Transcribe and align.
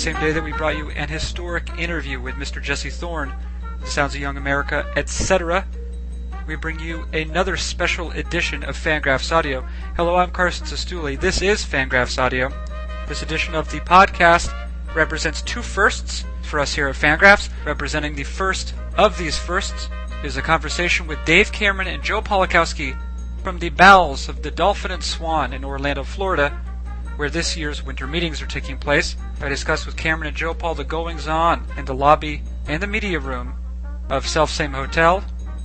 same 0.00 0.16
day 0.16 0.32
that 0.32 0.42
we 0.42 0.52
brought 0.52 0.78
you 0.78 0.88
an 0.92 1.10
historic 1.10 1.68
interview 1.76 2.18
with 2.18 2.34
Mr. 2.36 2.62
Jesse 2.62 2.88
Thorn, 2.88 3.34
The 3.82 3.86
Sounds 3.86 4.14
of 4.14 4.20
Young 4.22 4.38
America, 4.38 4.90
etc., 4.96 5.66
we 6.46 6.56
bring 6.56 6.80
you 6.80 7.04
another 7.12 7.58
special 7.58 8.10
edition 8.12 8.64
of 8.64 8.78
Fangraphs 8.78 9.30
Audio. 9.30 9.62
Hello, 9.96 10.16
I'm 10.16 10.30
Carson 10.30 10.66
Cistulli. 10.66 11.20
This 11.20 11.42
is 11.42 11.62
Fangraphs 11.66 12.18
Audio. 12.18 12.50
This 13.08 13.20
edition 13.20 13.54
of 13.54 13.70
the 13.70 13.80
podcast 13.80 14.50
represents 14.94 15.42
two 15.42 15.60
firsts 15.60 16.24
for 16.44 16.60
us 16.60 16.74
here 16.74 16.88
at 16.88 16.96
Fangraphs. 16.96 17.50
Representing 17.66 18.14
the 18.14 18.24
first 18.24 18.72
of 18.96 19.18
these 19.18 19.36
firsts 19.36 19.90
is 20.24 20.38
a 20.38 20.42
conversation 20.42 21.08
with 21.08 21.22
Dave 21.26 21.52
Cameron 21.52 21.88
and 21.88 22.02
Joe 22.02 22.22
Pawlikowski 22.22 22.98
from 23.42 23.58
the 23.58 23.68
bowels 23.68 24.30
of 24.30 24.40
the 24.40 24.50
Dolphin 24.50 24.92
and 24.92 25.04
Swan 25.04 25.52
in 25.52 25.62
Orlando, 25.62 26.04
Florida, 26.04 26.58
where 27.20 27.28
this 27.28 27.54
year's 27.54 27.82
winter 27.82 28.06
meetings 28.06 28.40
are 28.40 28.46
taking 28.46 28.78
place. 28.78 29.14
I 29.42 29.50
discuss 29.50 29.84
with 29.84 29.94
Cameron 29.94 30.28
and 30.28 30.36
Joe 30.38 30.54
Paul 30.54 30.74
the 30.74 30.84
goings 30.84 31.28
on 31.28 31.66
in 31.76 31.84
the 31.84 31.92
lobby 31.92 32.40
and 32.66 32.82
the 32.82 32.86
media 32.86 33.20
room 33.20 33.56
of 34.08 34.26
Self 34.26 34.48
Same 34.48 34.72
Hotel. 34.72 35.22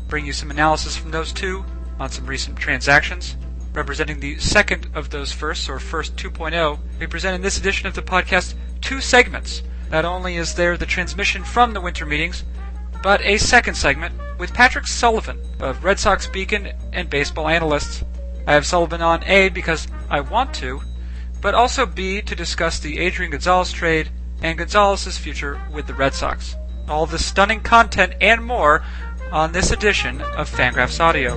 Bring 0.09 0.25
you 0.25 0.33
some 0.33 0.51
analysis 0.51 0.97
from 0.97 1.11
those 1.11 1.31
two 1.31 1.63
on 1.97 2.09
some 2.09 2.25
recent 2.25 2.57
transactions. 2.57 3.37
Representing 3.71 4.19
the 4.19 4.37
second 4.37 4.89
of 4.93 5.11
those 5.11 5.31
firsts, 5.31 5.69
or 5.69 5.79
first 5.79 6.17
2.0, 6.17 6.77
we 6.99 7.07
present 7.07 7.35
in 7.35 7.41
this 7.41 7.57
edition 7.57 7.87
of 7.87 7.93
the 7.93 8.01
podcast 8.01 8.55
two 8.81 8.99
segments. 8.99 9.63
Not 9.89 10.03
only 10.03 10.35
is 10.35 10.55
there 10.55 10.75
the 10.75 10.85
transmission 10.85 11.45
from 11.45 11.71
the 11.71 11.79
winter 11.79 12.05
meetings, 12.05 12.43
but 13.01 13.21
a 13.21 13.37
second 13.37 13.75
segment 13.75 14.13
with 14.37 14.53
Patrick 14.53 14.87
Sullivan 14.87 15.39
of 15.61 15.85
Red 15.85 15.99
Sox 15.99 16.27
Beacon 16.27 16.73
and 16.91 17.09
Baseball 17.09 17.47
Analysts. 17.47 18.03
I 18.45 18.51
have 18.51 18.65
Sullivan 18.65 19.01
on 19.01 19.23
A 19.23 19.47
because 19.47 19.87
I 20.09 20.19
want 20.19 20.53
to, 20.55 20.81
but 21.41 21.53
also 21.53 21.85
B 21.85 22.21
to 22.21 22.35
discuss 22.35 22.79
the 22.79 22.99
Adrian 22.99 23.31
Gonzalez 23.31 23.71
trade 23.71 24.09
and 24.41 24.57
Gonzalez's 24.57 25.17
future 25.17 25.61
with 25.71 25.87
the 25.87 25.93
Red 25.93 26.13
Sox. 26.13 26.55
All 26.87 27.05
this 27.05 27.25
stunning 27.25 27.61
content 27.61 28.13
and 28.21 28.43
more 28.43 28.83
on 29.31 29.51
this 29.51 29.71
edition 29.71 30.21
of 30.21 30.49
Fangraphs 30.49 30.99
Audio. 30.99 31.35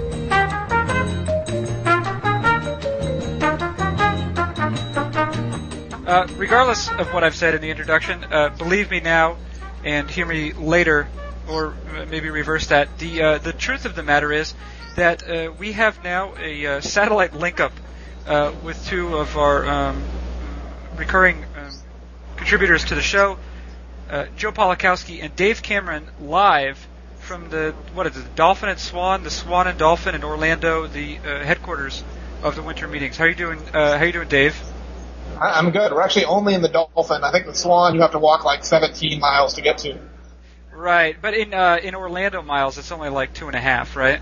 Uh, 6.07 6.27
regardless 6.37 6.89
of 6.89 7.13
what 7.13 7.23
I've 7.23 7.37
said 7.37 7.55
in 7.55 7.61
the 7.61 7.71
introduction, 7.71 8.25
uh, 8.25 8.49
believe 8.57 8.91
me 8.91 9.01
now 9.01 9.37
and 9.85 10.11
hear 10.11 10.25
me 10.25 10.55
later, 10.55 11.07
or 11.47 11.75
maybe 12.09 12.31
reverse 12.31 12.67
that. 12.69 12.99
The 12.99 13.23
uh, 13.23 13.39
the 13.39 13.53
truth 13.53 13.85
of 13.85 13.95
the 13.95 14.03
matter 14.03 14.33
is 14.33 14.55
that 14.97 15.29
uh, 15.29 15.53
we 15.59 15.73
have 15.73 16.03
now 16.03 16.35
a 16.39 16.67
uh, 16.67 16.81
satellite 16.81 17.35
link 17.35 17.61
up 17.61 17.73
uh, 18.29 18.53
with 18.63 18.85
two 18.87 19.17
of 19.17 19.37
our 19.37 19.67
um, 19.67 20.03
recurring 20.97 21.45
um, 21.57 21.73
contributors 22.37 22.85
to 22.87 22.95
the 22.95 23.03
show, 23.03 23.39
Joe 24.37 24.53
Pawlikowski 24.53 25.23
and 25.23 25.35
Dave 25.37 25.63
Cameron, 25.63 26.07
live 26.21 26.87
from 27.19 27.51
the 27.51 27.75
what 27.93 28.07
is 28.07 28.17
it, 28.17 28.21
the 28.21 28.29
Dolphin 28.37 28.69
and 28.69 28.79
Swan, 28.79 29.23
the 29.23 29.31
Swan 29.31 29.67
and 29.67 29.79
Dolphin 29.79 30.15
in 30.15 30.25
Orlando, 30.25 30.87
the 30.87 31.17
headquarters 31.17 32.03
of 32.43 32.55
the 32.57 32.63
winter 32.63 32.89
meetings. 32.89 33.17
How 33.17 33.25
are 33.25 33.29
you 33.29 33.35
doing? 33.35 33.59
how 33.73 34.03
you 34.03 34.13
doing, 34.13 34.29
Dave? 34.29 34.57
I'm 35.41 35.71
good. 35.71 35.93
We're 35.93 36.03
actually 36.03 36.25
only 36.25 36.55
in 36.55 36.63
the 36.63 36.69
Dolphin. 36.69 37.23
I 37.23 37.31
think 37.31 37.47
the 37.47 37.55
Swan 37.55 37.95
you 37.95 38.01
have 38.01 38.13
to 38.13 38.19
walk 38.19 38.45
like 38.45 38.65
17 38.65 39.21
miles 39.21 39.55
to 39.55 39.63
get 39.63 39.79
to. 39.79 39.99
Right, 40.73 41.17
but 41.21 41.35
in 41.35 41.55
uh, 41.55 41.79
in 41.83 41.95
Orlando 41.95 42.43
miles, 42.43 42.79
it's 42.79 42.93
only 42.93 43.09
like 43.09 43.35
two 43.35 43.47
and 43.47 43.57
a 43.57 43.61
half, 43.61 43.97
right? 43.97 44.21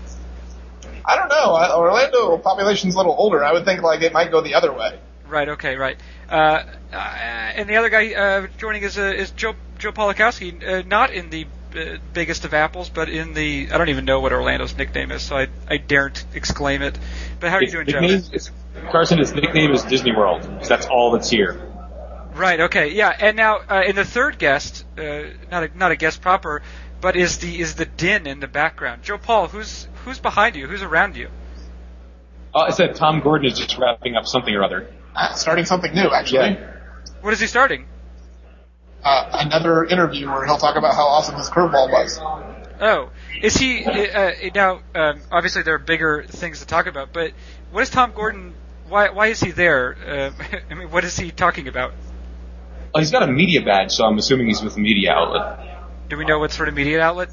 I 1.07 1.15
don't 1.15 1.29
know. 1.29 1.55
Orlando 1.77 2.37
population's 2.37 2.95
a 2.95 2.97
little 2.97 3.15
older. 3.17 3.43
I 3.43 3.53
would 3.53 3.63
think 3.63 3.81
like 3.81 4.01
it 4.01 4.11
might 4.11 4.29
go 4.29 4.41
the 4.41 4.55
other 4.55 4.73
way. 4.73 4.99
Right. 5.27 5.49
Okay. 5.49 5.75
Right. 5.75 5.97
Uh, 6.29 6.63
uh, 6.91 6.95
and 6.95 7.69
the 7.69 7.77
other 7.77 7.89
guy 7.89 8.13
uh, 8.13 8.47
joining 8.57 8.83
is 8.83 8.97
uh, 8.97 9.03
is 9.03 9.31
Joe 9.31 9.55
Joe 9.79 9.93
Pawlikowski, 9.93 10.67
uh, 10.67 10.83
not 10.85 11.11
in 11.11 11.29
the 11.29 11.47
uh, 11.75 11.97
biggest 12.13 12.43
of 12.43 12.53
apples, 12.53 12.89
but 12.89 13.07
in 13.07 13.33
the 13.33 13.69
I 13.71 13.77
don't 13.77 13.89
even 13.89 14.03
know 14.05 14.19
what 14.19 14.33
Orlando's 14.33 14.77
nickname 14.77 15.11
is, 15.11 15.21
so 15.23 15.37
I 15.37 15.47
I 15.69 15.77
daren't 15.77 16.25
exclaim 16.33 16.81
it. 16.81 16.97
But 17.39 17.51
how 17.51 17.57
are 17.57 17.63
you 17.63 17.71
doing, 17.71 17.87
Joe? 17.87 17.99
Is, 17.99 18.51
Carson, 18.91 19.17
his 19.17 19.33
nickname 19.33 19.71
is 19.71 19.83
Disney 19.83 20.11
World 20.11 20.41
because 20.41 20.67
that's 20.67 20.85
all 20.87 21.11
that's 21.11 21.29
here. 21.29 21.61
Right. 22.35 22.59
Okay. 22.61 22.89
Yeah. 22.89 23.15
And 23.17 23.35
now, 23.35 23.57
uh, 23.57 23.83
in 23.87 23.95
the 23.95 24.05
third 24.05 24.37
guest, 24.37 24.85
uh, 24.97 25.23
not 25.51 25.63
a, 25.63 25.77
not 25.77 25.91
a 25.91 25.95
guest 25.95 26.21
proper, 26.21 26.61
but 27.01 27.15
is 27.15 27.39
the 27.39 27.59
is 27.59 27.75
the 27.75 27.85
din 27.85 28.27
in 28.27 28.39
the 28.39 28.47
background? 28.47 29.03
Joe 29.03 29.17
Paul, 29.17 29.47
who's 29.47 29.87
who's 30.07 30.19
behind 30.19 30.55
you? 30.55 30.67
Who's 30.67 30.81
around 30.81 31.17
you? 31.17 31.29
Uh, 32.55 32.59
I 32.59 32.71
said 32.71 32.95
Tom 32.95 33.19
Gordon 33.19 33.51
is 33.51 33.57
just 33.57 33.77
wrapping 33.77 34.15
up 34.15 34.25
something 34.25 34.53
or 34.53 34.63
other. 34.63 34.89
Uh, 35.15 35.33
starting 35.33 35.65
something 35.65 35.93
new, 35.93 36.09
actually. 36.13 36.51
Yeah. 36.51 36.73
What 37.21 37.33
is 37.33 37.39
he 37.39 37.47
starting? 37.47 37.87
Uh, 39.03 39.29
another 39.33 39.83
interview 39.83 40.27
where 40.27 40.45
he'll 40.45 40.57
talk 40.57 40.75
about 40.75 40.93
how 40.93 41.07
awesome 41.07 41.35
his 41.35 41.49
curveball 41.49 41.91
was. 41.91 42.19
Oh, 42.79 43.09
is 43.41 43.57
he 43.57 43.85
uh, 43.85 44.31
now? 44.55 44.81
Um, 44.95 45.21
obviously, 45.31 45.63
there 45.63 45.75
are 45.75 45.79
bigger 45.79 46.23
things 46.27 46.59
to 46.59 46.67
talk 46.67 46.87
about, 46.87 47.11
but 47.11 47.31
what 47.71 47.81
is 47.81 47.89
Tom 47.89 48.13
Gordon? 48.13 48.53
Why 48.87 49.09
why 49.09 49.27
is 49.27 49.39
he 49.39 49.51
there? 49.51 49.97
Uh, 50.39 50.57
I 50.69 50.73
mean, 50.73 50.91
what 50.91 51.03
is 51.03 51.17
he 51.17 51.31
talking 51.31 51.67
about? 51.67 51.93
Well, 52.93 53.01
he's 53.01 53.11
got 53.11 53.23
a 53.23 53.27
media 53.27 53.61
badge, 53.61 53.91
so 53.91 54.05
I'm 54.05 54.17
assuming 54.17 54.47
he's 54.47 54.61
with 54.61 54.77
a 54.77 54.79
media 54.79 55.11
outlet. 55.11 56.09
Do 56.09 56.17
we 56.17 56.25
know 56.25 56.39
what 56.39 56.51
sort 56.51 56.69
of 56.69 56.75
media 56.75 57.01
outlet? 57.01 57.29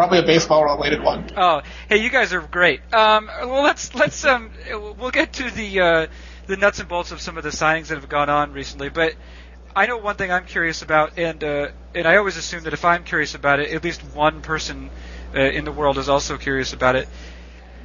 Probably 0.00 0.20
a 0.20 0.22
baseball 0.22 0.64
related 0.64 1.02
one. 1.02 1.28
Oh, 1.36 1.60
hey, 1.90 1.98
you 1.98 2.08
guys 2.08 2.32
are 2.32 2.40
great. 2.40 2.80
Um, 2.90 3.26
well, 3.26 3.62
let's 3.62 3.94
let's 3.94 4.24
um, 4.24 4.50
we'll 4.70 5.10
get 5.10 5.34
to 5.34 5.50
the 5.50 5.80
uh, 5.80 6.06
the 6.46 6.56
nuts 6.56 6.80
and 6.80 6.88
bolts 6.88 7.12
of 7.12 7.20
some 7.20 7.36
of 7.36 7.44
the 7.44 7.50
signings 7.50 7.88
that 7.88 7.96
have 7.96 8.08
gone 8.08 8.30
on 8.30 8.54
recently, 8.54 8.88
but 8.88 9.14
I 9.76 9.84
know 9.84 9.98
one 9.98 10.16
thing 10.16 10.32
I'm 10.32 10.46
curious 10.46 10.80
about, 10.80 11.18
and 11.18 11.44
uh, 11.44 11.68
and 11.94 12.08
I 12.08 12.16
always 12.16 12.38
assume 12.38 12.62
that 12.62 12.72
if 12.72 12.82
I'm 12.82 13.04
curious 13.04 13.34
about 13.34 13.60
it, 13.60 13.74
at 13.74 13.84
least 13.84 14.00
one 14.14 14.40
person 14.40 14.88
uh, 15.34 15.40
in 15.40 15.66
the 15.66 15.72
world 15.72 15.98
is 15.98 16.08
also 16.08 16.38
curious 16.38 16.72
about 16.72 16.96
it. 16.96 17.06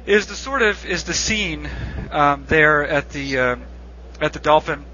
Is 0.06 0.24
the 0.26 0.36
sort 0.36 0.62
of 0.62 0.86
is 0.86 1.04
the 1.04 1.12
scene 1.12 1.68
um, 2.10 2.46
there 2.48 2.82
at 2.88 3.10
the 3.10 3.38
um, 3.40 3.62
at 4.22 4.32
the 4.32 4.38
Dolphin? 4.38 4.86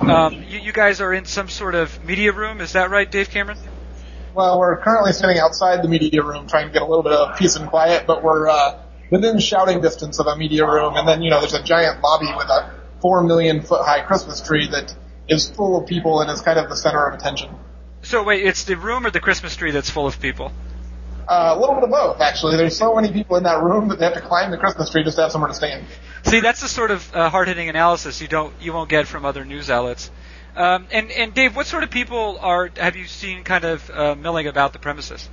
Um, 0.00 0.42
you, 0.48 0.58
you 0.58 0.72
guys 0.72 1.00
are 1.00 1.14
in 1.14 1.26
some 1.26 1.48
sort 1.48 1.76
of 1.76 2.04
media 2.04 2.32
room, 2.32 2.60
is 2.60 2.72
that 2.72 2.90
right, 2.90 3.08
Dave 3.08 3.30
Cameron? 3.30 3.58
Well, 4.34 4.60
we're 4.60 4.76
currently 4.76 5.12
sitting 5.12 5.38
outside 5.38 5.82
the 5.82 5.88
media 5.88 6.22
room 6.22 6.46
trying 6.46 6.66
to 6.68 6.72
get 6.72 6.82
a 6.82 6.86
little 6.86 7.02
bit 7.02 7.12
of 7.12 7.36
peace 7.36 7.56
and 7.56 7.68
quiet, 7.68 8.06
but 8.06 8.22
we're 8.22 8.48
uh, 8.48 8.80
within 9.10 9.40
shouting 9.40 9.80
distance 9.80 10.20
of 10.20 10.26
a 10.26 10.36
media 10.36 10.64
room, 10.66 10.94
and 10.96 11.06
then 11.06 11.22
you 11.22 11.30
know 11.30 11.40
there's 11.40 11.54
a 11.54 11.62
giant 11.62 12.00
lobby 12.00 12.32
with 12.36 12.48
a 12.48 12.72
four 13.00 13.22
million 13.24 13.62
foot 13.62 13.84
high 13.84 14.02
Christmas 14.02 14.40
tree 14.40 14.68
that 14.68 14.94
is 15.28 15.50
full 15.50 15.80
of 15.80 15.88
people 15.88 16.20
and 16.20 16.30
is 16.30 16.40
kind 16.42 16.58
of 16.58 16.68
the 16.68 16.76
center 16.76 17.06
of 17.06 17.14
attention. 17.14 17.50
So 18.02 18.22
wait, 18.22 18.44
it's 18.44 18.64
the 18.64 18.76
room 18.76 19.06
or 19.06 19.10
the 19.10 19.20
Christmas 19.20 19.56
tree 19.56 19.72
that's 19.72 19.90
full 19.90 20.06
of 20.06 20.20
people? 20.20 20.52
Uh, 21.28 21.54
a 21.56 21.60
little 21.60 21.74
bit 21.76 21.84
of 21.84 21.90
both, 21.90 22.20
actually. 22.20 22.56
There's 22.56 22.76
so 22.76 22.94
many 22.94 23.12
people 23.12 23.36
in 23.36 23.44
that 23.44 23.62
room 23.62 23.88
that 23.88 23.98
they 23.98 24.04
have 24.04 24.14
to 24.14 24.20
climb 24.20 24.50
the 24.50 24.58
Christmas 24.58 24.90
tree 24.90 25.04
just 25.04 25.16
to 25.16 25.22
have 25.22 25.32
somewhere 25.32 25.48
to 25.48 25.54
stand. 25.54 25.86
See, 26.24 26.40
that's 26.40 26.60
the 26.60 26.68
sort 26.68 26.90
of 26.90 27.14
uh, 27.14 27.30
hard-hitting 27.30 27.68
analysis 27.68 28.20
you 28.20 28.28
don't 28.28 28.52
you 28.60 28.72
won't 28.72 28.88
get 28.88 29.06
from 29.06 29.24
other 29.24 29.44
news 29.44 29.70
outlets. 29.70 30.10
Um, 30.56 30.86
and 30.90 31.10
and 31.10 31.34
Dave, 31.34 31.54
what 31.54 31.66
sort 31.66 31.82
of 31.82 31.90
people 31.90 32.38
are 32.40 32.70
have 32.76 32.96
you 32.96 33.06
seen 33.06 33.44
kind 33.44 33.64
of 33.64 33.90
uh, 33.90 34.14
milling 34.14 34.46
about 34.46 34.72
the 34.72 34.78
premises? 34.78 35.28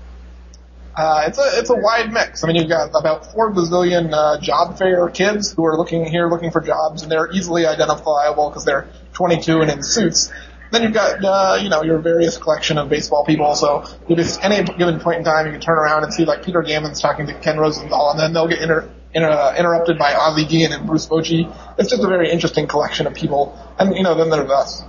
Uh, 0.97 1.25
it's 1.28 1.38
a 1.38 1.59
it's 1.59 1.69
a 1.69 1.75
wide 1.75 2.11
mix. 2.11 2.44
I 2.44 2.47
mean, 2.47 2.55
you've 2.55 2.69
got 2.69 2.89
about 2.95 3.31
four 3.31 3.53
bazillion 3.53 4.11
uh, 4.11 4.39
job 4.41 4.79
fair 4.79 5.07
kids 5.09 5.53
who 5.53 5.63
are 5.66 5.78
looking 5.78 6.05
here 6.05 6.28
looking 6.28 6.50
for 6.50 6.59
jobs, 6.59 7.03
and 7.03 7.11
they're 7.11 7.31
easily 7.31 7.67
identifiable 7.67 8.50
because 8.50 8.66
they're 8.66 8.89
22 9.13 9.61
and 9.61 9.69
in 9.69 9.83
suits. 9.83 10.31
Then 10.72 10.81
you've 10.81 10.94
got 10.94 11.23
uh, 11.23 11.59
you 11.61 11.69
know 11.69 11.84
your 11.84 11.99
various 11.99 12.38
collection 12.38 12.79
of 12.79 12.89
baseball 12.89 13.25
people. 13.25 13.53
So 13.53 13.85
just 14.09 14.44
any 14.44 14.63
given 14.63 14.99
point 14.99 15.20
in 15.20 15.23
time, 15.23 15.46
you 15.46 15.52
can 15.52 15.61
turn 15.61 15.78
around 15.78 16.03
and 16.03 16.11
see 16.11 16.25
like 16.25 16.43
Peter 16.43 16.63
Gammons 16.63 16.99
talking 16.99 17.28
to 17.28 17.34
Ken 17.41 17.59
Rosenthal, 17.59 18.11
and 18.11 18.20
then 18.20 18.34
they'll 18.34 18.47
get 18.47 18.63
inter- 18.63 18.90
inter- 19.13 19.55
interrupted 19.55 19.99
by 19.99 20.16
Ozzie 20.16 20.46
Guillen 20.46 20.73
and 20.73 20.87
Bruce 20.87 21.05
Bochy. 21.05 21.53
It's 21.78 21.91
just 21.91 22.03
a 22.03 22.08
very 22.08 22.31
interesting 22.31 22.67
collection 22.67 23.05
of 23.05 23.13
people, 23.13 23.55
and 23.78 23.96
you 23.96 24.02
know 24.02 24.16
then 24.16 24.31
there's 24.31 24.49
us. 24.49 24.84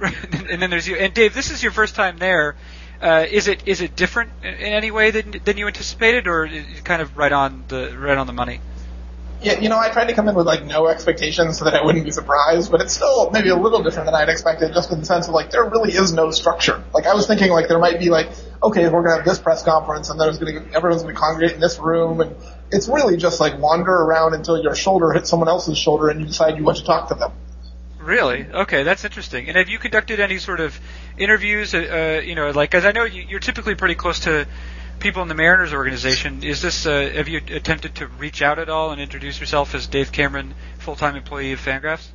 and 0.50 0.60
then 0.62 0.70
there's 0.70 0.86
you. 0.86 0.96
And 0.96 1.12
Dave, 1.12 1.34
this 1.34 1.50
is 1.50 1.62
your 1.62 1.72
first 1.72 1.94
time 1.94 2.18
there. 2.18 2.56
Uh, 3.00 3.26
is 3.30 3.48
it 3.48 3.66
is 3.66 3.80
it 3.80 3.96
different 3.96 4.30
in 4.42 4.54
any 4.54 4.90
way 4.90 5.10
than 5.10 5.40
than 5.44 5.56
you 5.56 5.66
anticipated, 5.66 6.26
or 6.26 6.48
kind 6.84 7.00
of 7.00 7.16
right 7.16 7.32
on 7.32 7.64
the 7.68 7.96
right 7.98 8.18
on 8.18 8.26
the 8.26 8.32
money? 8.32 8.60
Yeah, 9.42 9.58
you 9.58 9.70
know, 9.70 9.78
I 9.78 9.88
tried 9.88 10.08
to 10.08 10.12
come 10.12 10.28
in 10.28 10.34
with 10.34 10.46
like 10.46 10.66
no 10.66 10.86
expectations 10.86 11.58
so 11.58 11.64
that 11.64 11.74
I 11.74 11.82
wouldn't 11.82 12.04
be 12.04 12.10
surprised, 12.10 12.70
but 12.70 12.82
it's 12.82 12.92
still 12.92 13.30
maybe 13.30 13.48
a 13.48 13.56
little 13.56 13.82
different 13.82 14.04
than 14.04 14.14
I'd 14.14 14.28
expected, 14.28 14.74
just 14.74 14.92
in 14.92 15.00
the 15.00 15.06
sense 15.06 15.28
of 15.28 15.34
like 15.34 15.50
there 15.50 15.64
really 15.64 15.92
is 15.92 16.12
no 16.12 16.30
structure. 16.30 16.84
Like 16.92 17.06
I 17.06 17.14
was 17.14 17.26
thinking 17.26 17.50
like 17.50 17.68
there 17.68 17.78
might 17.78 17.98
be 17.98 18.10
like, 18.10 18.28
okay, 18.62 18.86
we're 18.90 19.02
gonna 19.02 19.16
have 19.16 19.24
this 19.24 19.38
press 19.38 19.62
conference 19.62 20.10
and 20.10 20.20
there's 20.20 20.38
gonna 20.38 20.66
everyone's 20.74 21.02
gonna 21.02 21.14
congregate 21.14 21.54
in 21.54 21.60
this 21.60 21.78
room, 21.78 22.20
and 22.20 22.36
it's 22.70 22.86
really 22.86 23.16
just 23.16 23.40
like 23.40 23.58
wander 23.58 23.92
around 23.92 24.34
until 24.34 24.62
your 24.62 24.74
shoulder 24.74 25.10
hits 25.12 25.30
someone 25.30 25.48
else's 25.48 25.78
shoulder 25.78 26.08
and 26.08 26.20
you 26.20 26.26
decide 26.26 26.58
you 26.58 26.64
want 26.64 26.76
to 26.76 26.84
talk 26.84 27.08
to 27.08 27.14
them. 27.14 27.32
Really? 28.00 28.46
Okay, 28.46 28.82
that's 28.82 29.04
interesting. 29.04 29.48
And 29.48 29.56
have 29.56 29.68
you 29.68 29.78
conducted 29.78 30.20
any 30.20 30.38
sort 30.38 30.60
of 30.60 30.78
interviews? 31.18 31.74
Uh, 31.74 32.18
uh 32.18 32.20
you 32.22 32.34
know, 32.34 32.50
like, 32.50 32.74
as 32.74 32.84
I 32.84 32.92
know 32.92 33.04
you're 33.04 33.40
typically 33.40 33.74
pretty 33.74 33.94
close 33.94 34.20
to 34.20 34.46
people 35.00 35.22
in 35.22 35.28
the 35.28 35.34
Mariners 35.34 35.72
organization. 35.72 36.44
Is 36.44 36.62
this? 36.62 36.86
Uh, 36.86 37.10
have 37.14 37.28
you 37.28 37.40
attempted 37.50 37.96
to 37.96 38.06
reach 38.06 38.42
out 38.42 38.58
at 38.58 38.68
all 38.68 38.92
and 38.92 39.00
introduce 39.00 39.40
yourself 39.40 39.74
as 39.74 39.86
Dave 39.86 40.12
Cameron, 40.12 40.54
full-time 40.78 41.16
employee 41.16 41.52
of 41.52 41.60
Fangraphs? 41.60 42.08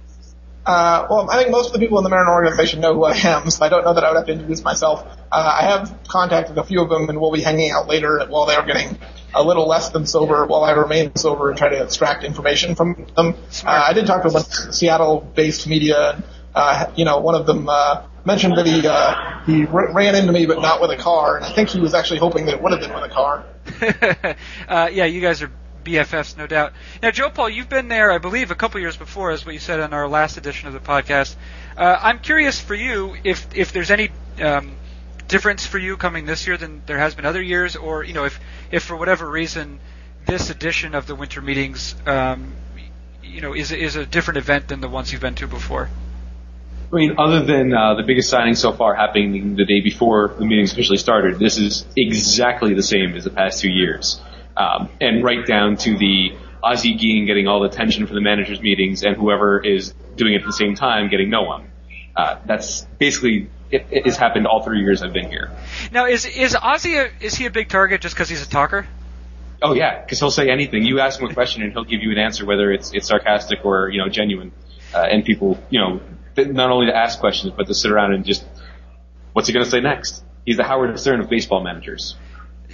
Uh, 0.66 1.06
well, 1.10 1.30
I 1.30 1.38
think 1.38 1.52
most 1.52 1.68
of 1.68 1.74
the 1.74 1.80
people 1.80 2.00
in 2.00 2.04
the 2.04 2.10
Mariner 2.10 2.32
organization 2.32 2.82
know 2.82 2.94
who 2.94 3.04
I 3.04 3.16
am, 3.16 3.50
so 3.52 3.64
I 3.64 3.70
don't 3.70 3.86
know 3.86 3.94
that 3.94 4.04
I 4.04 4.10
would 4.10 4.18
have 4.18 4.26
to 4.26 4.32
introduce 4.32 4.64
myself. 4.64 5.06
Uh, 5.32 5.58
I 5.62 5.66
have 5.66 6.00
contacted 6.08 6.58
a 6.58 6.64
few 6.64 6.82
of 6.82 6.90
them, 6.90 7.08
and 7.10 7.22
we'll 7.22 7.32
be 7.32 7.42
hanging 7.42 7.72
out 7.72 7.88
later 7.88 8.26
while 8.28 8.46
they're 8.48 8.66
getting 8.66 8.98
a 9.34 9.44
little 9.44 9.68
less 9.68 9.90
than 9.90 10.08
sober, 10.08 10.46
while 10.46 10.64
I 10.64 10.72
remain 10.72 11.16
sober 11.16 11.50
and 11.50 11.58
try 11.58 11.70
to 11.70 11.84
extract 11.84 12.24
information 12.24 12.74
from 12.74 13.06
them. 13.16 13.36
Uh, 13.64 13.86
I 13.88 13.94
did 13.94 14.08
talk 14.08 14.24
to 14.24 14.30
a 14.30 14.32
bunch 14.32 14.48
of 14.48 14.74
Seattle-based 14.74 15.68
media. 15.68 16.24
Uh, 16.56 16.92
you 16.96 17.06
know, 17.06 17.20
one 17.20 17.36
of 17.36 17.46
them 17.46 17.68
uh, 17.70 18.08
mentioned 18.26 18.58
that 18.58 18.66
he 18.66 18.88
uh, 18.88 19.42
he 19.46 19.68
r- 19.68 19.94
ran 19.94 20.16
into 20.16 20.32
me, 20.32 20.46
but 20.46 20.62
not 20.62 20.82
with 20.82 20.90
a 20.90 20.98
car, 20.98 21.36
and 21.36 21.46
I 21.46 21.52
think 21.52 21.70
he 21.70 21.80
was 21.80 21.94
actually 21.94 22.20
hoping 22.20 22.46
that 22.46 22.56
it 22.56 22.62
would 22.62 22.72
have 22.72 22.82
been 22.82 22.94
with 22.94 23.04
a 23.04 23.10
car. 23.10 23.46
uh, 24.68 24.90
yeah, 24.92 25.06
you 25.06 25.22
guys 25.22 25.42
are 25.42 25.52
BFFs, 25.86 26.36
no 26.36 26.48
doubt. 26.48 26.74
Now, 27.02 27.12
Joe 27.12 27.30
Paul, 27.30 27.50
you've 27.50 27.70
been 27.70 27.88
there, 27.88 28.12
I 28.12 28.18
believe, 28.18 28.52
a 28.52 28.56
couple 28.56 28.82
years 28.82 28.98
before, 28.98 29.32
as 29.32 29.46
what 29.46 29.54
you 29.54 29.60
said 29.60 29.80
on 29.80 29.94
our 29.94 30.08
last 30.08 30.38
edition 30.38 30.68
of 30.68 30.74
the 30.74 30.80
podcast. 30.80 31.36
Uh, 31.78 31.98
I'm 32.02 32.20
curious 32.20 32.60
for 32.60 32.76
you 32.76 33.16
if 33.24 33.56
if 33.56 33.72
there's 33.72 33.92
any 33.92 34.10
um, 34.42 34.76
difference 35.28 35.66
for 35.66 35.78
you 35.78 35.96
coming 35.96 36.26
this 36.26 36.48
year 36.48 36.58
than 36.58 36.82
there 36.86 36.98
has 36.98 37.16
been 37.16 37.26
other 37.26 37.42
years, 37.42 37.76
or 37.76 38.04
you 38.04 38.14
know, 38.14 38.26
if 38.26 38.40
if 38.72 38.84
for 38.84 38.96
whatever 38.96 39.30
reason 39.30 39.80
this 40.26 40.50
edition 40.50 40.96
of 40.96 41.06
the 41.06 41.16
winter 41.16 41.42
meetings, 41.42 41.96
um, 42.08 42.56
you 43.24 43.42
know, 43.42 43.54
is 43.54 43.72
is 43.72 43.96
a 43.96 44.06
different 44.06 44.38
event 44.38 44.68
than 44.68 44.82
the 44.82 44.90
ones 44.90 45.12
you've 45.12 45.22
been 45.22 45.36
to 45.36 45.48
before. 45.48 45.90
I 46.92 46.96
mean, 46.96 47.16
other 47.18 47.44
than 47.44 47.74
uh, 47.74 47.96
the 47.96 48.04
biggest 48.04 48.30
signing 48.30 48.56
so 48.56 48.72
far 48.72 48.96
happening 48.96 49.56
the 49.56 49.66
day 49.66 49.82
before 49.82 50.36
the 50.38 50.46
meetings 50.46 50.72
officially 50.72 50.98
started, 50.98 51.40
this 51.40 51.58
is 51.58 51.86
exactly 51.98 52.74
the 52.74 52.84
same 52.84 53.16
as 53.16 53.24
the 53.24 53.32
past 53.32 53.62
two 53.62 53.70
years. 53.70 54.22
Um, 54.58 54.90
and 55.02 55.24
right 55.24 55.46
down 55.46 55.78
to 55.78 55.98
the 55.98 56.36
Ozzie 56.64 56.96
Guillen 56.96 57.26
getting 57.26 57.48
all 57.48 57.62
the 57.62 57.68
attention 57.68 58.08
for 58.08 58.14
the 58.14 58.22
managers' 58.22 58.62
meetings 58.62 59.04
and 59.04 59.16
whoever 59.16 59.64
is 59.64 59.94
doing 60.16 60.34
it 60.34 60.42
at 60.42 60.46
the 60.46 60.54
same 60.54 60.76
time 60.76 61.10
getting 61.10 61.30
no 61.30 61.44
one. 61.44 61.70
Uh, 62.16 62.40
that's 62.46 62.82
basically 62.98 63.50
it, 63.70 63.86
it, 63.92 64.06
has 64.06 64.18
happened 64.18 64.48
all 64.48 64.64
three 64.64 64.80
years 64.80 65.02
I've 65.04 65.14
been 65.14 65.30
here. 65.30 65.52
Now, 65.92 66.06
is 66.06 66.26
is 66.26 66.56
Ozzie 66.56 66.96
a, 66.96 67.10
is 67.20 67.36
he 67.36 67.46
a 67.46 67.52
big 67.52 67.68
target 67.68 68.02
just 68.02 68.16
because 68.16 68.30
he's 68.30 68.42
a 68.42 68.50
talker? 68.50 68.88
Oh 69.62 69.74
yeah, 69.74 70.02
because 70.02 70.20
he'll 70.20 70.32
say 70.32 70.50
anything. 70.50 70.84
You 70.84 71.00
ask 71.00 71.20
him 71.20 71.30
a 71.30 71.34
question 71.34 71.62
and 71.64 71.72
he'll 71.74 71.84
give 71.84 72.02
you 72.02 72.12
an 72.12 72.18
answer, 72.18 72.46
whether 72.46 72.72
it's 72.72 72.94
it's 72.94 73.08
sarcastic 73.08 73.66
or 73.66 73.90
you 73.90 74.00
know 74.00 74.10
genuine. 74.10 74.52
Uh, 74.94 75.00
and 75.12 75.26
people, 75.26 75.60
you 75.70 75.80
know, 75.80 76.00
not 76.38 76.70
only 76.72 76.86
to 76.88 76.96
ask 76.96 77.20
questions 77.20 77.54
but 77.56 77.68
to 77.68 77.74
sit 77.74 77.92
around 77.92 78.14
and 78.14 78.26
just, 78.26 78.46
what's 79.34 79.48
he 79.48 79.54
going 79.54 79.66
to 79.66 79.70
say 79.70 79.82
next? 79.82 80.24
He's 80.46 80.56
the 80.56 80.64
Howard 80.64 80.98
Stern 81.00 81.20
of 81.20 81.30
baseball 81.30 81.62
managers. 81.62 82.16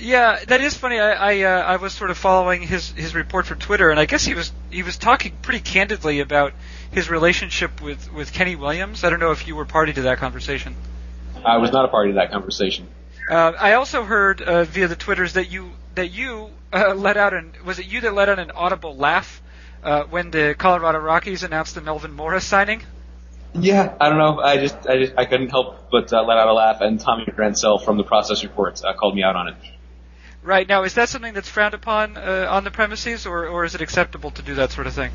Yeah, 0.01 0.39
that 0.48 0.62
is 0.62 0.75
funny. 0.75 1.00
I 1.00 1.12
I, 1.12 1.42
uh, 1.44 1.62
I 1.62 1.75
was 1.75 1.94
sort 1.94 2.09
of 2.09 2.18
following 2.18 2.63
his 2.63 2.89
his 2.92 3.13
report 3.13 3.45
from 3.45 3.59
Twitter, 3.59 3.92
and 3.92 4.00
I 4.00 4.06
guess 4.06 4.25
he 4.25 4.33
was 4.33 4.51
he 4.71 4.81
was 4.81 4.98
talking 4.98 5.33
pretty 5.44 5.59
candidly 5.59 6.21
about 6.21 6.53
his 6.92 7.09
relationship 7.09 7.81
with 7.81 8.12
with 8.12 8.33
Kenny 8.33 8.56
Williams. 8.56 9.03
I 9.03 9.12
don't 9.12 9.19
know 9.19 9.31
if 9.31 9.48
you 9.48 9.56
were 9.56 9.65
party 9.65 9.94
to 9.94 10.01
that 10.03 10.18
conversation. 10.18 10.75
I 11.45 11.57
was 11.57 11.71
not 11.71 11.86
a 11.86 11.88
party 11.88 12.12
to 12.12 12.15
that 12.15 12.31
conversation. 12.31 12.88
Uh, 13.30 13.53
I 13.57 13.74
also 13.74 14.03
heard 14.03 14.42
uh, 14.42 14.63
via 14.63 14.88
the 14.88 14.95
twitters 14.95 15.33
that 15.33 15.51
you 15.51 15.71
that 15.94 16.12
you 16.12 16.50
uh, 16.74 16.95
let 16.95 17.15
out 17.15 17.36
an 17.36 17.54
was 17.63 17.77
it 17.77 17.86
you 17.86 18.01
that 18.01 18.15
let 18.15 18.27
out 18.27 18.39
an 18.39 18.50
audible 18.51 18.95
laugh 18.95 19.42
uh, 19.83 20.04
when 20.06 20.31
the 20.31 20.56
Colorado 20.57 20.97
Rockies 20.97 21.44
announced 21.44 21.75
the 21.75 21.81
Melvin 21.81 22.12
Mora 22.12 22.42
signing? 22.42 22.81
Yeah, 23.54 23.95
I 24.00 24.09
don't 24.09 24.18
know. 24.18 24.39
I 24.39 24.57
just 24.57 24.88
I 24.88 24.97
just 24.97 25.13
I 25.15 25.25
couldn't 25.25 25.50
help 25.50 25.92
but 25.92 26.12
uh, 26.12 26.24
let 26.24 26.38
out 26.38 26.47
a 26.47 26.54
laugh, 26.54 26.81
and 26.81 27.00
Tommy 27.00 27.27
Rancel 27.36 27.77
from 27.77 27.97
the 27.97 28.04
Process 28.04 28.44
Reports 28.44 28.83
uh, 28.83 28.94
called 28.94 29.13
me 29.13 29.21
out 29.21 29.36
on 29.36 29.50
it. 29.50 29.56
Right 30.43 30.67
now, 30.67 30.83
is 30.83 30.95
that 30.95 31.09
something 31.09 31.33
that's 31.33 31.49
frowned 31.49 31.75
upon 31.75 32.17
uh, 32.17 32.47
on 32.49 32.63
the 32.63 32.71
premises, 32.71 33.27
or 33.27 33.47
or 33.47 33.63
is 33.63 33.75
it 33.75 33.81
acceptable 33.81 34.31
to 34.31 34.41
do 34.41 34.55
that 34.55 34.71
sort 34.71 34.88
of 34.88 34.93
thing? 34.93 35.11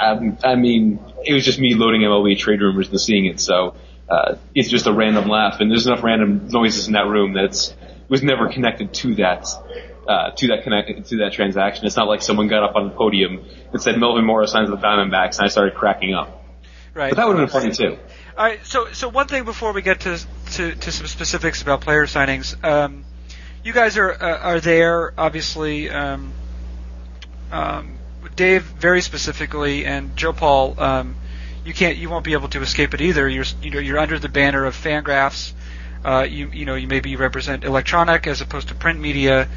Um, 0.00 0.38
I 0.42 0.56
mean, 0.56 0.98
it 1.24 1.34
was 1.34 1.44
just 1.44 1.58
me 1.58 1.74
loading 1.74 2.00
MLB 2.00 2.38
trade 2.38 2.60
rumors 2.60 2.88
and 2.88 3.00
seeing 3.00 3.26
it, 3.26 3.38
so 3.38 3.76
uh, 4.08 4.36
it's 4.54 4.68
just 4.68 4.86
a 4.86 4.92
random 4.92 5.28
laugh, 5.28 5.60
and 5.60 5.70
there's 5.70 5.86
enough 5.86 6.02
random 6.02 6.48
noises 6.48 6.88
in 6.88 6.94
that 6.94 7.06
room 7.06 7.32
that's 7.32 7.74
was 8.08 8.22
never 8.24 8.48
connected 8.48 8.92
to 8.92 9.14
that 9.16 9.46
uh, 10.08 10.32
to 10.32 10.48
that 10.48 10.64
connect 10.64 11.08
to 11.08 11.18
that 11.18 11.32
transaction. 11.32 11.86
It's 11.86 11.96
not 11.96 12.08
like 12.08 12.20
someone 12.20 12.48
got 12.48 12.64
up 12.64 12.74
on 12.74 12.88
the 12.88 12.94
podium 12.94 13.44
and 13.72 13.80
said 13.80 13.98
Melvin 13.98 14.24
Mora 14.24 14.48
signs 14.48 14.68
with 14.68 14.80
the 14.80 14.86
Diamondbacks, 14.86 15.38
and 15.38 15.44
I 15.44 15.48
started 15.48 15.76
cracking 15.76 16.12
up. 16.12 16.44
Right. 16.92 17.10
But 17.10 17.16
that 17.16 17.28
would 17.28 17.38
have 17.38 17.52
been 17.52 17.60
funny 17.60 17.72
too. 17.72 17.98
All 18.36 18.44
right. 18.44 18.58
So 18.66 18.92
so 18.92 19.08
one 19.08 19.28
thing 19.28 19.44
before 19.44 19.72
we 19.72 19.82
get 19.82 20.00
to 20.00 20.18
to, 20.54 20.74
to 20.74 20.92
some 20.92 21.06
specifics 21.06 21.62
about 21.62 21.82
player 21.82 22.06
signings. 22.06 22.62
Um, 22.64 23.04
you 23.62 23.72
guys 23.72 23.96
are 23.96 24.12
uh, 24.12 24.38
are 24.38 24.60
there 24.60 25.12
obviously. 25.18 25.90
Um, 25.90 26.32
um, 27.50 27.98
Dave 28.36 28.62
very 28.62 29.00
specifically 29.02 29.84
and 29.84 30.16
Joe 30.16 30.32
Paul. 30.32 30.80
Um, 30.80 31.16
you 31.64 31.74
can't 31.74 31.96
you 31.96 32.08
won't 32.08 32.24
be 32.24 32.32
able 32.32 32.48
to 32.48 32.62
escape 32.62 32.94
it 32.94 33.00
either. 33.00 33.28
You're 33.28 33.44
you 33.62 33.70
know 33.70 33.78
you're 33.78 33.98
under 33.98 34.18
the 34.18 34.28
banner 34.28 34.64
of 34.64 34.74
Fangraphs. 34.74 35.52
Uh, 36.04 36.26
you 36.28 36.48
you 36.50 36.64
know 36.64 36.74
you 36.74 36.88
maybe 36.88 37.16
represent 37.16 37.64
electronic 37.64 38.26
as 38.26 38.40
opposed 38.40 38.68
to 38.68 38.74
print 38.74 38.98
media. 38.98 39.48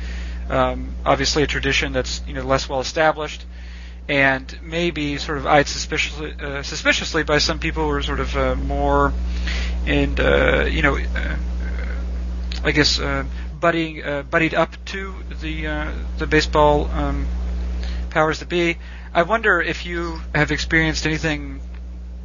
Um, 0.49 0.95
obviously, 1.05 1.43
a 1.43 1.47
tradition 1.47 1.93
that's 1.93 2.21
you 2.27 2.33
know 2.33 2.43
less 2.43 2.67
well 2.67 2.81
established, 2.81 3.45
and 4.09 4.59
maybe 4.61 5.17
sort 5.17 5.37
of 5.37 5.47
eyed 5.47 5.67
suspiciously, 5.67 6.33
uh, 6.41 6.61
suspiciously 6.63 7.23
by 7.23 7.37
some 7.37 7.59
people 7.59 7.83
who 7.83 7.91
are 7.91 8.03
sort 8.03 8.19
of 8.19 8.35
uh, 8.35 8.55
more 8.55 9.13
and 9.85 10.19
uh, 10.19 10.65
you 10.69 10.81
know 10.81 10.97
uh, 10.97 11.35
I 12.65 12.71
guess 12.71 12.99
uh, 13.63 13.71
buddying 13.71 14.05
uh, 14.05 14.23
buddied 14.23 14.53
up 14.53 14.73
to 14.85 15.13
the 15.41 15.67
uh, 15.67 15.91
the 16.17 16.27
baseball 16.27 16.89
um, 16.91 17.27
powers 18.09 18.39
that 18.39 18.49
be. 18.49 18.77
I 19.13 19.23
wonder 19.23 19.61
if 19.61 19.85
you 19.85 20.19
have 20.33 20.51
experienced 20.51 21.05
anything, 21.05 21.61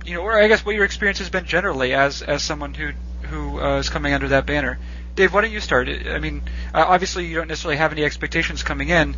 you 0.05 0.14
know, 0.14 0.23
or 0.23 0.40
I 0.40 0.49
guess 0.49 0.64
what 0.64 0.75
your 0.75 0.85
experience 0.85 1.19
has 1.19 1.31
been 1.31 1.44
generally 1.44 1.94
as 1.94 2.23
as 2.23 2.43
someone 2.43 2.75
who 2.75 2.93
who 3.23 3.61
uh, 3.61 3.79
is 3.79 3.88
coming 3.88 4.14
under 4.14 4.29
that 4.29 4.46
banner. 4.46 4.79
Dave, 5.14 5.35
why 5.35 5.40
don't 5.40 5.50
you 5.50 5.61
start? 5.61 5.88
I 5.88 6.19
mean, 6.19 6.43
uh, 6.73 6.85
obviously 6.87 7.26
you 7.26 7.35
don't 7.35 7.49
necessarily 7.49 7.76
have 7.76 7.93
any 7.93 8.05
expectations 8.05 8.62
coming 8.62 8.88
in, 8.88 9.17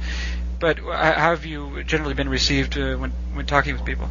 but 0.58 0.78
how 0.78 1.34
have 1.34 1.44
you 1.44 1.84
generally 1.84 2.14
been 2.14 2.28
received 2.28 2.78
uh, 2.78 2.96
when 2.96 3.10
when 3.34 3.46
talking 3.46 3.74
with 3.74 3.84
people? 3.84 4.08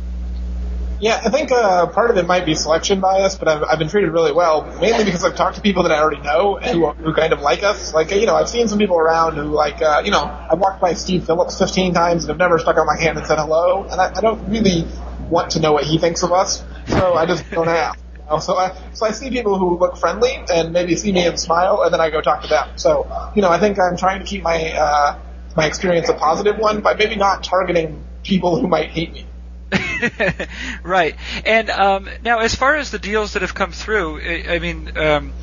Yeah, 1.00 1.22
I 1.24 1.30
think 1.30 1.51
uh, 1.51 1.88
part 1.88 2.10
of 2.10 2.18
it 2.18 2.28
might 2.28 2.46
be 2.46 2.56
selection 2.56 3.00
bias, 3.00 3.36
but 3.36 3.48
I've, 3.48 3.63
I've 3.63 3.80
been 3.80 3.88
treated 3.88 4.12
really 4.12 4.34
well, 4.34 4.63
mainly 4.81 5.06
because 5.06 5.24
I've 5.24 5.36
talked 5.36 5.56
to 5.56 5.62
people 5.62 5.84
that 5.84 5.94
I 5.94 6.00
already 6.00 6.22
know 6.22 6.57
and 6.57 6.78
who, 6.78 6.90
who 6.90 7.13
kind 7.13 7.31
of 7.31 7.40
like 7.40 7.63
us. 7.63 7.94
Like, 7.94 8.12
you 8.12 8.25
know, 8.25 8.36
I've 8.36 8.50
seen 8.50 8.68
some 8.68 8.80
people 8.80 8.98
around 8.98 9.36
who, 9.36 9.44
like, 9.44 9.81
uh, 9.81 10.02
you 10.04 10.12
know, 10.12 10.23
I've 10.23 10.59
walked 10.59 10.81
by 10.81 10.94
Steve 10.94 11.26
Phillips 11.26 11.57
15 11.57 11.94
times 11.94 12.23
and 12.23 12.30
have 12.30 12.38
never 12.38 12.59
stuck 12.59 12.78
out 12.78 12.85
my 12.85 13.00
hand 13.00 13.18
and 13.18 13.26
said 13.26 13.38
hello, 13.38 13.83
and 13.83 14.00
I, 14.00 14.12
I 14.14 14.19
don't 14.19 14.50
really 14.50 14.85
want 15.30 15.52
to 15.52 15.62
know 15.62 15.71
what 15.71 15.85
he 15.85 16.00
thinks 16.00 16.21
of 16.23 16.33
us, 16.33 16.64
so 16.88 17.14
I 17.14 17.26
just 17.26 17.50
don't 17.50 17.69
ask. 17.69 17.97
So 18.42 18.56
I 18.56 18.76
so 18.94 19.07
I 19.07 19.12
see 19.12 19.31
people 19.31 19.57
who 19.57 19.80
look 19.80 19.97
friendly 19.97 20.38
and 20.54 20.71
maybe 20.71 20.95
see 20.95 21.12
me 21.12 21.26
and 21.26 21.40
smile, 21.40 21.81
and 21.81 21.92
then 21.92 22.00
I 22.00 22.12
go 22.12 22.21
talk 22.21 22.44
to 22.44 22.47
them. 22.47 22.69
So 22.76 23.31
you 23.35 23.42
know, 23.42 23.50
I 23.50 23.59
think 23.59 23.80
I'm 23.80 23.97
trying 23.97 24.19
to 24.19 24.26
keep 24.26 24.44
my 24.44 24.71
uh, 24.71 25.19
my 25.56 25.66
experience 25.66 26.09
a 26.09 26.14
positive 26.14 26.59
one 26.59 26.81
by 26.81 26.94
maybe 26.94 27.16
not 27.16 27.44
targeting 27.44 28.06
people 28.23 28.59
who 28.59 28.68
might 28.68 28.90
hate 28.90 29.14
me. 29.14 29.26
right. 30.83 31.16
And 31.45 31.69
um, 31.69 32.09
now, 32.21 32.40
as 32.40 32.56
far 32.56 32.76
as 32.76 32.92
the 32.92 32.99
deals 32.99 33.33
that 33.33 33.42
have 33.42 33.54
come 33.54 33.71
through, 33.71 34.21
I, 34.21 34.56
I 34.56 34.59
mean, 34.59 34.92
um, 34.95 35.35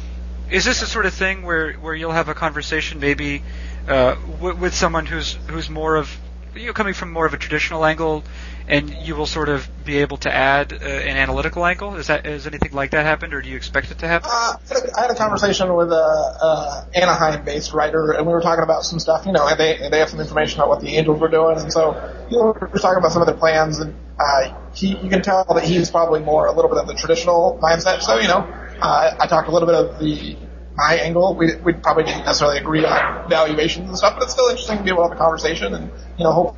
is 0.49 0.65
this 0.65 0.83
a 0.83 0.87
sort 0.87 1.07
of 1.07 1.15
thing 1.15 1.43
where, 1.43 1.73
where 1.75 1.95
you'll 1.95 2.13
have 2.13 2.29
a 2.29 2.35
conversation 2.35 3.01
maybe 3.01 3.43
uh, 3.87 4.15
w- 4.15 4.57
with 4.57 4.75
someone 4.75 5.07
who's 5.07 5.39
who's 5.49 5.71
more 5.71 5.97
of 5.97 6.21
you 6.55 6.67
know 6.67 6.73
coming 6.73 6.95
from 6.95 7.13
more 7.13 7.27
of 7.27 7.35
a 7.35 7.39
traditional 7.39 7.85
angle, 7.85 8.25
and 8.69 8.91
you 8.91 9.15
will 9.15 9.27
sort 9.27 9.49
of 9.49 9.69
be 9.85 9.99
able 9.99 10.17
to 10.19 10.35
add 10.35 10.73
uh, 10.73 10.77
an 10.77 11.17
analytical 11.17 11.65
angle? 11.65 11.95
Is 11.97 12.09
that 12.09 12.27
has 12.27 12.47
anything 12.47 12.73
like 12.73 12.91
that 12.91 13.05
happened, 13.05 13.33
or 13.35 13.41
do 13.41 13.49
you 13.49 13.57
expect 13.57 13.91
it 13.91 13.99
to 13.99 14.09
happen? 14.09 14.29
Uh, 14.33 14.57
I 14.97 15.03
had 15.03 15.11
a 15.11 15.15
conversation 15.15 15.73
with 15.75 15.93
a, 15.93 15.95
a 15.95 16.89
Anaheim-based 16.95 17.73
writer, 17.73 18.13
and 18.13 18.27
we 18.27 18.33
were 18.33 18.41
talking 18.41 18.65
about 18.65 18.85
some 18.85 18.99
stuff. 18.99 19.27
You 19.27 19.33
know, 19.33 19.47
and 19.47 19.59
they 19.59 19.89
they 19.91 19.99
have 19.99 20.09
some 20.09 20.21
information 20.21 20.61
about 20.61 20.69
what 20.69 20.81
the 20.81 20.97
Angels 20.97 21.21
were 21.21 21.29
doing, 21.29 21.59
and 21.59 21.73
so 21.73 21.95
you 22.31 22.39
know, 22.39 22.55
we 22.61 22.67
were 22.67 22.79
talking 22.79 22.99
about 22.99 23.13
some 23.13 23.23
of 23.23 23.27
their 23.27 23.37
plans, 23.37 23.79
and 23.79 23.95
uh, 24.19 24.55
he 24.75 24.97
you 24.97 25.09
can 25.09 25.23
tell 25.23 25.45
that 25.45 25.65
he's 25.65 25.91
probably 25.91 26.21
more 26.21 26.47
a 26.47 26.53
little 26.53 26.71
bit 26.71 26.79
of 26.79 26.89
the 26.89 26.95
traditional 26.95 27.59
mindset. 27.63 28.03
So 28.03 28.19
you 28.19 28.29
know, 28.29 28.39
uh, 28.81 29.17
I 29.21 29.27
talked 29.29 29.49
a 29.49 29.53
little 29.53 29.67
bit 29.67 29.77
of 29.77 29.99
the 30.01 30.37
my 30.77 30.97
angle. 30.97 31.35
We 31.35 31.55
we 31.57 31.73
probably 31.73 32.05
didn't 32.05 32.25
necessarily 32.25 32.59
agree 32.59 32.85
on 32.85 33.29
valuations 33.31 33.89
and 33.89 33.97
stuff, 33.97 34.15
but 34.15 34.25
it's 34.25 34.33
still 34.33 34.49
interesting 34.49 34.79
to 34.79 34.83
be 34.83 34.91
able 34.91 35.05
to 35.05 35.09
have 35.11 35.17
a 35.17 35.21
conversation 35.21 35.73
and 35.73 35.91
you 36.19 36.25
know 36.25 36.33
hope 36.33 36.57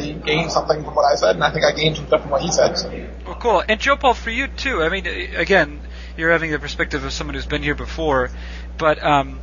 he 0.00 0.14
gained 0.14 0.50
something 0.50 0.84
from 0.84 0.94
what 0.94 1.04
I 1.10 1.14
said, 1.14 1.34
and 1.34 1.44
I 1.44 1.50
think 1.50 1.64
I 1.64 1.72
gained 1.72 1.96
some 1.96 2.06
stuff 2.06 2.22
from 2.22 2.30
what 2.30 2.42
he 2.42 2.50
said. 2.50 2.74
So. 2.74 2.90
Well, 3.26 3.36
cool. 3.36 3.62
And 3.68 3.80
Joe 3.80 3.96
Paul, 3.96 4.14
for 4.14 4.30
you 4.30 4.46
too. 4.48 4.82
I 4.82 4.88
mean, 4.88 5.06
again, 5.06 5.80
you're 6.16 6.30
having 6.30 6.50
the 6.50 6.58
perspective 6.58 7.04
of 7.04 7.12
someone 7.12 7.34
who's 7.34 7.46
been 7.46 7.62
here 7.62 7.74
before, 7.74 8.30
but 8.78 9.02
um, 9.02 9.40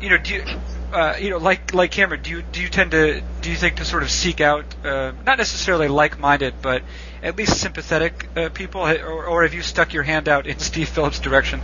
you 0.00 0.10
know, 0.10 0.18
do 0.18 0.34
you, 0.34 0.44
uh, 0.92 1.16
you 1.20 1.30
know, 1.30 1.38
like 1.38 1.74
like 1.74 1.90
Cameron, 1.90 2.22
do 2.22 2.30
you 2.30 2.42
do 2.42 2.62
you 2.62 2.68
tend 2.68 2.92
to 2.92 3.22
do 3.40 3.50
you 3.50 3.56
think 3.56 3.76
to 3.76 3.84
sort 3.84 4.02
of 4.02 4.10
seek 4.10 4.40
out 4.40 4.64
uh, 4.84 5.12
not 5.24 5.38
necessarily 5.38 5.88
like-minded, 5.88 6.54
but 6.62 6.82
at 7.22 7.36
least 7.36 7.58
sympathetic 7.58 8.28
uh, 8.36 8.48
people, 8.48 8.82
or, 8.82 9.26
or 9.26 9.42
have 9.42 9.54
you 9.54 9.62
stuck 9.62 9.92
your 9.92 10.02
hand 10.02 10.28
out 10.28 10.46
in 10.46 10.58
Steve 10.70 10.88
Phillips' 10.88 11.20
direction? 11.20 11.60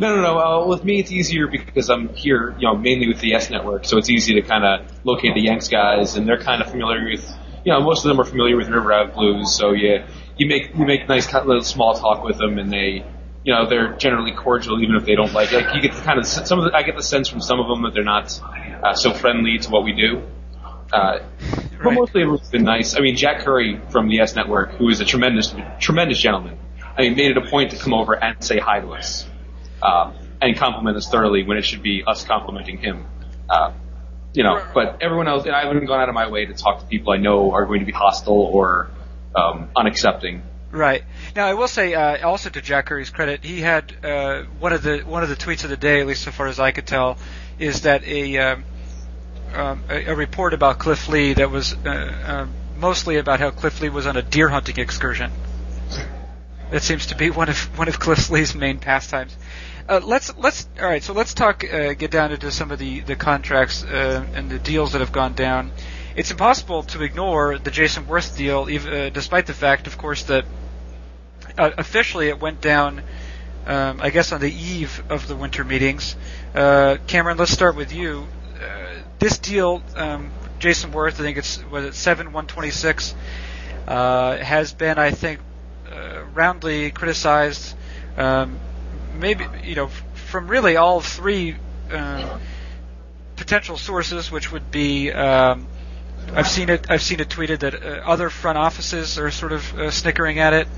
No, 0.00 0.16
no, 0.16 0.22
no. 0.22 0.38
Uh, 0.38 0.66
with 0.66 0.84
me, 0.84 0.98
it's 0.98 1.12
easier 1.12 1.46
because 1.46 1.88
I'm 1.88 2.08
here, 2.14 2.56
you 2.58 2.66
know, 2.66 2.74
mainly 2.74 3.08
with 3.08 3.20
the 3.20 3.28
YES 3.28 3.50
Network, 3.50 3.84
so 3.84 3.98
it's 3.98 4.10
easy 4.10 4.34
to 4.34 4.42
kind 4.42 4.64
of 4.64 4.90
locate 5.04 5.34
the 5.34 5.42
Yanks 5.42 5.68
guys, 5.68 6.16
and 6.16 6.26
they're 6.26 6.42
kind 6.42 6.62
of 6.62 6.70
familiar 6.70 7.04
with, 7.04 7.32
you 7.64 7.72
know, 7.72 7.80
most 7.80 8.04
of 8.04 8.08
them 8.08 8.20
are 8.20 8.24
familiar 8.24 8.56
with 8.56 8.68
River 8.68 8.92
Ave 8.92 9.12
Blues, 9.12 9.54
so 9.54 9.72
you 9.72 10.04
you 10.36 10.46
make 10.48 10.74
you 10.76 10.84
make 10.84 11.08
nice 11.08 11.26
kind 11.26 11.42
of 11.42 11.46
little 11.48 11.62
small 11.62 11.94
talk 11.94 12.24
with 12.24 12.38
them, 12.38 12.58
and 12.58 12.72
they 12.72 13.04
you 13.44 13.52
know 13.52 13.68
they're 13.68 13.94
generally 13.94 14.32
cordial 14.32 14.82
even 14.82 14.96
if 14.96 15.04
they 15.04 15.14
don't 15.14 15.32
like 15.32 15.52
it. 15.52 15.64
Like 15.64 15.74
you 15.74 15.80
get 15.80 15.92
kind 16.04 16.18
of 16.18 16.26
some 16.26 16.58
of 16.58 16.66
the, 16.66 16.76
I 16.76 16.82
get 16.82 16.96
the 16.96 17.02
sense 17.02 17.28
from 17.28 17.40
some 17.40 17.60
of 17.60 17.68
them 17.68 17.82
that 17.82 17.94
they're 17.94 18.04
not 18.04 18.40
uh, 18.82 18.94
so 18.94 19.12
friendly 19.12 19.58
to 19.58 19.70
what 19.70 19.84
we 19.84 19.92
do. 19.92 20.22
Uh, 20.92 21.18
but 21.18 21.88
Right. 21.88 21.94
mostly 21.98 22.22
everyone's 22.22 22.48
been 22.50 22.62
nice. 22.62 22.96
I 22.96 23.00
mean, 23.00 23.16
Jack 23.16 23.40
Curry 23.40 23.80
from 23.88 24.06
the 24.06 24.16
YES 24.16 24.36
Network, 24.36 24.72
who 24.72 24.88
is 24.88 25.00
a 25.00 25.04
tremendous, 25.04 25.52
tremendous 25.80 26.20
gentleman, 26.20 26.56
I 26.96 27.02
mean, 27.02 27.16
made 27.16 27.32
it 27.32 27.36
a 27.38 27.40
point 27.50 27.72
to 27.72 27.76
come 27.76 27.92
over 27.92 28.14
and 28.14 28.36
say 28.44 28.58
hi 28.60 28.78
to 28.78 28.92
us, 28.92 29.26
um, 29.82 30.14
and 30.40 30.56
compliment 30.56 30.96
us 30.96 31.08
thoroughly 31.08 31.42
when 31.42 31.56
it 31.56 31.62
should 31.64 31.82
be 31.82 32.04
us 32.06 32.24
complimenting 32.24 32.78
him. 32.78 33.06
Uh, 33.48 33.72
you 34.34 34.44
know, 34.44 34.64
but 34.74 34.98
everyone 35.00 35.28
else, 35.28 35.44
and 35.44 35.54
I 35.54 35.66
haven't 35.66 35.86
gone 35.86 36.00
out 36.00 36.08
of 36.08 36.14
my 36.14 36.28
way 36.28 36.46
to 36.46 36.54
talk 36.54 36.80
to 36.80 36.86
people 36.86 37.12
I 37.12 37.18
know 37.18 37.52
are 37.52 37.66
going 37.66 37.80
to 37.80 37.86
be 37.86 37.92
hostile 37.92 38.34
or 38.34 38.90
um, 39.34 39.70
unaccepting. 39.76 40.42
Right. 40.70 41.04
Now, 41.36 41.46
I 41.46 41.54
will 41.54 41.68
say, 41.68 41.92
uh, 41.92 42.26
also 42.26 42.48
to 42.48 42.62
Jack 42.62 42.86
Curry's 42.86 43.10
credit, 43.10 43.44
he 43.44 43.60
had 43.60 43.92
uh, 44.02 44.44
one 44.58 44.72
of 44.72 44.82
the 44.82 45.00
one 45.00 45.22
of 45.22 45.28
the 45.28 45.36
tweets 45.36 45.64
of 45.64 45.70
the 45.70 45.76
day, 45.76 46.00
at 46.00 46.06
least 46.06 46.22
so 46.22 46.30
far 46.30 46.46
as 46.46 46.58
I 46.58 46.70
could 46.70 46.86
tell, 46.86 47.18
is 47.58 47.82
that 47.82 48.04
a 48.04 48.38
um, 48.38 48.64
um, 49.52 49.84
a, 49.90 50.06
a 50.06 50.14
report 50.14 50.54
about 50.54 50.78
Cliff 50.78 51.08
Lee 51.08 51.34
that 51.34 51.50
was 51.50 51.74
uh, 51.84 51.88
uh, 51.90 52.46
mostly 52.78 53.18
about 53.18 53.38
how 53.38 53.50
Cliff 53.50 53.82
Lee 53.82 53.90
was 53.90 54.06
on 54.06 54.16
a 54.16 54.22
deer 54.22 54.48
hunting 54.48 54.78
excursion. 54.78 55.30
That 56.70 56.82
seems 56.82 57.06
to 57.08 57.16
be 57.16 57.28
one 57.28 57.50
of 57.50 57.78
one 57.78 57.88
of 57.88 57.98
Cliff 57.98 58.30
Lee's 58.30 58.54
main 58.54 58.78
pastimes. 58.78 59.36
Uh, 59.88 60.00
let's 60.04 60.36
let's 60.36 60.68
all 60.80 60.86
right. 60.86 61.02
So 61.02 61.12
let's 61.12 61.34
talk. 61.34 61.64
Uh, 61.64 61.94
get 61.94 62.10
down 62.10 62.32
into 62.32 62.50
some 62.50 62.70
of 62.70 62.78
the 62.78 63.00
the 63.00 63.16
contracts 63.16 63.82
uh, 63.84 64.24
and 64.34 64.50
the 64.50 64.58
deals 64.58 64.92
that 64.92 65.00
have 65.00 65.12
gone 65.12 65.34
down. 65.34 65.72
It's 66.14 66.30
impossible 66.30 66.82
to 66.84 67.02
ignore 67.02 67.58
the 67.58 67.70
Jayson 67.70 68.04
Werth 68.04 68.36
deal, 68.36 68.68
even, 68.68 68.92
uh, 68.92 69.08
despite 69.08 69.46
the 69.46 69.54
fact, 69.54 69.86
of 69.86 69.96
course, 69.96 70.24
that 70.24 70.44
uh, 71.58 71.70
officially 71.78 72.28
it 72.28 72.40
went 72.40 72.60
down. 72.60 73.02
Um, 73.64 74.00
I 74.00 74.10
guess 74.10 74.32
on 74.32 74.40
the 74.40 74.52
eve 74.52 75.02
of 75.08 75.28
the 75.28 75.36
winter 75.36 75.64
meetings. 75.64 76.16
Uh, 76.54 76.96
Cameron, 77.06 77.38
let's 77.38 77.52
start 77.52 77.76
with 77.76 77.92
you. 77.92 78.26
This 79.20 79.38
deal, 79.38 79.82
um, 79.94 80.32
Jayson 80.58 80.90
Werth, 80.90 81.14
I 81.14 81.22
think 81.22 81.38
it's 81.38 81.62
was 81.70 81.84
it 81.84 81.94
seven 81.94 82.32
one 82.32 82.46
twenty 82.48 82.70
six, 82.70 83.14
has 83.86 84.72
been, 84.72 84.98
I 84.98 85.12
think, 85.12 85.40
roundly 86.34 86.90
criticized. 86.90 87.76
Um, 88.16 88.58
maybe 89.14 89.46
you 89.64 89.74
know 89.74 89.88
from 90.14 90.48
really 90.48 90.76
all 90.76 91.00
three 91.00 91.56
uh, 91.90 92.38
potential 93.36 93.76
sources, 93.76 94.30
which 94.30 94.52
would 94.52 94.70
be. 94.70 95.12
Um, 95.12 95.66
I've 96.34 96.48
seen 96.48 96.68
it. 96.70 96.86
I've 96.88 97.02
seen 97.02 97.20
it 97.20 97.28
tweeted 97.28 97.60
that 97.60 97.74
uh, 97.74 98.02
other 98.06 98.30
front 98.30 98.56
offices 98.56 99.18
are 99.18 99.30
sort 99.30 99.52
of 99.52 99.74
uh, 99.78 99.90
snickering 99.90 100.38
at 100.38 100.52
it. 100.52 100.68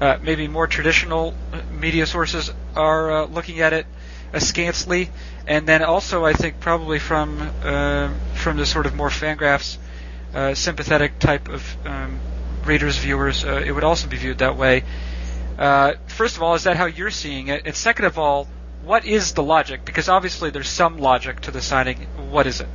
Uh, 0.00 0.18
maybe 0.22 0.48
more 0.48 0.66
traditional 0.66 1.34
uh, 1.52 1.60
media 1.70 2.06
sources 2.06 2.50
are 2.74 3.10
uh, 3.12 3.26
looking 3.26 3.60
at 3.60 3.72
it 3.72 3.86
askantly, 4.32 5.10
and 5.46 5.66
then 5.68 5.82
also 5.82 6.24
I 6.24 6.32
think 6.32 6.58
probably 6.60 6.98
from 6.98 7.40
uh, 7.62 8.12
from 8.34 8.56
the 8.56 8.66
sort 8.66 8.86
of 8.86 8.94
more 8.94 9.10
Fangraphs 9.10 9.76
uh, 10.34 10.54
sympathetic 10.54 11.18
type 11.18 11.48
of 11.48 11.86
um, 11.86 12.18
readers, 12.64 12.96
viewers, 12.98 13.44
uh, 13.44 13.62
it 13.64 13.70
would 13.72 13.84
also 13.84 14.08
be 14.08 14.16
viewed 14.16 14.38
that 14.38 14.56
way. 14.56 14.82
Uh, 15.58 15.92
first 16.06 16.36
of 16.36 16.42
all, 16.42 16.54
is 16.54 16.64
that 16.64 16.76
how 16.76 16.86
you're 16.86 17.10
seeing 17.10 17.48
it? 17.48 17.62
And 17.66 17.74
second 17.74 18.06
of 18.06 18.18
all, 18.18 18.48
what 18.84 19.06
is 19.06 19.32
the 19.32 19.42
logic? 19.42 19.84
Because 19.84 20.08
obviously 20.08 20.50
there's 20.50 20.68
some 20.68 20.98
logic 20.98 21.40
to 21.40 21.50
the 21.50 21.62
signing. 21.62 21.98
What 22.30 22.46
is 22.46 22.60
it? 22.60 22.68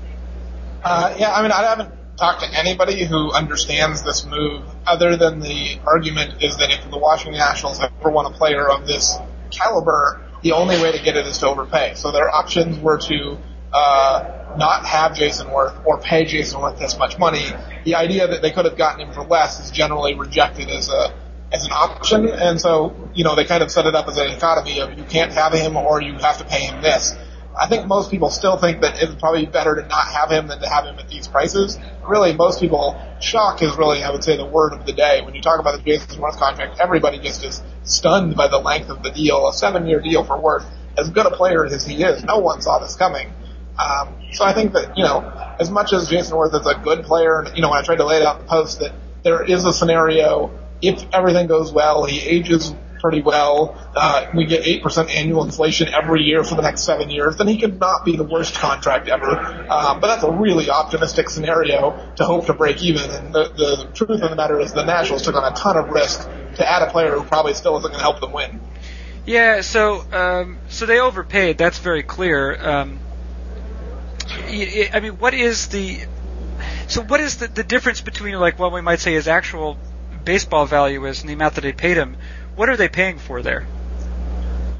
Uh, 0.83 1.15
yeah, 1.19 1.33
I 1.33 1.41
mean, 1.41 1.51
I 1.51 1.63
haven't 1.63 1.93
talked 2.17 2.41
to 2.41 2.57
anybody 2.57 3.05
who 3.05 3.31
understands 3.31 4.03
this 4.03 4.25
move 4.25 4.63
other 4.86 5.15
than 5.17 5.39
the 5.39 5.79
argument 5.86 6.41
is 6.41 6.57
that 6.57 6.71
if 6.71 6.89
the 6.89 6.98
Washington 6.98 7.39
Nationals 7.39 7.79
ever 7.79 8.09
want 8.09 8.33
a 8.33 8.38
player 8.38 8.69
of 8.69 8.88
this 8.88 9.17
caliber, 9.51 10.21
the 10.41 10.53
only 10.53 10.81
way 10.81 10.91
to 10.91 11.03
get 11.03 11.15
it 11.15 11.25
is 11.25 11.38
to 11.39 11.48
overpay. 11.48 11.93
So 11.95 12.12
their 12.12 12.33
options 12.33 12.79
were 12.79 12.98
to 12.98 13.38
uh, 13.74 14.55
not 14.57 14.86
have 14.86 15.13
Jayson 15.13 15.48
Werth 15.48 15.86
or 15.86 16.00
pay 16.00 16.25
Jayson 16.25 16.59
Werth 16.59 16.79
this 16.79 16.98
much 16.98 17.17
money. 17.17 17.51
The 17.83 17.95
idea 17.95 18.27
that 18.27 18.41
they 18.41 18.51
could 18.51 18.65
have 18.65 18.77
gotten 18.77 19.07
him 19.07 19.13
for 19.13 19.24
less 19.24 19.59
is 19.59 19.71
generally 19.71 20.15
rejected 20.15 20.69
as 20.69 20.89
a 20.89 21.13
as 21.51 21.65
an 21.65 21.72
option, 21.72 22.27
and 22.27 22.60
so 22.60 23.10
you 23.13 23.24
know 23.24 23.36
they 23.36 23.46
kind 23.46 23.63
of 23.63 23.72
set 23.72 23.86
it 23.86 23.96
up 23.96 24.08
as 24.08 24.18
a 24.18 24.27
dichotomy 24.27 24.79
of 24.79 24.98
you 24.98 25.03
can't 25.03 25.32
have 25.34 25.53
him 25.53 25.77
or 25.77 26.01
you 26.01 26.13
have 26.13 26.38
to 26.38 26.46
pay 26.46 26.62
him 26.62 26.82
this. 26.82 27.15
I 27.60 27.68
think 27.68 27.88
most 27.88 28.10
people 28.10 28.29
still 28.29 28.58
think 28.58 28.82
that 28.82 29.01
it's 29.01 29.15
probably 29.15 29.46
better 29.46 29.75
to 29.75 29.86
not 29.86 30.08
have 30.08 30.32
him 30.32 30.48
than 30.48 30.62
to 30.62 30.70
have 30.70 30.86
him 30.86 30.98
at 30.98 31.10
these 31.10 31.27
prices. 31.27 31.77
Really, 32.08 32.32
most 32.34 32.62
people, 32.62 33.01
shock 33.20 33.62
is 33.62 33.75
really, 33.75 34.01
I 34.01 34.12
would 34.12 34.24
say, 34.24 34.38
the 34.38 34.46
word 34.46 34.72
of 34.72 34.86
the 34.86 34.94
day. 34.94 35.22
When 35.25 35.36
you 35.36 35.41
talk 35.41 35.60
about 35.60 35.75
the 35.77 35.84
Jayson 35.84 36.20
Werth 36.22 36.38
contract, 36.38 36.79
everybody 36.79 37.20
just 37.20 37.44
is 37.44 37.62
stunned 37.84 38.38
by 38.38 38.48
the 38.48 38.60
length 38.60 38.89
of 38.89 39.03
the 39.03 39.12
deal. 39.12 39.50
A 39.50 39.53
seven-year 39.53 40.00
deal 40.00 40.24
for 40.24 40.38
Werth, 40.38 40.65
as 40.98 41.10
good 41.10 41.25
a 41.25 41.32
player 41.32 41.65
as 41.65 41.86
he 41.86 42.01
is, 42.01 42.24
no 42.24 42.38
one 42.38 42.62
saw 42.62 42.79
this 42.79 42.96
coming. 42.96 43.34
Um, 43.77 44.15
so 44.32 44.46
I 44.46 44.53
think 44.53 44.74
that, 44.74 44.98
you 44.98 45.03
know, 45.03 45.22
as 45.60 45.70
much 45.70 45.91
as 45.91 46.10
Jayson 46.10 46.38
Werth 46.38 46.58
is 46.58 46.65
a 46.65 46.75
good 46.75 47.03
player, 47.03 47.46
you 47.56 47.62
know, 47.62 47.70
when 47.72 47.79
I 47.79 47.84
tried 47.84 47.98
to 47.98 48.06
lay 48.06 48.18
it 48.18 48.24
out 48.24 48.39
in 48.39 48.46
the 48.46 48.50
post 48.50 48.79
that 48.79 48.94
there 49.24 49.44
is 49.44 49.65
a 49.65 49.74
scenario, 49.74 50.51
if 50.81 51.05
everything 51.13 51.48
goes 51.48 51.71
well, 51.71 52.05
he 52.05 52.19
ages 52.19 52.74
pretty 53.00 53.21
well, 53.21 53.77
uh, 53.95 54.27
we 54.36 54.45
get 54.45 54.63
8% 54.63 55.09
annual 55.15 55.43
inflation 55.43 55.88
every 55.88 56.24
year 56.24 56.43
for 56.43 56.55
the 56.55 56.62
next 56.62 56.81
seven 56.81 57.09
years, 57.09 57.38
then 57.38 57.48
he 57.48 57.57
could 57.57 57.79
not 57.79 58.05
be 58.05 58.15
the 58.15 58.24
worst 58.24 58.55
contract 58.55 59.07
ever. 59.07 59.29
Um, 59.29 60.00
but 60.00 60.07
that's 60.07 60.24
a 60.24 60.31
really 60.31 60.69
optimistic 60.69 61.29
scenario 61.29 62.12
to 62.17 62.25
hope 62.25 62.48
to 62.48 62.53
break 62.53 62.83
even. 62.83 63.09
And 63.09 63.33
the, 63.33 63.50
the 63.55 63.89
truth 63.93 64.21
of 64.21 64.29
the 64.29 64.36
matter 64.36 64.59
is 64.59 64.74
the 64.74 64.86
Nationals 64.86 65.24
took 65.24 65.36
on 65.36 65.51
a 65.51 65.55
ton 65.55 65.77
of 65.77 65.89
risk 65.89 66.29
to 66.55 66.69
add 66.69 66.81
a 66.81 66.91
player 66.91 67.12
who 67.12 67.24
probably 67.24 67.53
still 67.53 67.77
isn't 67.77 67.89
going 67.89 68.00
to 68.00 68.01
help 68.01 68.19
them 68.19 68.31
win. 68.31 68.59
Yeah, 69.25 69.62
so 69.62 70.03
um, 70.12 70.57
so 70.69 70.86
they 70.86 71.00
overpaid. 71.00 71.57
That's 71.57 71.77
very 71.77 72.03
clear. 72.03 72.57
Um, 72.59 73.00
I 74.27 75.00
mean, 75.01 75.13
what 75.13 75.33
is 75.33 75.67
the 75.67 76.00
so 76.88 77.03
what 77.03 77.19
is 77.19 77.38
the, 77.38 77.48
the 77.48 77.63
difference 77.63 78.01
between 78.01 78.39
like 78.39 78.57
what 78.57 78.71
we 78.71 78.81
might 78.81 79.00
say 79.00 79.13
is 79.13 79.27
actual 79.27 79.77
baseball 80.25 80.65
value 80.65 81.05
is 81.05 81.21
and 81.21 81.29
the 81.29 81.33
amount 81.33 81.55
that 81.55 81.61
they 81.61 81.73
paid 81.73 81.97
him? 81.97 82.17
What 82.55 82.69
are 82.69 82.77
they 82.77 82.89
paying 82.89 83.17
for 83.17 83.41
there? 83.41 83.65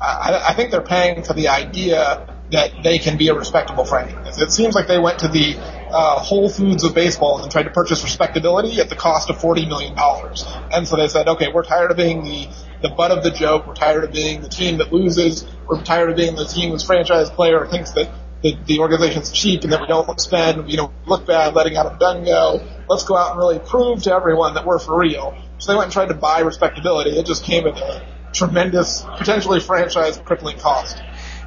I, 0.02 0.46
I 0.50 0.54
think 0.54 0.72
they're 0.72 0.82
paying 0.82 1.24
for 1.24 1.34
the 1.34 1.50
idea 1.50 2.36
that 2.52 2.84
they 2.84 2.98
can 2.98 3.18
be 3.18 3.28
a 3.28 3.34
respectable 3.34 3.86
franchise. 3.86 4.40
It 4.40 4.52
seems 4.52 4.74
like 4.74 4.88
they 4.88 4.98
went 4.98 5.20
to 5.20 5.28
the 5.28 5.56
uh, 5.58 6.20
Whole 6.20 6.50
Foods 6.50 6.84
of 6.84 6.96
baseball 6.96 7.42
and 7.42 7.52
tried 7.52 7.64
to 7.64 7.70
purchase 7.70 8.04
respectability 8.04 8.80
at 8.80 8.90
the 8.90 8.96
cost 8.96 9.30
of 9.30 9.40
forty 9.40 9.66
million 9.66 9.96
dollars. 9.96 10.46
And 10.72 10.88
so 10.88 10.96
they 10.96 11.08
said, 11.08 11.28
okay, 11.28 11.48
we're 11.54 11.64
tired 11.64 11.92
of 11.92 11.98
being 11.98 12.24
the 12.24 12.48
the 12.82 12.90
butt 12.90 13.12
of 13.12 13.24
the 13.24 13.32
joke. 13.32 13.68
We're 13.68 13.76
tired 13.76 14.04
of 14.04 14.12
being 14.12 14.42
the 14.42 14.50
team 14.50 14.78
that 14.78 14.92
loses. 14.92 15.46
We're 15.68 15.84
tired 15.84 16.10
of 16.10 16.16
being 16.16 16.36
the 16.36 16.46
team 16.46 16.72
whose 16.72 16.84
franchise 16.84 17.30
player 17.30 17.68
thinks 17.68 17.92
that 17.92 18.10
the, 18.42 18.58
the 18.66 18.80
organization's 18.80 19.32
cheap 19.32 19.64
and 19.64 19.74
that 19.74 19.82
we 19.82 19.88
don't 19.88 20.20
spend, 20.20 20.70
you 20.70 20.78
know, 20.78 20.92
look 21.06 21.26
bad 21.26 21.54
letting 21.56 21.76
Adam 21.76 21.98
Dunn 21.98 22.24
go. 22.24 22.66
Let's 22.88 23.04
go 23.04 23.18
out 23.18 23.32
and 23.32 23.40
really 23.40 23.60
prove 23.60 24.04
to 24.04 24.14
everyone 24.14 24.54
that 24.54 24.66
we're 24.66 24.80
for 24.80 24.98
real. 24.98 25.38
So 25.58 25.72
they 25.72 25.78
went 25.78 25.86
and 25.86 25.94
tried 25.94 26.08
to 26.08 26.14
buy 26.14 26.40
respectability. 26.40 27.12
It 27.12 27.26
just 27.26 27.44
came 27.44 27.68
at 27.68 27.78
a 27.78 28.06
tremendous, 28.34 29.04
potentially 29.18 29.60
franchise 29.60 30.18
crippling 30.24 30.58
cost. 30.58 31.02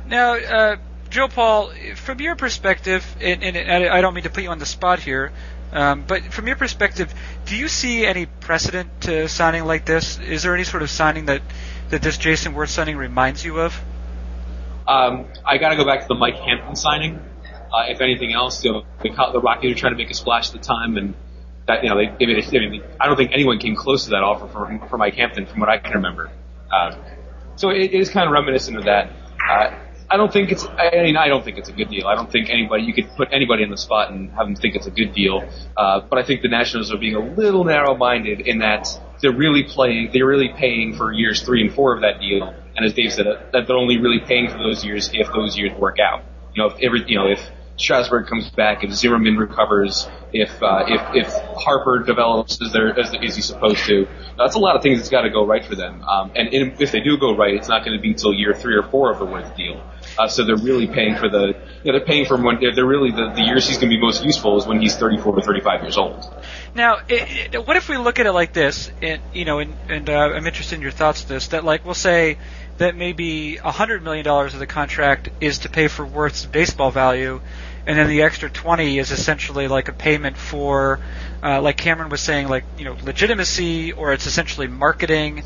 Now, 0.06 0.34
uh, 0.34 0.76
Joe 1.08 1.28
Paul, 1.28 1.72
from 1.96 2.20
your 2.20 2.37
perspective, 2.37 3.04
and, 3.20 3.42
and 3.42 3.56
I 3.56 4.00
don't 4.00 4.14
mean 4.14 4.25
to 4.25 4.30
put 4.30 4.42
you 4.42 4.50
on 4.50 4.58
the 4.58 4.66
spot 4.66 4.99
here, 4.99 5.32
um, 5.72 6.04
but 6.06 6.25
from 6.25 6.46
your 6.46 6.56
perspective, 6.56 7.12
do 7.46 7.56
you 7.56 7.68
see 7.68 8.04
any 8.04 8.26
precedent 8.26 9.02
to 9.02 9.28
signing 9.28 9.64
like 9.64 9.87
this? 9.87 10.18
Is 10.18 10.42
there 10.42 10.54
any 10.54 10.64
sort 10.64 10.82
of 10.82 10.90
signing 10.90 11.26
that, 11.26 11.40
that 11.88 12.02
this 12.02 12.18
Jayson 12.18 12.54
Werth 12.54 12.68
signing 12.68 12.96
reminds 12.96 13.44
you 13.44 13.61
of? 13.61 13.80
Um, 14.92 15.26
I 15.44 15.56
got 15.56 15.70
to 15.70 15.76
go 15.76 15.87
back 15.87 16.02
to 16.02 16.08
the 16.08 16.14
Mike 16.14 16.37
Hampton 16.37 16.76
signing. 16.76 17.18
Uh, 17.72 17.84
if 17.88 18.02
anything 18.02 18.34
else, 18.34 18.62
you 18.62 18.72
know, 18.72 18.82
the, 19.02 19.08
the 19.08 19.40
Rockies 19.40 19.75
were 19.75 19.78
trying 19.78 19.94
to 19.94 19.96
make 19.96 20.11
a 20.11 20.14
splash 20.14 20.49
at 20.49 20.52
the 20.52 20.58
time, 20.58 20.99
and 20.99 21.14
that 21.66 21.82
you 21.82 21.88
know 21.88 21.96
they, 21.96 22.12
they 22.18 22.26
made 22.26 22.44
a, 22.44 22.46
I 22.46 22.68
mean, 22.68 22.82
I 23.00 23.06
don't 23.06 23.16
think 23.16 23.30
anyone 23.32 23.58
came 23.58 23.75
close 23.75 24.04
to 24.04 24.11
that 24.11 24.22
offer 24.22 24.46
for 24.49 24.87
for 24.88 24.99
Mike 24.99 25.14
Hampton, 25.14 25.46
from 25.46 25.61
what 25.61 25.70
I 25.70 25.78
can 25.78 25.92
remember. 25.94 26.30
Uh, 26.70 26.94
so 27.56 27.70
it, 27.70 27.84
it 27.84 27.94
is 27.94 28.11
kind 28.11 28.26
of 28.26 28.32
reminiscent 28.32 28.76
of 28.76 28.84
that. 28.84 29.11
Uh, 29.49 29.75
I 30.12 30.19
don't 30.19 30.31
think 30.31 30.52
it's. 30.52 30.66
I 30.66 31.02
mean, 31.02 31.16
I 31.16 31.28
don't 31.28 31.42
think 31.42 31.57
it's 31.57 31.71
a 31.71 31.73
good 31.73 31.88
deal. 31.88 32.07
I 32.07 32.14
don't 32.14 32.31
think 32.31 32.50
anybody 32.50 32.83
you 32.83 32.92
could 32.92 33.09
put 33.16 33.28
anybody 33.33 33.64
on 33.64 33.71
the 33.71 33.78
spot 33.78 34.11
and 34.11 34.31
have 34.33 34.47
them 34.47 34.54
think 34.54 34.75
it's 34.75 34.87
a 34.87 34.90
good 34.90 35.14
deal. 35.14 35.42
Uh, 35.75 36.00
but 36.00 36.19
I 36.19 36.23
think 36.23 36.42
the 36.42 36.49
Nationals 36.49 36.92
are 36.92 36.99
being 36.99 37.14
a 37.14 37.35
little 37.35 37.64
narrow-minded 37.64 38.42
in 38.42 38.59
that 38.59 38.87
they're 39.23 39.33
really 39.33 39.62
playing. 39.62 40.11
They're 40.12 40.26
really 40.26 40.50
paying 40.54 40.95
for 40.95 41.12
years 41.12 41.42
three 41.42 41.62
and 41.62 41.75
four 41.75 41.95
of 41.95 42.02
that 42.02 42.21
deal. 42.21 42.54
And 42.76 42.85
as 42.85 42.92
Dave 42.92 43.12
said, 43.12 43.26
that 43.52 43.66
they're 43.66 43.76
only 43.76 43.99
really 43.99 44.21
paying 44.21 44.50
for 44.50 44.59
those 44.59 44.85
years 44.85 45.11
if 45.14 45.33
those 45.33 45.57
years 45.57 45.73
work 45.78 45.99
out. 45.99 46.25
You 46.54 46.62
know, 46.62 46.69
if 46.69 46.83
every, 46.83 47.04
you 47.07 47.16
know, 47.19 47.28
if 47.28 47.40
Strasburg 47.76 48.26
comes 48.26 48.50
back, 48.50 48.85
if 48.85 48.93
Zimmerman 48.93 49.37
recovers, 49.37 50.09
if 50.33 50.62
uh, 50.62 50.85
if 50.87 51.26
if 51.26 51.33
Harper 51.57 52.02
develops 52.05 52.61
as 52.62 52.73
they're 52.73 52.99
as, 52.99 53.11
he's 53.12 53.45
supposed 53.45 53.85
to, 53.87 54.07
that's 54.37 54.55
a 54.55 54.59
lot 54.59 54.76
of 54.76 54.83
things 54.83 54.99
that's 54.99 55.09
got 55.09 55.23
to 55.23 55.31
go 55.31 55.47
right 55.47 55.64
for 55.64 55.75
them. 55.75 56.02
Um, 56.05 56.33
and 56.37 56.49
if 56.52 56.93
they 56.93 57.00
do 57.00 57.19
go 57.19 57.35
right, 57.37 57.55
it's 57.55 57.69
not 57.69 57.85
going 57.85 57.97
to 57.97 58.02
be 58.02 58.11
until 58.11 58.33
year 58.33 58.55
three 58.55 58.76
or 58.76 58.83
four 58.83 59.11
of 59.11 59.19
the 59.19 59.26
Werth 59.26 59.57
deal. 59.57 59.83
Uh, 60.19 60.29
so 60.29 60.45
they're 60.45 60.57
really 60.57 60.87
paying 60.87 61.17
for 61.17 61.29
the 61.29 61.55
you 61.83 61.93
know, 61.93 61.99
they're 61.99 62.07
paying 62.07 62.26
for 62.26 62.37
when 62.37 62.61
they're 62.61 62.87
really 62.87 63.11
the, 63.11 63.33
the 63.35 63.43
years 63.43 63.67
he's 63.67 63.79
going 63.79 63.91
to 63.91 63.97
be 63.97 64.00
most 64.00 64.25
useful 64.25 64.59
is 64.59 64.67
when 64.67 64.81
he's 64.81 64.97
34 64.97 65.35
or 65.35 65.41
35 65.41 65.83
years 65.83 65.97
old. 65.97 66.23
Now, 66.75 66.99
it, 67.09 67.55
it, 67.55 67.67
what 67.67 67.76
if 67.76 67.88
we 67.88 67.97
look 67.97 68.19
at 68.19 68.26
it 68.26 68.33
like 68.33 68.52
this? 68.52 68.91
And 69.00 69.23
you 69.33 69.45
know, 69.45 69.59
and, 69.61 69.75
and 69.88 70.11
uh, 70.11 70.12
I'm 70.12 70.47
interested 70.47 70.76
in 70.76 70.83
your 70.83 70.91
thoughts 70.91 71.23
on 71.23 71.29
this. 71.29 71.49
That 71.49 71.64
like 71.64 71.85
we'll 71.85 71.95
say 71.95 72.38
that 72.79 72.97
maybe 72.97 73.59
a 73.59 73.71
hundred 73.71 74.02
million 74.02 74.25
dollars 74.25 74.55
of 74.55 74.61
the 74.61 74.67
contract 74.67 75.29
is 75.41 75.59
to 75.59 75.69
pay 75.69 75.88
for 75.88 76.05
Werth's 76.07 76.47
baseball 76.47 76.91
value, 76.91 77.41
and 77.87 77.99
then 77.99 78.09
the 78.09 78.23
extra 78.23 78.50
twenty 78.50 78.99
is 78.99 79.11
essentially 79.11 79.69
like 79.69 79.88
a 79.88 79.93
payment 79.93 80.37
for, 80.37 81.00
uh, 81.43 81.61
like 81.61 81.76
Cameron 81.76 82.09
was 82.09 82.21
saying, 82.21 82.49
like 82.49 82.64
you 82.79 82.85
know, 82.85 82.97
legitimacy, 83.02 83.93
or 83.93 84.12
it's 84.12 84.26
essentially 84.26 84.67
marketing. 84.67 85.43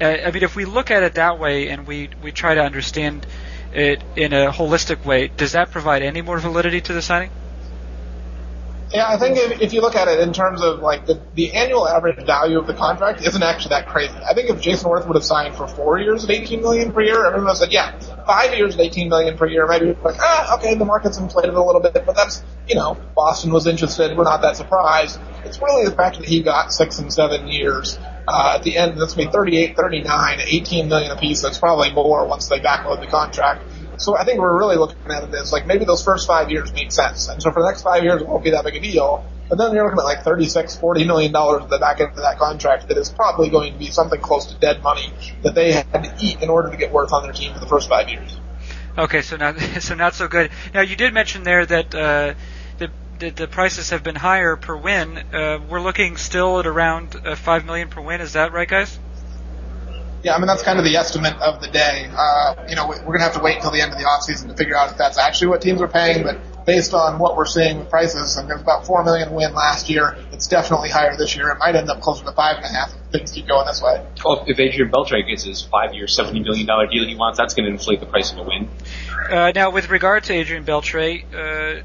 Uh, 0.00 0.04
I 0.04 0.30
mean, 0.30 0.42
if 0.42 0.56
we 0.56 0.64
look 0.64 0.90
at 0.90 1.02
it 1.02 1.14
that 1.14 1.38
way, 1.38 1.68
and 1.68 1.86
we 1.86 2.10
we 2.22 2.32
try 2.32 2.54
to 2.54 2.62
understand 2.62 3.26
it 3.72 4.02
in 4.14 4.32
a 4.32 4.50
holistic 4.50 5.04
way, 5.04 5.28
does 5.28 5.52
that 5.52 5.70
provide 5.70 6.02
any 6.02 6.22
more 6.22 6.38
validity 6.38 6.80
to 6.82 6.92
the 6.92 7.02
signing? 7.02 7.30
Yeah, 8.96 9.08
I 9.08 9.18
think 9.18 9.36
if, 9.36 9.60
if 9.60 9.72
you 9.74 9.82
look 9.82 9.94
at 9.94 10.08
it 10.08 10.20
in 10.20 10.32
terms 10.32 10.62
of 10.62 10.80
like 10.80 11.04
the, 11.04 11.20
the 11.34 11.52
annual 11.52 11.86
average 11.86 12.24
value 12.24 12.58
of 12.58 12.66
the 12.66 12.72
contract 12.72 13.20
isn't 13.20 13.42
actually 13.42 13.68
that 13.68 13.88
crazy. 13.88 14.14
I 14.26 14.32
think 14.32 14.48
if 14.48 14.62
Jayson 14.62 14.90
Werth 14.90 15.06
would 15.06 15.16
have 15.16 15.24
signed 15.24 15.54
for 15.54 15.68
four 15.68 15.98
years 15.98 16.24
at 16.24 16.30
18 16.30 16.62
million 16.62 16.92
per 16.92 17.02
year, 17.02 17.26
everyone 17.26 17.44
would 17.44 17.48
have 17.50 17.58
said, 17.58 17.72
yeah, 17.72 17.98
five 18.24 18.54
years 18.56 18.74
at 18.74 18.80
18 18.80 19.10
million 19.10 19.36
per 19.36 19.48
year, 19.48 19.66
maybe 19.66 19.94
like, 20.02 20.16
ah, 20.18 20.56
okay, 20.56 20.76
the 20.76 20.86
market's 20.86 21.18
inflated 21.18 21.52
a 21.52 21.62
little 21.62 21.82
bit, 21.82 21.92
but 22.06 22.16
that's, 22.16 22.42
you 22.66 22.74
know, 22.74 22.96
Boston 23.14 23.52
was 23.52 23.66
interested, 23.66 24.16
we're 24.16 24.24
not 24.24 24.40
that 24.40 24.56
surprised. 24.56 25.20
It's 25.44 25.60
really 25.60 25.84
the 25.84 25.94
fact 25.94 26.16
that 26.16 26.26
he 26.26 26.42
got 26.42 26.72
six 26.72 26.98
and 26.98 27.12
seven 27.12 27.48
years. 27.48 27.98
Uh, 28.26 28.54
at 28.56 28.62
the 28.62 28.78
end, 28.78 28.98
that's 28.98 29.12
going 29.12 29.26
to 29.26 29.30
be 29.30 29.36
38, 29.36 29.76
39, 29.76 30.40
18 30.40 30.88
million 30.88 31.10
apiece. 31.10 31.42
That's 31.42 31.58
probably 31.58 31.92
more 31.92 32.26
once 32.26 32.48
they 32.48 32.60
backload 32.60 33.00
the 33.00 33.06
contract. 33.08 33.62
So 33.98 34.16
I 34.16 34.24
think 34.24 34.40
we're 34.40 34.58
really 34.58 34.76
looking 34.76 35.10
at 35.10 35.24
it 35.24 35.34
as 35.34 35.52
like 35.52 35.66
maybe 35.66 35.84
those 35.84 36.02
first 36.02 36.26
five 36.26 36.50
years 36.50 36.72
make 36.72 36.92
sense. 36.92 37.28
And 37.28 37.42
so 37.42 37.50
for 37.50 37.62
the 37.62 37.68
next 37.68 37.82
five 37.82 38.04
years, 38.04 38.22
it 38.22 38.28
won't 38.28 38.44
be 38.44 38.50
that 38.50 38.64
big 38.64 38.76
a 38.76 38.80
deal. 38.80 39.24
But 39.48 39.58
then 39.58 39.74
you're 39.74 39.84
looking 39.84 39.98
at 39.98 40.04
like 40.04 40.22
36, 40.22 40.76
40 40.76 41.04
million 41.04 41.32
dollars 41.32 41.62
at 41.62 41.70
the 41.70 41.78
back 41.78 42.00
end 42.00 42.10
of 42.10 42.16
that 42.16 42.38
contract 42.38 42.88
that 42.88 42.98
is 42.98 43.10
probably 43.10 43.48
going 43.48 43.72
to 43.72 43.78
be 43.78 43.90
something 43.90 44.20
close 44.20 44.46
to 44.46 44.58
dead 44.58 44.82
money 44.82 45.12
that 45.42 45.54
they 45.54 45.72
had 45.72 46.02
to 46.02 46.14
eat 46.20 46.42
in 46.42 46.50
order 46.50 46.70
to 46.70 46.76
get 46.76 46.92
Werth 46.92 47.12
on 47.12 47.22
their 47.22 47.32
team 47.32 47.54
for 47.54 47.60
the 47.60 47.66
first 47.66 47.88
five 47.88 48.08
years. 48.08 48.40
Okay, 48.98 49.22
so 49.22 49.36
not 49.36 49.58
so 49.80 49.94
not 49.94 50.14
so 50.14 50.26
good. 50.26 50.50
Now 50.74 50.80
you 50.80 50.96
did 50.96 51.14
mention 51.14 51.44
there 51.44 51.64
that 51.64 51.94
uh, 51.94 52.34
the, 52.78 52.90
the 53.18 53.30
the 53.30 53.46
prices 53.46 53.90
have 53.90 54.02
been 54.02 54.16
higher 54.16 54.56
per 54.56 54.76
win. 54.76 55.18
Uh, 55.18 55.60
we're 55.68 55.80
looking 55.80 56.16
still 56.16 56.58
at 56.58 56.66
around 56.66 57.14
uh, 57.24 57.36
five 57.36 57.64
million 57.64 57.88
per 57.88 58.00
win. 58.00 58.20
Is 58.20 58.32
that 58.32 58.52
right, 58.52 58.68
guys? 58.68 58.98
Yeah, 60.22 60.34
I 60.34 60.38
mean 60.38 60.46
that's 60.46 60.62
kind 60.62 60.78
of 60.78 60.84
the 60.84 60.96
estimate 60.96 61.34
of 61.40 61.60
the 61.60 61.68
day. 61.68 62.10
Uh, 62.16 62.66
you 62.68 62.74
know, 62.74 62.88
we're 62.88 62.96
going 62.98 63.18
to 63.18 63.24
have 63.24 63.34
to 63.34 63.42
wait 63.42 63.56
until 63.56 63.70
the 63.70 63.80
end 63.80 63.92
of 63.92 63.98
the 63.98 64.04
offseason 64.04 64.48
to 64.48 64.54
figure 64.54 64.76
out 64.76 64.90
if 64.90 64.98
that's 64.98 65.18
actually 65.18 65.48
what 65.48 65.60
teams 65.60 65.80
are 65.80 65.88
paying. 65.88 66.24
But 66.24 66.40
based 66.66 66.92
on 66.92 67.18
what 67.18 67.36
we're 67.36 67.46
seeing 67.46 67.78
with 67.78 67.88
prices, 67.88 68.36
and 68.36 68.50
there's 68.50 68.60
about 68.60 68.84
four 68.86 69.04
million 69.04 69.32
win 69.32 69.54
last 69.54 69.88
year. 69.88 70.16
It's 70.32 70.48
definitely 70.48 70.90
higher 70.90 71.16
this 71.16 71.36
year. 71.36 71.50
It 71.50 71.58
might 71.58 71.76
end 71.76 71.88
up 71.88 72.00
closer 72.00 72.24
to 72.24 72.32
five 72.32 72.56
and 72.56 72.64
a 72.64 72.68
half 72.68 72.92
if 72.92 73.12
things 73.12 73.32
keep 73.32 73.46
going 73.46 73.66
this 73.66 73.80
way. 73.80 74.04
Well, 74.24 74.44
if 74.46 74.58
Adrian 74.58 74.90
Beltre 74.90 75.26
gets 75.26 75.44
his 75.44 75.62
five-year, 75.62 76.08
seventy 76.08 76.40
million 76.40 76.66
dollar 76.66 76.86
deal 76.88 77.06
he 77.06 77.14
wants, 77.14 77.38
that's 77.38 77.54
going 77.54 77.66
to 77.66 77.72
inflate 77.72 78.00
the 78.00 78.06
price 78.06 78.32
of 78.32 78.38
a 78.38 78.42
win. 78.42 78.68
Uh, 79.30 79.52
now, 79.54 79.70
with 79.70 79.90
regard 79.90 80.24
to 80.24 80.32
Adrian 80.32 80.64
Beltre, 80.64 81.24
uh, 81.34 81.82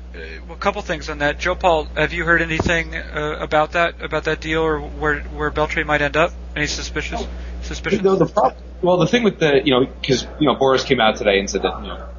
a 0.51 0.55
couple 0.57 0.81
things 0.81 1.09
on 1.09 1.19
that. 1.19 1.39
Joe 1.39 1.55
Paul, 1.55 1.85
have 1.95 2.13
you 2.13 2.25
heard 2.25 2.41
anything 2.41 2.95
uh, 2.95 3.37
about 3.39 3.73
that 3.73 4.01
about 4.01 4.25
that 4.25 4.41
deal 4.41 4.61
or 4.61 4.79
where 4.79 5.21
where 5.21 5.51
Beltre 5.51 5.85
might 5.85 6.01
end 6.01 6.17
up? 6.17 6.33
Any 6.55 6.67
suspicious? 6.67 7.25
Suspicion? 7.61 8.03
The 8.03 8.55
well, 8.81 8.97
the 8.97 9.07
thing 9.07 9.23
with 9.23 9.39
the, 9.39 9.61
you 9.63 9.71
know, 9.71 9.85
because, 9.85 10.27
you 10.39 10.47
know, 10.47 10.55
Boras 10.55 10.85
came 10.85 10.99
out 10.99 11.15
today 11.17 11.39
and 11.39 11.49
said 11.49 11.61
that, 11.61 11.81
you 11.81 11.87
know, 11.87 12.09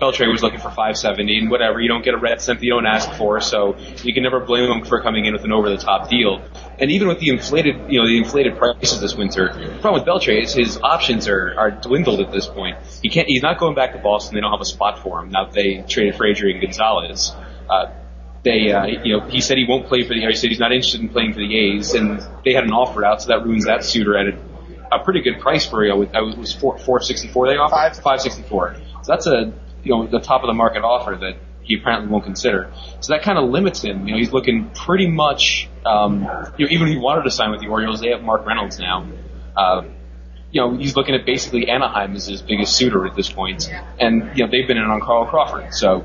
Beltre 0.00 0.30
was 0.30 0.42
looking 0.42 0.58
for 0.58 0.68
570 0.68 1.38
and 1.38 1.50
whatever. 1.50 1.80
You 1.80 1.88
don't 1.88 2.04
get 2.04 2.14
a 2.14 2.18
red 2.18 2.40
cent 2.40 2.58
that 2.58 2.64
you 2.64 2.72
don't 2.72 2.86
ask 2.86 3.10
for, 3.12 3.40
so 3.40 3.76
you 4.02 4.12
can 4.12 4.22
never 4.22 4.40
blame 4.40 4.70
him 4.70 4.84
for 4.84 5.00
coming 5.00 5.24
in 5.24 5.32
with 5.32 5.44
an 5.44 5.52
over-the-top 5.52 6.10
deal. 6.10 6.42
And 6.78 6.90
even 6.90 7.08
with 7.08 7.20
the 7.20 7.28
inflated, 7.28 7.90
you 7.90 8.00
know, 8.00 8.06
the 8.06 8.18
inflated 8.18 8.58
prices 8.58 9.00
this 9.00 9.14
winter, 9.14 9.52
the 9.54 9.78
problem 9.80 10.02
with 10.02 10.08
Beltre 10.08 10.42
is 10.42 10.52
his 10.52 10.78
options 10.78 11.28
are, 11.28 11.54
are 11.56 11.70
dwindled 11.70 12.20
at 12.20 12.32
this 12.32 12.46
point. 12.46 12.76
He 13.02 13.08
can't, 13.08 13.28
he's 13.28 13.42
not 13.42 13.58
going 13.58 13.76
back 13.76 13.92
to 13.92 13.98
Boston. 13.98 14.34
They 14.34 14.40
don't 14.40 14.50
have 14.50 14.60
a 14.60 14.66
spot 14.66 14.98
for 14.98 15.20
him. 15.20 15.30
Now 15.30 15.46
they 15.46 15.84
traded 15.88 16.16
for 16.16 16.26
Adrian 16.26 16.60
Gonzalez. 16.60 17.32
Uh, 17.70 17.92
they, 18.42 18.72
uh, 18.72 18.84
you 18.84 19.16
know, 19.16 19.26
he 19.26 19.40
said 19.40 19.56
he 19.56 19.64
won't 19.66 19.86
play 19.86 20.02
for 20.02 20.12
the, 20.12 20.20
he 20.20 20.34
said 20.34 20.50
he's 20.50 20.58
not 20.58 20.72
interested 20.72 21.00
in 21.00 21.08
playing 21.08 21.32
for 21.32 21.38
the 21.38 21.56
A's, 21.56 21.94
and 21.94 22.20
they 22.44 22.52
had 22.52 22.64
an 22.64 22.72
offer 22.72 23.04
out, 23.04 23.22
so 23.22 23.28
that 23.28 23.46
ruins 23.46 23.64
that 23.64 23.84
suitor 23.84 24.18
at 24.18 24.34
a, 24.92 24.96
a 24.96 25.04
pretty 25.04 25.22
good 25.22 25.40
price 25.40 25.66
for 25.66 25.84
you. 25.84 25.92
I 25.92 26.20
was, 26.20 26.36
was 26.36 26.52
four, 26.52 26.78
464 26.78 27.48
they 27.48 27.56
offered? 27.56 27.74
Five. 27.74 27.96
564. 27.96 28.76
So 29.02 29.12
that's 29.12 29.26
a, 29.26 29.52
you 29.82 29.90
know, 29.90 30.06
the 30.06 30.20
top 30.20 30.42
of 30.42 30.46
the 30.46 30.54
market 30.54 30.82
offer 30.82 31.16
that 31.20 31.36
he 31.62 31.76
apparently 31.76 32.10
won't 32.10 32.24
consider. 32.24 32.72
So 33.00 33.12
that 33.12 33.22
kind 33.22 33.38
of 33.38 33.50
limits 33.50 33.82
him. 33.82 34.06
You 34.06 34.14
know, 34.14 34.18
he's 34.18 34.32
looking 34.32 34.70
pretty 34.70 35.08
much, 35.08 35.68
um, 35.84 36.22
you 36.56 36.66
know, 36.66 36.70
even 36.70 36.88
if 36.88 36.94
he 36.94 36.98
wanted 36.98 37.24
to 37.24 37.30
sign 37.30 37.50
with 37.50 37.60
the 37.60 37.68
Orioles, 37.68 38.00
they 38.00 38.10
have 38.10 38.22
Mark 38.22 38.46
Reynolds 38.46 38.78
now. 38.78 39.06
Uh, 39.56 39.84
you 40.50 40.60
know, 40.60 40.76
he's 40.76 40.94
looking 40.94 41.14
at 41.14 41.26
basically 41.26 41.68
Anaheim 41.68 42.14
as 42.14 42.26
his 42.26 42.40
biggest 42.40 42.76
suitor 42.76 43.06
at 43.06 43.16
this 43.16 43.30
point. 43.30 43.68
And, 43.98 44.36
you 44.36 44.44
know, 44.44 44.50
they've 44.50 44.68
been 44.68 44.76
in 44.76 44.84
on 44.84 45.00
Carl 45.00 45.26
Crawford, 45.26 45.74
so. 45.74 46.04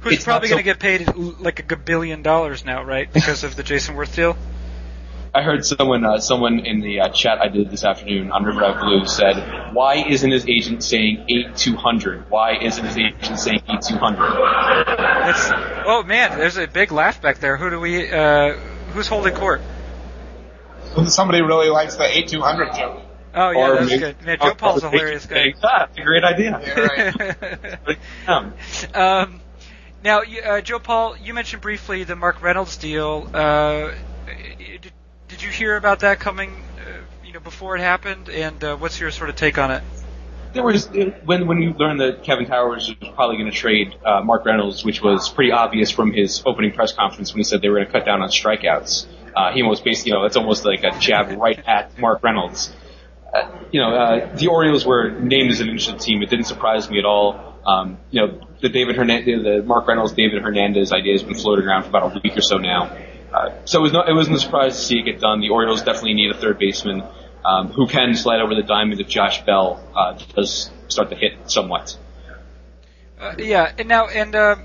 Who's 0.00 0.14
It's 0.14 0.24
probably 0.24 0.48
not 0.48 0.64
going 0.64 0.64
to 0.64 0.70
get 0.70 0.80
paid 0.80 1.38
like 1.38 1.70
a 1.70 1.76
billion 1.76 2.22
dollars 2.22 2.64
now, 2.64 2.82
right? 2.82 3.12
Because 3.12 3.44
of 3.44 3.54
the 3.54 3.62
Jayson 3.62 3.94
Werth 3.94 4.16
deal. 4.16 4.36
I 5.34 5.40
heard 5.42 5.64
someone, 5.64 6.04
uh, 6.04 6.20
someone 6.20 6.60
in 6.66 6.80
the 6.80 7.00
uh, 7.00 7.08
chat 7.08 7.38
I 7.40 7.48
did 7.48 7.70
this 7.70 7.84
afternoon 7.84 8.30
on 8.30 8.44
River 8.44 8.64
Ave 8.64 8.80
Blue 8.80 9.06
said, 9.06 9.72
"Why 9.72 9.94
isn't 10.06 10.30
his 10.30 10.46
agent 10.46 10.84
saying 10.84 11.24
eight 11.28 11.56
two 11.56 11.74
hundred? 11.74 12.28
Why 12.30 12.58
isn't 12.58 12.84
his 12.84 12.98
agent 12.98 13.38
saying 13.38 13.62
eight 13.68 13.80
two 13.80 13.96
hundred? 13.96 14.28
That's, 14.98 15.50
oh 15.86 16.02
man, 16.02 16.36
there's 16.38 16.58
a 16.58 16.66
big 16.66 16.92
laugh 16.92 17.22
back 17.22 17.38
there. 17.38 17.56
Who 17.56 17.70
do 17.70 17.80
we? 17.80 18.10
Uh, 18.10 18.52
who's 18.92 19.08
holding 19.08 19.34
court? 19.34 19.62
Somebody 21.06 21.40
really 21.40 21.70
likes 21.70 21.96
the 21.96 22.04
8200 22.04 22.74
joke. 22.74 23.02
Oh 23.34 23.50
yeah, 23.50 23.58
Or 23.58 23.74
that's 23.76 23.88
maybe- 23.88 24.00
good. 24.00 24.22
Man, 24.26 24.36
Joe 24.38 24.54
Paul's 24.54 24.82
a 24.82 24.90
hilarious 24.90 25.24
guy. 25.24 25.54
Ah, 25.62 25.84
it's 25.88 25.96
a 25.96 26.02
great 26.02 26.22
idea. 26.24 26.60
Yeah, 26.62 27.76
right. 27.86 27.98
Um, 28.28 28.52
um, 28.92 29.40
now, 30.04 30.20
uh, 30.20 30.60
Joe 30.60 30.78
Paul, 30.78 31.16
you 31.16 31.32
mentioned 31.32 31.62
briefly 31.62 32.04
the 32.04 32.14
Mark 32.16 32.42
Reynolds 32.42 32.76
deal. 32.76 33.30
Uh, 33.32 33.92
did, 35.42 35.46
you 35.46 35.52
hear 35.52 35.76
about 35.76 36.00
that 36.00 36.20
coming? 36.20 36.50
Uh, 36.78 37.02
you 37.24 37.32
know, 37.32 37.40
before 37.40 37.76
it 37.76 37.80
happened, 37.80 38.28
and 38.28 38.62
uh, 38.62 38.76
what's 38.76 39.00
your 39.00 39.10
sort 39.10 39.28
of 39.28 39.36
take 39.36 39.58
on 39.58 39.70
it? 39.70 39.82
there 40.52 40.62
was 40.62 40.88
when 41.24 41.46
when 41.46 41.62
you 41.62 41.72
learned 41.72 42.00
that 42.00 42.22
Kevin 42.22 42.46
Towers 42.46 42.88
was 42.88 43.10
probably 43.14 43.38
going 43.38 43.50
to 43.50 43.56
trade 43.56 43.94
uh, 44.04 44.20
Mark 44.22 44.44
Reynolds, 44.44 44.84
which 44.84 45.02
was 45.02 45.30
pretty 45.30 45.50
obvious 45.50 45.90
from 45.90 46.12
his 46.12 46.42
opening 46.44 46.72
press 46.72 46.92
conference 46.92 47.32
when 47.32 47.38
he 47.38 47.44
said 47.44 47.62
they 47.62 47.70
were 47.70 47.76
going 47.76 47.86
to 47.86 47.92
cut 47.92 48.04
down 48.04 48.22
on 48.22 48.28
strikeouts. 48.28 49.06
Uh, 49.34 49.52
he 49.52 49.62
almost 49.62 49.82
basically, 49.82 50.10
you 50.10 50.14
know, 50.14 50.22
that's 50.22 50.36
almost 50.36 50.64
like 50.66 50.84
a 50.84 50.98
jab 50.98 51.36
right 51.38 51.58
at 51.66 51.98
Mark 51.98 52.22
Reynolds. 52.22 52.74
Uh, 53.32 53.50
you 53.70 53.80
know, 53.80 53.94
uh, 53.94 54.36
the 54.36 54.48
Orioles 54.48 54.84
were 54.84 55.10
named 55.10 55.50
as 55.50 55.60
an 55.60 55.68
interested 55.68 56.00
team. 56.00 56.22
It 56.22 56.28
didn't 56.28 56.44
surprise 56.44 56.90
me 56.90 56.98
at 56.98 57.06
all. 57.06 57.58
Um, 57.64 57.98
you 58.10 58.20
know, 58.20 58.46
the 58.60 58.68
David 58.68 58.96
Hernandez, 58.96 59.42
the 59.42 59.62
Mark 59.62 59.88
Reynolds, 59.88 60.12
David 60.12 60.42
Hernandez 60.42 60.92
idea 60.92 61.14
has 61.14 61.22
been 61.22 61.34
floating 61.34 61.64
around 61.64 61.84
for 61.84 61.88
about 61.88 62.14
a 62.14 62.20
week 62.22 62.36
or 62.36 62.42
so 62.42 62.58
now. 62.58 62.94
So 63.64 63.78
it 63.78 63.82
was 63.82 63.92
not, 63.92 64.08
it 64.08 64.12
wasn't 64.12 64.36
a 64.36 64.40
surprise 64.40 64.76
to 64.76 64.82
see 64.82 64.98
it 64.98 65.04
get 65.04 65.20
done. 65.20 65.40
The 65.40 65.50
Orioles 65.50 65.82
definitely 65.82 66.14
need 66.14 66.30
a 66.30 66.36
third 66.36 66.58
baseman 66.58 67.02
um, 67.44 67.68
who 67.68 67.86
can 67.86 68.14
slide 68.14 68.40
over 68.40 68.54
the 68.54 68.62
diamond 68.62 69.00
if 69.00 69.08
Josh 69.08 69.44
Bell 69.44 69.82
uh, 69.96 70.18
does 70.34 70.70
start 70.88 71.10
to 71.10 71.16
hit 71.16 71.50
somewhat. 71.50 71.96
Uh, 73.18 73.34
yeah, 73.38 73.72
and 73.78 73.88
now 73.88 74.08
and 74.08 74.34
uh, 74.34 74.56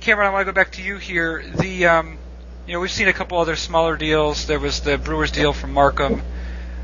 Cameron, 0.00 0.28
I 0.28 0.30
want 0.32 0.46
to 0.46 0.52
go 0.52 0.54
back 0.54 0.72
to 0.72 0.82
you 0.82 0.96
here. 0.96 1.44
The 1.58 1.86
um, 1.86 2.18
you 2.66 2.72
know 2.72 2.80
we've 2.80 2.90
seen 2.90 3.08
a 3.08 3.12
couple 3.12 3.38
other 3.38 3.56
smaller 3.56 3.96
deals. 3.96 4.46
There 4.46 4.60
was 4.60 4.80
the 4.80 4.98
Brewers 4.98 5.30
deal 5.30 5.52
from 5.52 5.74
Marcum. 5.74 6.22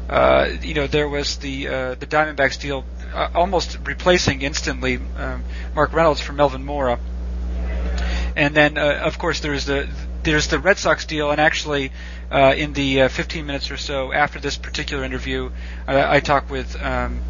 Uh, 0.09 0.49
you 0.61 0.75
know 0.75 0.87
there 0.87 1.09
was 1.09 1.37
the 1.37 1.69
uh, 1.69 1.95
the 1.95 2.07
Diamondbacks 2.07 2.61
deal, 2.61 2.85
uh, 3.15 3.29
almost 3.35 3.79
replacing 3.85 4.43
instantly 4.43 4.99
um, 5.17 5.45
Mark 5.75 5.93
Reynolds 5.93 6.21
for 6.21 6.33
Melvin 6.33 6.65
Mora. 6.65 6.99
And 8.37 8.55
then 8.55 8.77
uh, 8.77 9.03
of 9.05 9.19
course 9.19 9.41
there's 9.41 9.67
the 9.67 9.89
there's 10.23 10.49
the 10.49 10.59
Red 10.59 10.79
Sox 10.79 11.05
deal, 11.05 11.31
and 11.31 11.41
actually 11.41 11.93
uh, 12.31 12.55
in 12.57 12.73
the 12.73 13.03
uh, 13.03 13.09
15 13.09 13.47
minutes 13.47 13.71
or 13.71 13.77
so 13.77 14.13
after 14.13 14.39
this 14.39 14.57
particular 14.57 15.05
interview, 15.05 15.51
I, 15.87 16.17
I 16.17 16.21
talked 16.21 16.51
with. 16.51 16.81
Um, 16.81 17.21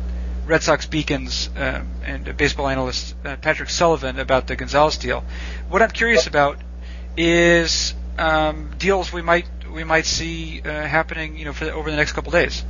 Red 0.46 0.64
Sox 0.64 0.84
beacons 0.86 1.48
um, 1.56 1.86
and 2.04 2.36
baseball 2.36 2.66
analyst 2.66 3.14
uh, 3.24 3.36
Patrick 3.36 3.70
Sullivan 3.70 4.18
about 4.18 4.48
the 4.48 4.56
Gonzalez 4.56 4.96
deal. 4.96 5.22
What 5.68 5.80
I'm 5.80 5.92
curious 5.92 6.26
about 6.26 6.58
is 7.16 7.94
um, 8.18 8.70
deals 8.76 9.12
we 9.12 9.22
might 9.22 9.46
we 9.72 9.84
might 9.84 10.06
see 10.06 10.60
uh, 10.60 10.68
happening, 10.68 11.36
you 11.36 11.44
know, 11.44 11.52
for 11.52 11.66
the, 11.66 11.72
over 11.72 11.88
the 11.88 11.96
next 11.96 12.12
couple 12.12 12.32
days. 12.32 12.64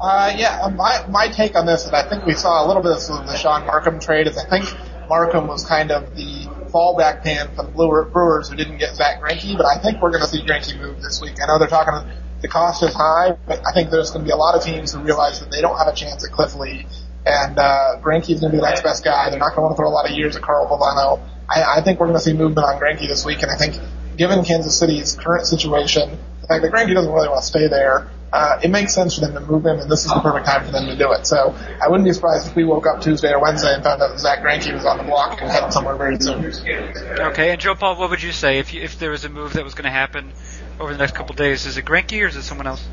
Uh, 0.00 0.32
yeah, 0.36 0.70
my 0.76 1.04
my 1.08 1.28
take 1.28 1.56
on 1.56 1.66
this 1.66 1.86
is 1.86 1.92
I 1.92 2.08
think 2.08 2.24
we 2.24 2.34
saw 2.34 2.64
a 2.64 2.66
little 2.66 2.82
bit 2.82 2.92
of 2.92 3.26
the 3.26 3.36
Shaun 3.36 3.66
Marcum 3.66 4.00
trade. 4.00 4.26
Is 4.26 4.36
I 4.36 4.48
think 4.48 4.66
Marcum 5.08 5.46
was 5.46 5.64
kind 5.64 5.90
of 5.90 6.14
the 6.16 6.46
fallback 6.72 7.22
plan 7.22 7.48
for 7.54 7.62
the 7.62 7.70
Brewer- 7.70 8.04
Brewers 8.06 8.48
who 8.48 8.56
didn't 8.56 8.78
get 8.78 8.94
Zack 8.96 9.20
Greinke, 9.22 9.56
but 9.56 9.66
I 9.66 9.78
think 9.78 10.02
we're 10.02 10.10
going 10.10 10.22
to 10.22 10.28
see 10.28 10.42
Greinke 10.42 10.78
move 10.80 11.00
this 11.02 11.20
week. 11.20 11.36
I 11.42 11.46
know 11.46 11.58
they're 11.58 11.68
talking 11.68 12.10
the 12.42 12.48
cost 12.48 12.82
is 12.82 12.92
high, 12.94 13.36
but 13.46 13.62
I 13.66 13.72
think 13.72 13.90
there's 13.90 14.10
going 14.10 14.24
to 14.24 14.28
be 14.28 14.32
a 14.32 14.36
lot 14.36 14.54
of 14.54 14.62
teams 14.62 14.92
who 14.92 15.00
realize 15.00 15.40
that 15.40 15.50
they 15.50 15.60
don't 15.62 15.78
have 15.78 15.88
a 15.88 15.94
chance 15.94 16.24
at 16.24 16.30
Cliff 16.30 16.54
Lee. 16.56 16.86
and 17.24 17.58
uh, 17.58 18.00
Greinke's 18.02 18.40
going 18.40 18.50
to 18.52 18.56
be 18.56 18.56
the 18.58 18.62
next 18.68 18.82
best 18.82 19.02
guy. 19.02 19.30
They're 19.30 19.38
not 19.38 19.54
going 19.54 19.56
to 19.56 19.62
want 19.62 19.76
to 19.76 19.80
throw 19.80 19.88
a 19.88 19.96
lot 19.96 20.10
of 20.10 20.16
years 20.16 20.36
at 20.36 20.42
Carl 20.42 20.68
Pavano. 20.68 21.22
I, 21.48 21.78
I 21.78 21.80
think 21.82 22.00
we're 22.00 22.06
going 22.06 22.18
to 22.18 22.24
see 22.24 22.34
movement 22.34 22.66
on 22.66 22.80
Greinke 22.80 23.08
this 23.08 23.24
week, 23.24 23.42
and 23.42 23.50
I 23.50 23.56
think 23.56 23.76
given 24.16 24.44
Kansas 24.44 24.78
City's 24.78 25.16
current 25.16 25.46
situation, 25.46 26.18
the 26.42 26.46
fact 26.46 26.62
that 26.62 26.72
Greinke 26.72 26.92
doesn't 26.94 27.10
really 27.12 27.28
want 27.28 27.40
to 27.40 27.46
stay 27.46 27.68
there, 27.68 28.08
uh, 28.34 28.58
it 28.64 28.68
makes 28.68 28.92
sense 28.92 29.14
for 29.14 29.20
them 29.20 29.32
to 29.32 29.40
move 29.40 29.64
him, 29.64 29.78
and 29.78 29.88
this 29.88 30.04
is 30.04 30.12
the 30.12 30.18
perfect 30.18 30.44
time 30.44 30.64
for 30.64 30.72
them 30.72 30.86
to 30.86 30.96
do 30.96 31.12
it. 31.12 31.24
So 31.24 31.54
I 31.80 31.88
wouldn't 31.88 32.04
be 32.04 32.12
surprised 32.12 32.48
if 32.48 32.56
we 32.56 32.64
woke 32.64 32.84
up 32.84 33.00
Tuesday 33.00 33.30
or 33.30 33.40
Wednesday 33.40 33.72
and 33.72 33.84
found 33.84 34.02
out 34.02 34.10
that 34.10 34.18
Zack 34.18 34.40
Greinke 34.40 34.74
was 34.74 34.84
on 34.84 34.98
the 34.98 35.04
block 35.04 35.40
and 35.40 35.48
headed 35.48 35.72
somewhere 35.72 35.94
very 35.94 36.18
soon. 36.18 36.44
Okay, 36.44 37.52
and 37.52 37.60
Joe 37.60 37.76
Paul, 37.76 37.94
what 37.94 38.10
would 38.10 38.24
you 38.24 38.32
say 38.32 38.58
if 38.58 38.74
you, 38.74 38.82
if 38.82 38.98
there 38.98 39.12
was 39.12 39.24
a 39.24 39.28
move 39.28 39.52
that 39.52 39.62
was 39.62 39.74
going 39.74 39.84
to 39.84 39.90
happen 39.90 40.32
over 40.80 40.90
the 40.90 40.98
next 40.98 41.14
couple 41.14 41.30
of 41.30 41.36
days? 41.36 41.64
Is 41.64 41.76
it 41.76 41.84
Greinke 41.84 42.20
or 42.24 42.26
is 42.26 42.34
it 42.34 42.42
someone 42.42 42.66
else? 42.66 42.84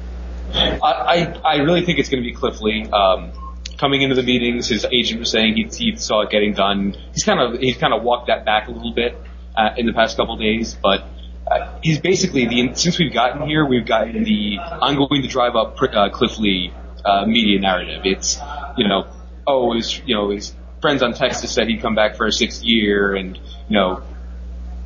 I, 0.53 0.77
I, 0.83 1.41
I 1.43 1.55
really 1.61 1.83
think 1.85 1.97
it's 1.97 2.09
going 2.09 2.21
to 2.21 2.29
be 2.29 2.35
Cliff 2.35 2.61
Lee. 2.61 2.87
Um, 2.91 3.31
coming 3.79 4.03
into 4.03 4.13
the 4.13 4.23
meetings, 4.23 4.67
his 4.67 4.85
agent 4.85 5.21
was 5.21 5.31
saying 5.31 5.55
he, 5.55 5.63
he 5.63 5.95
saw 5.95 6.21
it 6.21 6.29
getting 6.29 6.53
done. 6.53 6.95
He's 7.13 7.23
kind 7.23 7.39
of 7.39 7.59
he's 7.59 7.77
kind 7.77 7.95
of 7.95 8.03
walked 8.03 8.27
that 8.27 8.45
back 8.45 8.67
a 8.67 8.71
little 8.71 8.93
bit 8.93 9.17
uh, 9.57 9.69
in 9.75 9.87
the 9.87 9.93
past 9.93 10.17
couple 10.17 10.35
of 10.35 10.39
days, 10.39 10.77
but 10.79 11.03
uh, 11.47 11.79
he's 11.81 11.99
basically 11.99 12.47
the 12.47 12.75
since 12.75 12.97
we've 12.99 13.13
gotten 13.13 13.47
here, 13.47 13.65
we've 13.65 13.85
gotten 13.85 14.23
the 14.23 14.57
I'm 14.59 14.95
going 14.95 15.21
to 15.21 15.27
drive 15.27 15.55
up 15.55 15.77
uh, 15.81 16.09
Cliff 16.09 16.37
Lee 16.39 16.73
uh, 17.03 17.25
media 17.25 17.59
narrative. 17.59 18.01
It's 18.05 18.39
you 18.77 18.87
know 18.87 19.07
oh 19.47 19.73
his 19.73 19.99
you 20.05 20.15
know 20.15 20.29
his 20.29 20.53
friends 20.81 21.03
on 21.03 21.13
Texas 21.13 21.51
said 21.51 21.67
he'd 21.67 21.81
come 21.81 21.95
back 21.95 22.15
for 22.15 22.25
a 22.25 22.31
sixth 22.31 22.63
year, 22.63 23.15
and 23.15 23.37
you 23.37 23.77
know 23.77 24.03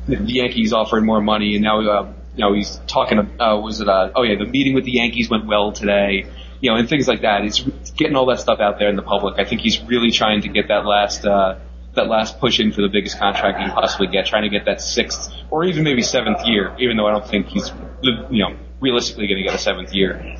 the 0.06 0.16
Yankees 0.24 0.72
offered 0.72 1.04
more 1.04 1.20
money, 1.20 1.54
and 1.54 1.62
now 1.62 1.80
uh, 1.80 2.12
you 2.34 2.40
know 2.40 2.52
he's 2.52 2.80
talking. 2.86 3.18
Uh, 3.18 3.58
was 3.58 3.80
it 3.80 3.88
uh, 3.88 4.10
oh 4.14 4.22
yeah 4.22 4.36
the 4.38 4.46
meeting 4.46 4.74
with 4.74 4.84
the 4.84 4.92
Yankees 4.92 5.28
went 5.30 5.46
well 5.46 5.72
today. 5.72 6.26
You 6.58 6.70
know, 6.70 6.78
and 6.78 6.88
things 6.88 7.06
like 7.06 7.20
that. 7.20 7.42
He's 7.42 7.60
getting 7.98 8.16
all 8.16 8.24
that 8.26 8.40
stuff 8.40 8.60
out 8.60 8.78
there 8.78 8.88
in 8.88 8.96
the 8.96 9.02
public. 9.02 9.38
I 9.38 9.44
think 9.44 9.60
he's 9.60 9.78
really 9.82 10.10
trying 10.10 10.40
to 10.40 10.48
get 10.48 10.68
that 10.68 10.86
last 10.86 11.26
uh, 11.26 11.58
that 11.96 12.08
last 12.08 12.38
push 12.38 12.60
in 12.60 12.72
for 12.72 12.82
the 12.82 12.88
biggest 12.88 13.18
contract 13.18 13.58
you 13.58 13.66
can 13.66 13.74
possibly 13.74 14.06
get, 14.06 14.26
trying 14.26 14.42
to 14.42 14.48
get 14.48 14.64
that 14.66 14.80
sixth 14.80 15.32
or 15.50 15.64
even 15.64 15.84
maybe 15.84 16.02
seventh 16.02 16.46
year, 16.46 16.74
even 16.78 16.96
though 16.96 17.06
I 17.06 17.10
don't 17.10 17.26
think 17.26 17.48
he's, 17.48 17.70
you 18.02 18.42
know, 18.42 18.56
realistically 18.80 19.26
going 19.26 19.38
to 19.38 19.44
get 19.44 19.54
a 19.54 19.58
seventh 19.58 19.92
year. 19.92 20.36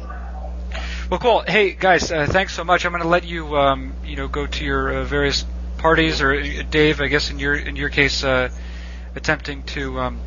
Well, 1.10 1.20
cool. 1.20 1.44
Hey, 1.46 1.72
guys, 1.72 2.10
uh, 2.10 2.26
thanks 2.28 2.54
so 2.54 2.64
much. 2.64 2.84
I'm 2.84 2.92
going 2.92 3.02
to 3.02 3.08
let 3.08 3.24
you, 3.24 3.56
um, 3.56 3.94
you 4.04 4.16
know, 4.16 4.26
go 4.26 4.46
to 4.46 4.64
your 4.64 4.98
uh, 4.98 5.04
various 5.04 5.44
parties, 5.78 6.20
or 6.20 6.32
uh, 6.32 6.62
Dave, 6.68 7.00
I 7.00 7.06
guess 7.06 7.30
in 7.30 7.38
your 7.38 7.54
in 7.54 7.76
your 7.76 7.90
case, 7.90 8.24
uh, 8.24 8.48
attempting 9.14 9.62
to 9.64 10.00
um, 10.00 10.20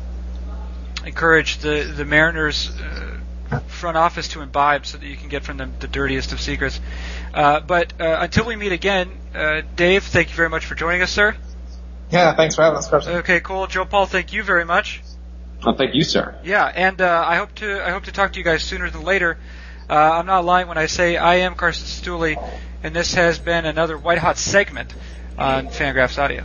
encourage 1.04 1.58
the 1.58 1.92
the 1.94 2.06
Mariners 2.06 2.70
uh, 2.80 3.09
front 3.58 3.96
office 3.96 4.28
to 4.28 4.40
imbibe 4.40 4.86
so 4.86 4.98
that 4.98 5.06
you 5.06 5.16
can 5.16 5.28
get 5.28 5.44
from 5.44 5.56
them 5.56 5.74
the 5.80 5.88
dirtiest 5.88 6.32
of 6.32 6.40
secrets. 6.40 6.80
Uh, 7.34 7.60
but 7.60 8.00
uh, 8.00 8.18
until 8.20 8.46
we 8.46 8.56
meet 8.56 8.72
again, 8.72 9.10
uh, 9.34 9.62
Dave, 9.76 10.04
thank 10.04 10.30
you 10.30 10.36
very 10.36 10.48
much 10.48 10.66
for 10.66 10.74
joining 10.74 11.02
us, 11.02 11.10
sir. 11.10 11.36
Yeah, 12.10 12.34
thanks 12.34 12.56
for 12.56 12.62
having 12.62 12.78
us, 12.78 12.88
Carson. 12.88 13.16
Okay, 13.16 13.40
cool. 13.40 13.66
Joe 13.66 13.84
Paul, 13.84 14.06
thank 14.06 14.32
you 14.32 14.42
very 14.42 14.64
much. 14.64 15.02
Well, 15.64 15.76
thank 15.76 15.94
you, 15.94 16.02
sir. 16.02 16.38
Yeah, 16.42 16.64
and 16.64 17.00
uh, 17.00 17.24
I 17.26 17.36
hope 17.36 17.54
to 17.56 17.86
I 17.86 17.90
hope 17.90 18.04
to 18.04 18.12
talk 18.12 18.32
to 18.32 18.38
you 18.38 18.44
guys 18.44 18.62
sooner 18.62 18.88
than 18.90 19.02
later. 19.02 19.38
Uh, 19.88 19.94
I'm 19.94 20.26
not 20.26 20.44
lying 20.44 20.68
when 20.68 20.78
I 20.78 20.86
say 20.86 21.16
I 21.16 21.36
am 21.36 21.54
Carson 21.54 21.86
Cistulli, 21.86 22.36
and 22.82 22.94
this 22.94 23.14
has 23.14 23.38
been 23.38 23.66
another 23.66 23.98
White 23.98 24.18
Hot 24.18 24.38
segment 24.38 24.94
on 25.36 25.68
Fangraphs 25.68 26.18
Audio. 26.18 26.44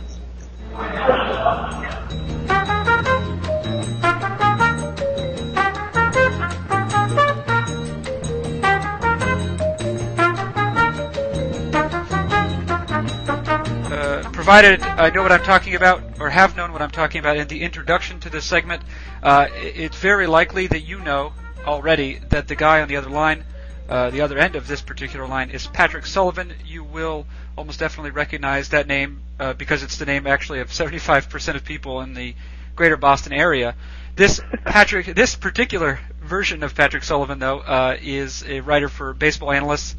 Provided 14.46 14.80
I 14.80 15.10
know 15.10 15.24
what 15.24 15.32
I'm 15.32 15.42
talking 15.42 15.74
about, 15.74 16.20
or 16.20 16.30
have 16.30 16.56
known 16.56 16.72
what 16.72 16.80
I'm 16.80 16.92
talking 16.92 17.18
about 17.18 17.36
in 17.36 17.48
the 17.48 17.62
introduction 17.62 18.20
to 18.20 18.30
this 18.30 18.44
segment, 18.44 18.80
uh, 19.20 19.48
it's 19.50 19.96
very 19.96 20.28
likely 20.28 20.68
that 20.68 20.82
you 20.82 21.00
know 21.00 21.32
already 21.66 22.20
that 22.28 22.46
the 22.46 22.54
guy 22.54 22.80
on 22.80 22.86
the 22.86 22.94
other 22.94 23.10
line, 23.10 23.42
uh, 23.88 24.10
the 24.10 24.20
other 24.20 24.38
end 24.38 24.54
of 24.54 24.68
this 24.68 24.80
particular 24.80 25.26
line, 25.26 25.50
is 25.50 25.66
Patrick 25.66 26.06
Sullivan. 26.06 26.52
You 26.64 26.84
will 26.84 27.26
almost 27.58 27.80
definitely 27.80 28.12
recognize 28.12 28.68
that 28.68 28.86
name 28.86 29.20
uh, 29.40 29.54
because 29.54 29.82
it's 29.82 29.96
the 29.96 30.06
name 30.06 30.28
actually 30.28 30.60
of 30.60 30.68
75% 30.68 31.56
of 31.56 31.64
people 31.64 32.00
in 32.02 32.14
the 32.14 32.36
greater 32.76 32.96
Boston 32.96 33.32
area. 33.32 33.74
This 34.14 34.40
Patrick, 34.64 35.06
this 35.06 35.34
particular 35.34 35.98
version 36.22 36.62
of 36.62 36.72
Patrick 36.72 37.02
Sullivan, 37.02 37.40
though, 37.40 37.58
uh, 37.58 37.96
is 38.00 38.44
a 38.46 38.60
writer 38.60 38.88
for 38.88 39.12
Baseball 39.12 39.50
Analysts, 39.50 39.96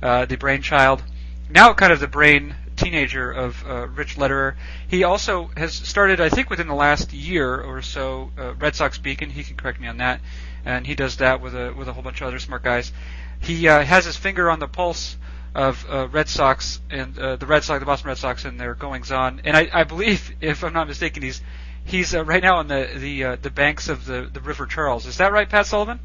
uh, 0.00 0.24
the 0.24 0.38
brainchild, 0.38 1.02
now 1.50 1.74
kind 1.74 1.92
of 1.92 2.00
the 2.00 2.08
brain 2.08 2.54
teenager 2.80 3.30
of 3.30 3.64
uh, 3.66 3.86
Rich 3.88 4.16
Lederer. 4.16 4.56
He 4.88 5.04
also 5.04 5.50
has 5.56 5.74
started, 5.74 6.20
I 6.20 6.28
think, 6.28 6.50
within 6.50 6.66
the 6.66 6.74
last 6.74 7.12
year 7.12 7.60
or 7.60 7.82
so, 7.82 8.30
uh, 8.38 8.54
Red 8.54 8.74
Sox 8.74 8.98
Beacon. 8.98 9.30
He 9.30 9.44
can 9.44 9.56
correct 9.56 9.80
me 9.80 9.88
on 9.88 9.98
that, 9.98 10.20
and 10.64 10.86
he 10.86 10.94
does 10.94 11.18
that 11.18 11.40
with 11.40 11.54
a 11.54 11.72
with 11.72 11.88
a 11.88 11.92
whole 11.92 12.02
bunch 12.02 12.20
of 12.20 12.26
other 12.28 12.38
smart 12.38 12.62
guys. 12.62 12.92
He 13.40 13.68
uh, 13.68 13.82
has 13.82 14.04
his 14.04 14.16
finger 14.16 14.50
on 14.50 14.58
the 14.58 14.68
pulse 14.68 15.16
of 15.54 15.84
uh, 15.88 16.08
Red 16.08 16.28
Sox 16.28 16.80
and 16.90 17.18
uh, 17.18 17.36
the 17.36 17.46
Red 17.46 17.64
Sox, 17.64 17.80
the 17.80 17.86
Boston 17.86 18.08
Red 18.08 18.18
Sox, 18.18 18.44
and 18.44 18.58
their 18.58 18.74
goings 18.74 19.12
on. 19.12 19.42
And 19.44 19.56
I, 19.56 19.68
I 19.72 19.84
believe, 19.84 20.32
if 20.40 20.64
I'm 20.64 20.72
not 20.72 20.88
mistaken, 20.88 21.22
he's 21.22 21.40
he's 21.84 22.14
uh, 22.14 22.24
right 22.24 22.42
now 22.42 22.56
on 22.56 22.68
the 22.68 22.90
the 22.96 23.24
uh, 23.24 23.36
the 23.40 23.50
banks 23.50 23.88
of 23.88 24.04
the 24.04 24.28
the 24.32 24.40
River 24.40 24.66
Charles. 24.66 25.06
Is 25.06 25.18
that 25.18 25.32
right, 25.32 25.48
Pat 25.48 25.66
Sullivan? 25.66 26.00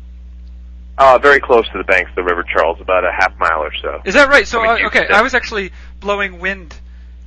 Uh, 0.97 1.17
very 1.17 1.39
close 1.41 1.65
to 1.69 1.77
the 1.77 1.83
banks 1.83 2.09
of 2.11 2.15
the 2.15 2.23
River 2.23 2.43
Charles, 2.43 2.79
about 2.79 3.03
a 3.03 3.11
half 3.11 3.37
mile 3.37 3.61
or 3.61 3.73
so. 3.81 4.01
Is 4.05 4.13
that 4.13 4.29
right? 4.29 4.47
So 4.47 4.61
I 4.61 4.75
mean, 4.77 4.85
uh, 4.85 4.87
okay. 4.87 5.07
I 5.09 5.21
was 5.21 5.33
actually 5.33 5.71
blowing 5.99 6.39
wind 6.39 6.73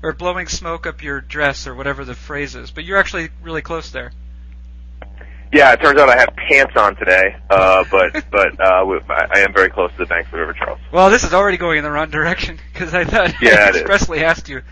or 0.03 0.13
blowing 0.15 0.47
smoke 0.49 0.87
up 0.87 1.03
your 1.03 1.21
dress 1.21 1.67
or 1.67 1.75
whatever 1.75 2.05
the 2.07 2.15
phrase 2.15 2.55
is, 2.55 2.71
but 2.71 2.85
you're 2.85 2.97
actually 2.99 3.29
really 3.43 3.61
close 3.63 3.91
there. 3.91 4.13
Yeah, 5.53 5.73
it 5.73 5.81
turns 5.83 5.99
out 5.99 6.09
I 6.11 6.17
have 6.19 6.29
pants 6.49 6.75
on 6.77 6.95
today, 6.97 7.37
uh, 7.51 7.85
but 7.91 8.25
but 8.31 8.59
uh, 8.61 8.85
I 9.35 9.41
am 9.41 9.53
very 9.53 9.69
close 9.71 9.91
to 9.93 9.99
the 9.99 10.07
banks 10.07 10.27
of 10.29 10.33
the 10.33 10.39
River 10.39 10.55
Charles. 10.55 10.79
Well, 10.93 11.11
this 11.11 11.25
is 11.25 11.35
already 11.35 11.57
going 11.59 11.79
in 11.79 11.85
the 11.85 11.91
wrong 11.91 12.11
direction 12.11 12.59
because 12.73 12.95
I 12.95 13.05
thought 13.05 13.35
Yeah, 13.43 13.51
I 13.65 13.69
it 13.69 13.71
is. 13.71 13.77
expressly 13.83 14.25
asked 14.25 14.49
you. 14.49 14.63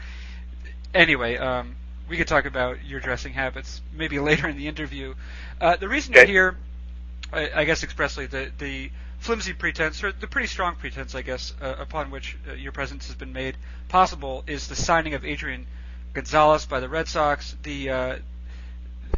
Anyway, 0.95 1.37
um, 1.37 1.77
we 2.09 2.17
could 2.17 2.29
talk 2.29 2.47
about 2.47 2.85
your 2.85 3.01
dressing 3.01 3.33
habits 3.35 3.83
maybe 3.93 4.19
later 4.21 4.49
in 4.49 4.57
the 4.57 4.69
interview. 4.69 5.15
Uh, 5.61 5.77
the 5.77 5.89
reason 5.89 6.15
Okay. 6.15 6.31
you're 6.33 6.53
here, 6.53 6.57
I, 7.33 7.51
I 7.55 7.65
guess 7.65 7.83
expressly, 7.83 8.27
the 8.27 8.51
the 8.59 8.91
flimsy 9.19 9.53
pretense, 9.53 10.03
or 10.05 10.13
the 10.13 10.27
pretty 10.27 10.49
strong 10.49 10.77
pretense, 10.77 11.15
I 11.15 11.23
guess, 11.23 11.53
uh, 11.61 11.77
upon 11.79 12.11
which 12.11 12.37
uh, 12.49 12.53
your 12.55 12.73
presence 12.73 13.07
has 13.07 13.17
been 13.17 13.33
made 13.33 13.57
possible, 13.89 14.45
is 14.47 14.69
the 14.69 14.77
signing 14.77 15.15
of 15.15 15.25
Adrian 15.25 15.67
Gonzalez 16.13 16.67
by 16.67 16.81
the 16.81 16.89
Red 16.89 17.09
Sox. 17.09 17.57
The 17.63 17.91
uh, 17.91 18.17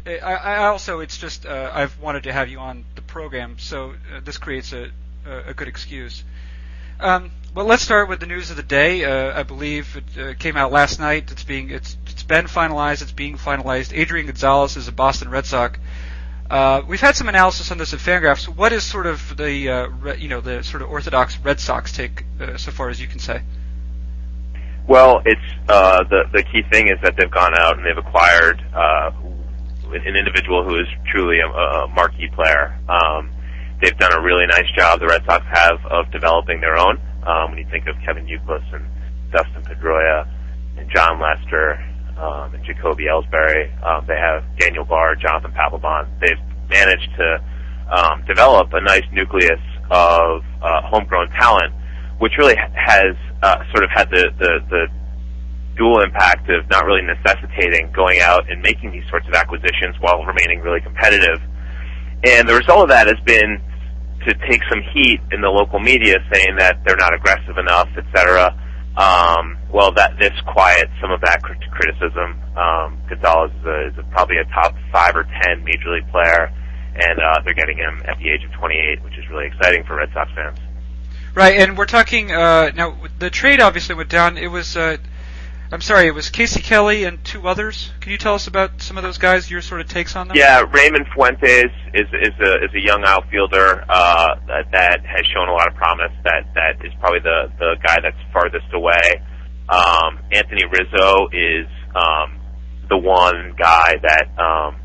I, 0.05 0.17
I 0.19 0.57
also, 0.67 0.99
it's 0.99 1.17
just 1.17 1.45
uh, 1.45 1.71
I've 1.73 1.99
wanted 1.99 2.23
to 2.23 2.33
have 2.33 2.49
you 2.49 2.59
on 2.59 2.85
the 2.95 3.01
program, 3.01 3.57
so 3.59 3.93
uh, 4.13 4.19
this 4.23 4.37
creates 4.37 4.73
a, 4.73 4.91
a, 5.25 5.53
good 5.53 5.67
excuse. 5.67 6.23
Um, 6.99 7.31
well, 7.53 7.65
let's 7.65 7.83
start 7.83 8.09
with 8.09 8.19
the 8.19 8.25
news 8.25 8.51
of 8.51 8.57
the 8.57 8.63
day. 8.63 9.03
Uh, 9.03 9.37
I 9.37 9.43
believe 9.43 9.95
it 9.97 10.21
uh, 10.21 10.33
came 10.35 10.57
out 10.57 10.71
last 10.71 10.99
night. 10.99 11.31
It's 11.31 11.43
being 11.43 11.69
it's 11.69 11.97
it's 12.07 12.23
been 12.23 12.45
finalized. 12.45 13.01
It's 13.01 13.11
being 13.11 13.37
finalized. 13.37 13.97
Adrian 13.97 14.27
Gonzalez 14.27 14.77
is 14.77 14.87
a 14.87 14.91
Boston 14.91 15.29
Red 15.29 15.45
Sox. 15.45 15.79
Uh, 16.49 16.81
we've 16.87 17.01
had 17.01 17.15
some 17.15 17.29
analysis 17.29 17.71
on 17.71 17.77
this 17.77 17.93
at 17.93 17.99
Fangraphs. 17.99 18.45
What 18.47 18.73
is 18.73 18.83
sort 18.83 19.05
of 19.05 19.37
the 19.37 19.69
uh, 19.69 19.87
re, 19.87 20.17
you 20.17 20.29
know 20.29 20.41
the 20.41 20.63
sort 20.63 20.81
of 20.81 20.89
orthodox 20.89 21.37
Red 21.39 21.59
Sox 21.59 21.91
take 21.91 22.25
uh, 22.41 22.57
so 22.57 22.71
far 22.71 22.89
as 22.89 22.99
you 22.99 23.07
can 23.07 23.19
say? 23.19 23.41
Well, 24.87 25.21
it's 25.25 25.41
uh, 25.67 26.03
the 26.05 26.23
the 26.33 26.41
key 26.41 26.63
thing 26.71 26.87
is 26.87 26.97
that 27.03 27.15
they've 27.17 27.29
gone 27.29 27.53
out 27.55 27.77
and 27.77 27.85
they've 27.85 28.03
acquired 28.03 28.59
uh, 28.73 29.11
an 29.93 30.15
individual 30.15 30.63
who 30.63 30.79
is 30.79 30.87
truly 31.11 31.37
a, 31.39 31.47
a 31.47 31.87
marquee 31.89 32.29
player. 32.33 32.79
Um, 32.89 33.31
they've 33.79 33.97
done 33.97 34.13
a 34.13 34.21
really 34.21 34.47
nice 34.47 34.69
job. 34.75 34.99
The 34.99 35.07
Red 35.07 35.23
Sox 35.25 35.45
have 35.51 35.85
of 35.85 36.11
developing 36.11 36.61
their 36.61 36.77
own. 36.77 36.99
Um, 37.27 37.51
when 37.51 37.59
you 37.59 37.67
think 37.69 37.85
of 37.85 37.95
Kevin 38.03 38.25
Youkilis 38.25 38.73
and 38.73 38.87
Dustin 39.31 39.61
Pedroia 39.61 40.27
and 40.77 40.89
Jon 40.89 41.19
Lester 41.19 41.77
um, 42.19 42.53
and 42.53 42.63
Jacoby 42.65 43.05
Ellsbury, 43.05 43.71
um, 43.83 44.05
they 44.07 44.17
have 44.17 44.43
Daniel 44.57 44.85
Bard, 44.85 45.19
Jonathan 45.21 45.51
Papelbon. 45.51 46.07
They've 46.19 46.43
managed 46.69 47.09
to 47.17 47.43
um, 47.89 48.23
develop 48.27 48.73
a 48.73 48.81
nice 48.81 49.05
nucleus 49.11 49.59
of 49.89 50.43
uh, 50.61 50.81
homegrown 50.83 51.29
talent, 51.31 51.73
which 52.19 52.33
really 52.37 52.55
has 52.75 53.15
uh, 53.41 53.63
sort 53.71 53.83
of 53.83 53.89
had 53.89 54.09
the, 54.09 54.29
the, 54.37 54.59
the 54.69 54.87
dual 55.77 56.01
impact 56.01 56.49
of 56.49 56.69
not 56.69 56.85
really 56.85 57.01
necessitating 57.01 57.89
going 57.93 58.19
out 58.19 58.51
and 58.51 58.61
making 58.61 58.91
these 58.91 59.07
sorts 59.09 59.25
of 59.27 59.33
acquisitions 59.33 59.95
while 60.01 60.21
remaining 60.23 60.59
really 60.59 60.81
competitive. 60.81 61.39
And 62.25 62.47
the 62.47 62.55
result 62.55 62.83
of 62.83 62.89
that 62.89 63.07
has 63.07 63.19
been 63.23 63.61
to 64.27 64.33
take 64.49 64.61
some 64.69 64.83
heat 64.93 65.21
in 65.31 65.39
the 65.39 65.47
local 65.47 65.79
media 65.79 66.17
saying 66.33 66.57
that 66.57 66.83
they're 66.83 66.97
not 66.97 67.13
aggressive 67.13 67.57
enough, 67.57 67.87
et 67.95 68.03
cetera. 68.13 68.51
Um, 68.99 69.57
well, 69.71 69.93
that 69.93 70.19
this 70.19 70.33
quiets 70.45 70.91
some 70.99 71.11
of 71.11 71.21
that 71.21 71.41
crit- 71.41 71.71
criticism. 71.71 72.35
Um, 72.57 72.99
Gonzalez 73.07 73.51
is, 73.61 73.65
a, 73.65 73.87
is 73.87 73.97
a, 73.97 74.03
probably 74.11 74.37
a 74.37 74.45
top 74.45 74.75
five 74.91 75.15
or 75.15 75.23
ten 75.41 75.63
major 75.63 75.89
league 75.95 76.09
player, 76.11 76.51
and 76.95 77.17
uh, 77.17 77.39
they're 77.45 77.53
getting 77.53 77.77
him 77.77 78.01
at 78.05 78.19
the 78.19 78.29
age 78.29 78.43
of 78.43 78.51
28, 78.51 79.01
which 79.05 79.17
is 79.17 79.29
really 79.29 79.47
exciting 79.47 79.85
for 79.85 79.95
Red 79.95 80.09
Sox 80.13 80.29
fans. 80.35 80.59
Right, 81.33 81.57
and 81.61 81.77
we're 81.77 81.85
talking 81.85 82.33
uh, 82.33 82.71
now. 82.75 82.97
The 83.19 83.29
trade 83.29 83.61
obviously 83.61 83.95
went 83.95 84.09
down. 84.09 84.37
It 84.37 84.47
was, 84.47 84.75
uh, 84.75 84.97
I'm 85.71 85.81
sorry, 85.81 86.07
it 86.07 86.15
was 86.15 86.31
Casey 86.31 86.61
Kelly 86.61 87.03
and 87.03 87.23
two 87.23 87.47
others. 87.47 87.91
Can 88.01 88.11
you 88.11 88.17
tell 88.17 88.33
us 88.33 88.47
about 88.47 88.81
some 88.81 88.97
of 88.97 89.03
those 89.03 89.19
guys? 89.19 89.51
Your 89.51 89.61
sort 89.61 89.81
of 89.81 89.87
takes 89.87 90.15
on 90.15 90.27
them? 90.27 90.35
Yeah, 90.35 90.63
Reymond 90.63 91.13
Fuentes 91.13 91.71
is 91.93 92.07
is 92.11 92.33
a 92.41 92.53
is 92.65 92.73
a 92.73 92.81
young 92.81 93.03
outfielder 93.05 93.85
uh, 93.87 94.35
that, 94.47 94.71
that 94.71 95.05
has 95.05 95.25
shown 95.33 95.47
a 95.47 95.53
lot 95.53 95.67
of 95.67 95.75
promise. 95.75 96.11
That 96.23 96.45
that 96.55 96.83
is 96.83 96.91
probably 96.99 97.19
the 97.19 97.51
the 97.59 97.75
guy 97.85 97.97
that's 98.01 98.17
farthest 98.33 98.73
away. 98.73 99.21
Um, 99.69 100.17
Anthony 100.31 100.65
Rizzo 100.65 101.29
is 101.31 101.67
um, 101.93 102.41
the 102.89 102.97
one 102.97 103.53
guy 103.55 103.93
that 104.01 104.25
um, 104.41 104.75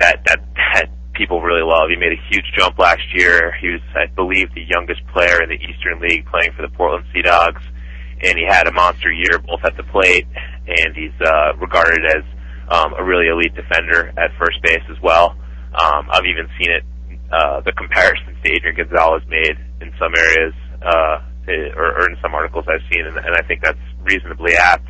that 0.00 0.24
that 0.26 0.40
that 0.56 0.86
people 1.14 1.42
really 1.42 1.62
love. 1.62 1.90
He 1.90 1.96
made 1.96 2.12
a 2.12 2.22
huge 2.30 2.46
jump 2.56 2.78
last 2.78 3.02
year. 3.14 3.52
He 3.60 3.68
was, 3.68 3.82
I 3.94 4.06
believe, 4.14 4.54
the 4.54 4.66
youngest 4.66 5.06
player 5.12 5.42
in 5.42 5.48
the 5.48 5.58
Eastern 5.58 6.00
League 6.00 6.26
playing 6.26 6.54
for 6.54 6.62
the 6.62 6.72
Portland 6.74 7.04
Sea 7.12 7.22
Dogs, 7.22 7.62
and 8.22 8.38
he 8.38 8.44
had 8.46 8.66
a 8.66 8.72
monster 8.72 9.10
year 9.10 9.38
both 9.38 9.60
at 9.64 9.76
the 9.76 9.84
plate 9.84 10.26
and 10.66 10.94
he's 10.94 11.14
uh, 11.24 11.56
regarded 11.56 12.04
as 12.04 12.24
um, 12.70 12.94
a 12.98 13.04
really 13.04 13.28
elite 13.28 13.54
defender 13.54 14.12
at 14.18 14.30
first 14.38 14.60
base 14.62 14.84
as 14.90 15.00
well. 15.02 15.36
Um, 15.72 16.08
I've 16.10 16.26
even 16.26 16.48
seen 16.58 16.70
it 16.70 16.84
uh, 17.32 17.60
the 17.60 17.72
comparisons 17.72 18.36
to 18.42 18.52
Adrian 18.52 18.76
Gonzalez 18.76 19.22
made 19.28 19.56
in 19.80 19.92
some 19.98 20.12
areas 20.16 20.54
uh, 20.80 21.20
or, 21.76 22.00
or 22.00 22.10
in 22.10 22.16
some 22.22 22.34
articles 22.34 22.64
I've 22.68 22.84
seen, 22.92 23.06
and, 23.06 23.16
and 23.16 23.34
I 23.36 23.42
think 23.46 23.62
that's 23.62 23.78
reasonably 24.00 24.54
apt. 24.56 24.88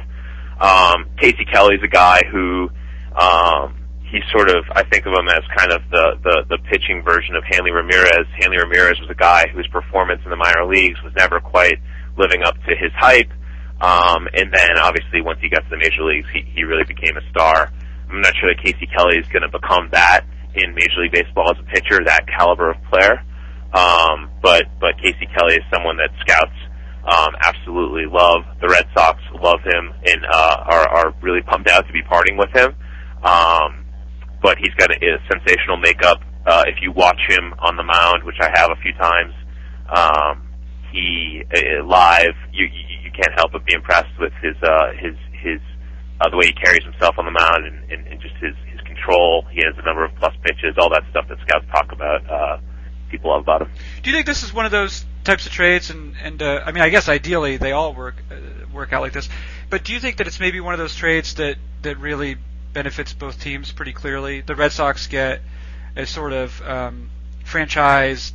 Um, 0.60 1.06
Casey 1.18 1.44
Kelly's 1.52 1.82
a 1.84 1.88
guy 1.88 2.22
who 2.30 2.68
um, 3.14 3.78
he's 4.10 4.24
sort 4.30 4.50
of 4.50 4.64
I 4.74 4.82
think 4.84 5.06
of 5.06 5.12
him 5.12 5.28
as 5.28 5.42
kind 5.56 5.72
of 5.72 5.82
the, 5.90 6.18
the 6.22 6.56
the 6.56 6.58
pitching 6.70 7.02
version 7.04 7.36
of 7.36 7.44
Hanley 7.44 7.70
Ramirez. 7.70 8.26
Hanley 8.38 8.58
Ramirez 8.58 8.98
was 9.00 9.10
a 9.10 9.18
guy 9.18 9.46
whose 9.52 9.66
performance 9.68 10.20
in 10.24 10.30
the 10.30 10.36
minor 10.36 10.66
leagues 10.66 11.02
was 11.02 11.12
never 11.16 11.40
quite 11.40 11.78
living 12.18 12.42
up 12.42 12.54
to 12.66 12.74
his 12.76 12.92
hype. 12.98 13.30
Um, 13.80 14.26
and 14.34 14.50
then 14.52 14.74
obviously 14.82 15.22
once 15.22 15.38
he 15.40 15.48
got 15.48 15.62
to 15.62 15.70
the 15.70 15.78
major 15.78 16.02
leagues, 16.02 16.26
he, 16.34 16.42
he 16.52 16.64
really 16.64 16.84
became 16.84 17.16
a 17.16 17.24
star. 17.30 17.70
I'm 18.10 18.20
not 18.20 18.34
sure 18.40 18.50
that 18.52 18.58
Casey 18.62 18.90
Kelly 18.90 19.18
is 19.18 19.28
going 19.28 19.46
to 19.46 19.52
become 19.52 19.88
that 19.92 20.26
in 20.54 20.74
Major 20.74 21.02
League 21.02 21.12
Baseball 21.12 21.52
as 21.54 21.60
a 21.60 21.66
pitcher, 21.70 22.02
that 22.04 22.26
caliber 22.26 22.70
of 22.70 22.76
player. 22.90 23.22
Um, 23.72 24.30
but 24.42 24.64
but 24.80 24.96
Casey 24.96 25.28
Kelly 25.36 25.60
is 25.60 25.64
someone 25.72 25.98
that 25.98 26.08
scouts 26.24 26.56
um, 27.04 27.36
absolutely 27.44 28.06
love. 28.08 28.42
The 28.60 28.68
Red 28.68 28.88
Sox 28.96 29.20
love 29.40 29.60
him 29.60 29.92
and 30.04 30.24
uh, 30.24 30.56
are 30.66 30.88
are 30.88 31.14
really 31.20 31.42
pumped 31.42 31.68
out 31.68 31.86
to 31.86 31.92
be 31.92 32.02
parting 32.02 32.36
with 32.36 32.50
him. 32.56 32.74
Um, 33.22 33.84
but 34.42 34.56
he's 34.58 34.72
got 34.78 34.90
a, 34.90 34.96
a 34.96 35.18
sensational 35.30 35.76
makeup. 35.76 36.18
Uh, 36.46 36.64
if 36.66 36.80
you 36.80 36.92
watch 36.92 37.20
him 37.28 37.52
on 37.58 37.76
the 37.76 37.82
mound, 37.82 38.24
which 38.24 38.40
I 38.40 38.48
have 38.54 38.70
a 38.70 38.80
few 38.80 38.92
times, 38.94 39.34
um, 39.92 40.47
he 40.92 41.42
uh, 41.54 41.84
live, 41.84 42.34
you, 42.52 42.64
you 42.66 42.98
you 43.04 43.10
can't 43.10 43.34
help 43.34 43.52
but 43.52 43.64
be 43.64 43.74
impressed 43.74 44.18
with 44.18 44.32
his 44.42 44.56
uh, 44.62 44.92
his 44.98 45.16
his 45.32 45.60
uh, 46.20 46.28
the 46.30 46.36
way 46.36 46.46
he 46.46 46.52
carries 46.52 46.84
himself 46.84 47.18
on 47.18 47.24
the 47.24 47.30
mound 47.30 47.66
and, 47.66 47.90
and, 47.90 48.06
and 48.06 48.20
just 48.20 48.34
his 48.36 48.54
his 48.66 48.80
control. 48.82 49.44
He 49.50 49.62
has 49.64 49.74
a 49.78 49.82
number 49.82 50.04
of 50.04 50.14
plus 50.16 50.34
pitches, 50.42 50.76
all 50.78 50.90
that 50.90 51.04
stuff 51.10 51.28
that 51.28 51.38
scouts 51.40 51.66
talk 51.72 51.92
about. 51.92 52.28
Uh, 52.28 52.58
people 53.10 53.30
love 53.30 53.42
about 53.42 53.62
him. 53.62 53.70
Do 54.02 54.10
you 54.10 54.16
think 54.16 54.26
this 54.26 54.42
is 54.42 54.52
one 54.52 54.66
of 54.66 54.72
those 54.72 55.04
types 55.24 55.46
of 55.46 55.52
trades? 55.52 55.90
And 55.90 56.14
and 56.22 56.42
uh, 56.42 56.62
I 56.64 56.72
mean, 56.72 56.82
I 56.82 56.88
guess 56.88 57.08
ideally 57.08 57.56
they 57.56 57.72
all 57.72 57.94
work 57.94 58.16
uh, 58.30 58.36
work 58.72 58.92
out 58.92 59.02
like 59.02 59.12
this. 59.12 59.28
But 59.70 59.84
do 59.84 59.92
you 59.92 60.00
think 60.00 60.18
that 60.18 60.26
it's 60.26 60.40
maybe 60.40 60.60
one 60.60 60.74
of 60.74 60.78
those 60.78 60.94
trades 60.94 61.34
that 61.34 61.56
that 61.82 61.98
really 61.98 62.36
benefits 62.72 63.12
both 63.12 63.40
teams 63.40 63.72
pretty 63.72 63.92
clearly? 63.92 64.40
The 64.40 64.54
Red 64.54 64.72
Sox 64.72 65.06
get 65.06 65.40
a 65.96 66.06
sort 66.06 66.32
of 66.32 66.60
um, 66.62 67.10
franchise 67.44 68.32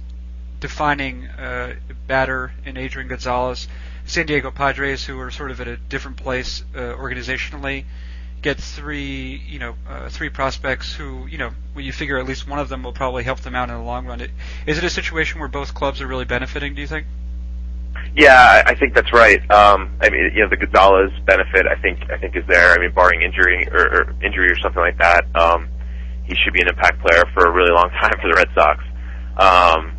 defining 0.63 1.28
uh, 1.28 1.73
batter 2.08 2.54
in 2.65 2.78
Adrian 2.78 3.10
Gonzalez. 3.10 3.67
San 4.06 4.26
Diego 4.26 4.49
Padres, 4.49 5.04
who 5.04 5.19
are 5.19 5.30
sort 5.30 5.52
of 5.52 5.60
at 5.60 5.67
a 5.67 5.76
different 5.76 6.15
place 6.15 6.63
uh, 6.73 6.80
organizationally, 6.80 7.84
get 8.41 8.58
three, 8.58 9.43
you 9.45 9.60
know, 9.60 9.76
uh, 9.89 10.08
three 10.08 10.30
prospects 10.30 10.93
who, 10.93 11.28
you 11.28 11.38
know, 11.38 11.52
when 11.73 11.84
you 11.84 11.91
figure 11.91 12.17
at 12.17 12.26
least 12.26 12.47
one 12.47 12.60
of 12.60 12.69
them 12.69 12.82
will 12.82 12.93
probably 12.93 13.26
help 13.26 13.41
them 13.41 13.56
out 13.56 13.69
in 13.69 13.76
the 13.76 13.82
long 13.82 14.06
run. 14.06 14.21
It, 14.21 14.32
is 14.65 14.78
it 14.78 14.86
a 14.86 14.89
situation 14.89 15.41
where 15.41 15.49
both 15.49 15.73
clubs 15.73 15.99
are 15.99 16.08
really 16.08 16.23
benefiting? 16.23 16.76
Do 16.76 16.82
you 16.82 16.88
think? 16.88 17.08
Yeah, 18.15 18.63
I 18.65 18.73
think 18.73 18.95
that's 18.95 19.12
right. 19.12 19.39
Um, 19.52 19.97
I 19.99 20.10
mean, 20.10 20.32
you 20.34 20.43
know, 20.43 20.49
the 20.49 20.56
Gonzalez 20.56 21.12
benefit, 21.26 21.67
I 21.67 21.76
think, 21.82 22.10
I 22.10 22.17
think 22.17 22.38
is 22.38 22.45
there. 22.47 22.71
I 22.71 22.78
mean, 22.80 22.93
barring 22.93 23.21
injury 23.21 23.67
or, 23.69 23.82
or 23.82 24.15
injury 24.23 24.49
or 24.49 24.58
something 24.60 24.82
like 24.82 24.97
that, 24.99 25.26
um, 25.36 25.67
he 26.23 26.36
should 26.36 26.54
be 26.54 26.62
an 26.62 26.69
impact 26.69 27.02
player 27.02 27.23
for 27.34 27.47
a 27.47 27.52
really 27.52 27.71
long 27.71 27.89
time 28.02 28.17
for 28.21 28.30
the 28.30 28.36
Red 28.36 28.47
Sox. 28.56 28.84
Um, 29.38 29.97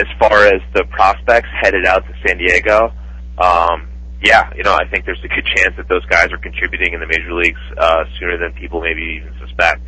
as 0.00 0.06
far 0.18 0.46
as 0.46 0.60
the 0.74 0.84
prospects 0.90 1.48
headed 1.60 1.84
out 1.86 2.04
to 2.06 2.14
San 2.26 2.38
Diego, 2.38 2.92
um, 3.38 3.88
yeah, 4.22 4.52
you 4.56 4.62
know, 4.62 4.74
I 4.74 4.88
think 4.88 5.04
there's 5.04 5.22
a 5.24 5.28
good 5.28 5.46
chance 5.56 5.76
that 5.76 5.88
those 5.88 6.04
guys 6.06 6.32
are 6.32 6.38
contributing 6.38 6.92
in 6.94 7.00
the 7.00 7.06
major 7.06 7.32
leagues 7.32 7.60
uh, 7.76 8.04
sooner 8.18 8.36
than 8.36 8.52
people 8.52 8.80
maybe 8.80 9.20
even 9.20 9.32
suspect. 9.40 9.82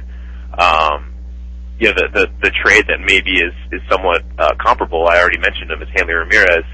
Um, 0.57 1.13
you 1.79 1.89
know, 1.89 1.95
the, 1.97 2.09
the 2.13 2.27
the 2.49 2.53
trade 2.63 2.87
that 2.89 3.01
maybe 3.01 3.41
is 3.41 3.53
is 3.73 3.81
somewhat 3.91 4.23
uh, 4.39 4.55
comparable. 4.61 5.09
I 5.09 5.19
already 5.19 5.39
mentioned 5.39 5.71
him 5.71 5.83
as 5.83 5.89
Hanley 5.97 6.15
Ramirez. 6.15 6.65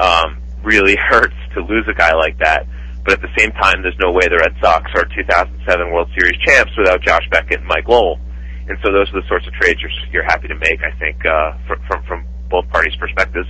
Um, 0.00 0.42
really 0.62 0.96
hurts 1.08 1.36
to 1.54 1.60
lose 1.60 1.86
a 1.88 1.94
guy 1.94 2.14
like 2.14 2.38
that. 2.38 2.66
But 3.04 3.14
at 3.14 3.22
the 3.22 3.30
same 3.38 3.52
time, 3.52 3.82
there's 3.82 3.98
no 4.02 4.10
way 4.10 4.26
the 4.26 4.42
Red 4.42 4.56
Sox 4.60 4.90
are 4.96 5.06
2007 5.14 5.92
World 5.92 6.10
Series 6.18 6.38
champs 6.42 6.72
without 6.76 7.00
Josh 7.02 7.22
Beckett 7.30 7.60
and 7.60 7.68
Mike 7.68 7.86
Lowell. 7.86 8.18
And 8.66 8.76
so 8.82 8.90
those 8.90 9.06
are 9.14 9.22
the 9.22 9.28
sorts 9.28 9.46
of 9.46 9.52
trades 9.54 9.80
you're, 9.80 9.94
you're 10.10 10.26
happy 10.26 10.48
to 10.48 10.56
make, 10.56 10.82
I 10.82 10.90
think, 10.98 11.24
uh, 11.24 11.54
from, 11.68 11.78
from, 11.86 12.02
from 12.02 12.26
both 12.48 12.68
parties' 12.68 12.96
perspectives. 12.96 13.48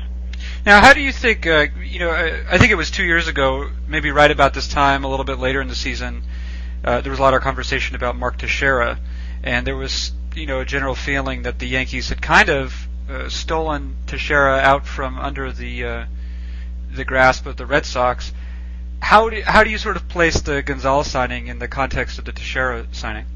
Now, 0.65 0.81
how 0.81 0.93
do 0.93 1.01
you 1.01 1.13
think? 1.13 1.47
Uh, 1.47 1.67
you 1.83 1.99
know, 1.99 2.11
I, 2.11 2.55
I 2.55 2.59
think 2.59 2.71
it 2.71 2.77
was 2.77 2.91
two 2.91 3.05
years 3.05 3.29
ago, 3.29 3.71
maybe 3.87 4.11
right 4.11 4.31
about 4.31 4.55
this 4.55 4.69
time, 4.69 5.05
a 5.05 5.09
little 5.09 5.25
bit 5.25 5.39
later 5.39 5.61
in 5.61 5.69
the 5.69 5.75
season. 5.75 6.23
Uh, 6.85 7.01
there 7.01 7.11
was 7.11 7.19
a 7.19 7.23
lot 7.23 7.35
of 7.35 7.43
conversation 7.43 7.97
about 7.97 8.17
Mark 8.17 8.39
Teixeira, 8.39 8.99
and 9.43 9.67
there 9.67 9.77
was, 9.77 10.13
you 10.35 10.47
know, 10.47 10.61
a 10.61 10.65
general 10.65 10.95
feeling 10.95 11.43
that 11.43 11.59
the 11.59 11.67
Yankees 11.67 12.09
had 12.09 12.21
kind 12.21 12.49
of 12.49 12.89
uh, 13.09 13.29
stolen 13.29 13.97
Teixeira 14.07 14.59
out 14.59 14.87
from 14.87 15.19
under 15.19 15.53
the 15.53 15.85
uh, 15.85 16.07
the 16.95 17.05
grasp 17.05 17.47
of 17.47 17.57
the 17.57 17.67
Red 17.67 17.87
Sox. 17.87 18.33
How 19.01 19.29
do 19.29 19.43
how 19.43 19.63
do 19.63 19.71
you 19.71 19.79
sort 19.79 19.97
of 19.97 20.09
place 20.09 20.41
the 20.41 20.63
Gonzalez 20.63 21.11
signing 21.11 21.47
in 21.47 21.59
the 21.59 21.69
context 21.69 22.19
of 22.19 22.25
the 22.25 22.33
Teixeira 22.33 22.87
signing? 22.93 23.27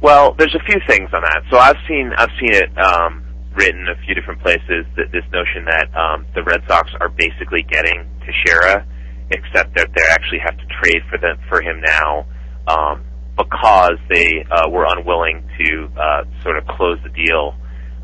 Well, 0.00 0.34
there's 0.34 0.54
a 0.54 0.60
few 0.60 0.80
things 0.86 1.10
on 1.12 1.22
that. 1.22 1.44
So 1.50 1.58
I've 1.58 1.78
seen 1.88 2.12
I've 2.16 2.32
seen 2.40 2.52
it 2.52 2.76
um, 2.78 3.21
written 3.56 3.86
a 3.88 3.96
few 4.04 4.14
different 4.14 4.40
places 4.42 4.86
that 4.96 5.12
this 5.12 5.24
notion 5.32 5.64
that 5.66 5.88
um, 5.94 6.26
the 6.34 6.42
Red 6.42 6.62
Sox 6.68 6.90
are 7.00 7.08
basically 7.08 7.62
getting 7.62 8.08
Teixeira, 8.24 8.86
except 9.30 9.76
that 9.76 9.88
they 9.94 10.06
actually 10.10 10.40
have 10.40 10.56
to 10.56 10.66
trade 10.80 11.02
for 11.08 11.18
them 11.18 11.38
for 11.48 11.62
him 11.62 11.80
now 11.80 12.26
um, 12.68 13.04
because 13.36 13.96
they 14.10 14.44
uh, 14.50 14.68
were 14.68 14.86
unwilling 14.88 15.42
to 15.58 15.88
uh, 15.96 16.24
sort 16.42 16.58
of 16.58 16.66
close 16.66 16.98
the 17.02 17.10
deal 17.10 17.54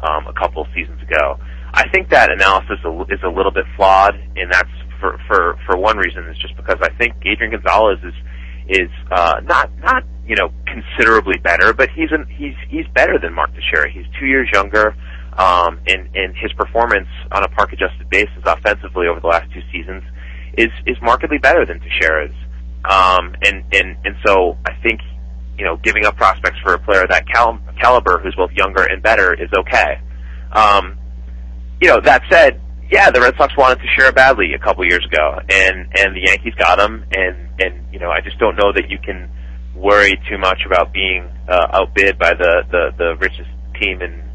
um, 0.03 0.27
a 0.27 0.33
couple 0.33 0.63
of 0.63 0.69
seasons 0.75 1.01
ago. 1.03 1.39
I 1.73 1.89
think 1.91 2.11
that 2.11 2.31
analysis 2.31 2.79
is 3.11 3.21
a 3.25 3.29
little 3.29 3.53
bit 3.53 3.65
flawed, 3.77 4.15
and 4.37 4.51
that's 4.51 4.71
for 5.01 5.19
for 5.29 5.59
for 5.67 5.77
one 5.77 5.97
reason 5.97 6.27
is 6.29 6.37
just 6.39 6.57
because 6.57 6.77
I 6.83 6.91
think 6.99 7.15
Adrian 7.25 7.53
Gonzalez 7.53 7.99
is 8.03 8.15
is 8.69 8.91
uh, 9.11 9.41
not 9.45 9.71
not 9.79 10.05
you 10.27 10.37
know 10.37 10.51
considerably 10.67 11.39
better, 11.39 11.73
but 11.73 11.89
he's 11.95 12.11
an, 12.11 12.27
he's 12.37 12.55
he's 12.69 12.87
better 12.95 13.19
than 13.21 13.35
Mark 13.35 13.51
Teixeira. 13.55 13.91
He's 13.91 14.07
two 14.19 14.27
years 14.27 14.49
younger, 14.53 14.95
um, 15.39 15.79
and 15.87 16.15
and 16.15 16.37
his 16.37 16.53
performance 16.55 17.09
on 17.33 17.45
a 17.45 17.49
park 17.49 17.73
adjusted 17.73 18.11
basis 18.11 18.43
offensively 18.45 19.07
over 19.07 19.21
the 19.21 19.27
last 19.27 19.51
two 19.53 19.63
seasons 19.73 20.03
is 20.57 20.71
is 20.87 20.97
markedly 21.01 21.39
better 21.39 21.65
than 21.65 21.81
Teixeira's. 21.81 22.35
Um, 22.85 23.35
and 23.43 23.65
and 23.73 23.97
and 24.05 24.17
so 24.27 24.59
I 24.67 24.75
think 24.83 25.01
you 25.57 25.65
know 25.65 25.77
giving 25.77 26.05
up 26.05 26.17
prospects 26.17 26.59
for 26.63 26.75
a 26.75 26.79
player 26.79 27.03
of 27.03 27.11
that 27.11 27.27
cal- 27.29 27.61
caliber 27.81 28.21
who's 28.23 28.35
both 28.35 28.51
younger 28.53 28.83
and 28.83 29.03
better 29.03 29.33
is 29.33 29.49
okay. 29.57 30.01
Um, 30.53 30.99
you 31.81 31.89
know 31.89 32.01
that 32.01 32.23
said, 32.31 32.61
yeah, 32.91 33.11
the 33.11 33.21
Red 33.21 33.35
Sox 33.37 33.57
wanted 33.57 33.79
Teixeira 33.81 34.13
badly 34.13 34.55
a 34.55 34.59
couple 34.59 34.85
years 34.85 35.05
ago, 35.07 35.39
and 35.49 35.87
and 35.97 36.17
the 36.17 36.23
Yankees 36.27 36.55
got 36.59 36.81
him, 36.81 37.05
and 37.13 37.49
and 37.61 37.93
you 37.93 38.01
know 38.01 38.11
I 38.11 38.21
just 38.23 38.39
don't 38.39 38.57
know 38.57 38.73
that 38.73 38.91
you 38.91 38.99
can 38.99 39.31
worry 39.77 40.21
too 40.29 40.39
much 40.39 40.63
about 40.67 40.93
being 40.93 41.29
uh, 41.49 41.69
outbid 41.73 42.19
by 42.19 42.35
the 42.35 42.65
the 42.71 42.91
the 42.99 43.17
richest 43.21 43.51
team 43.81 44.03
in 44.03 44.13
in 44.13 44.28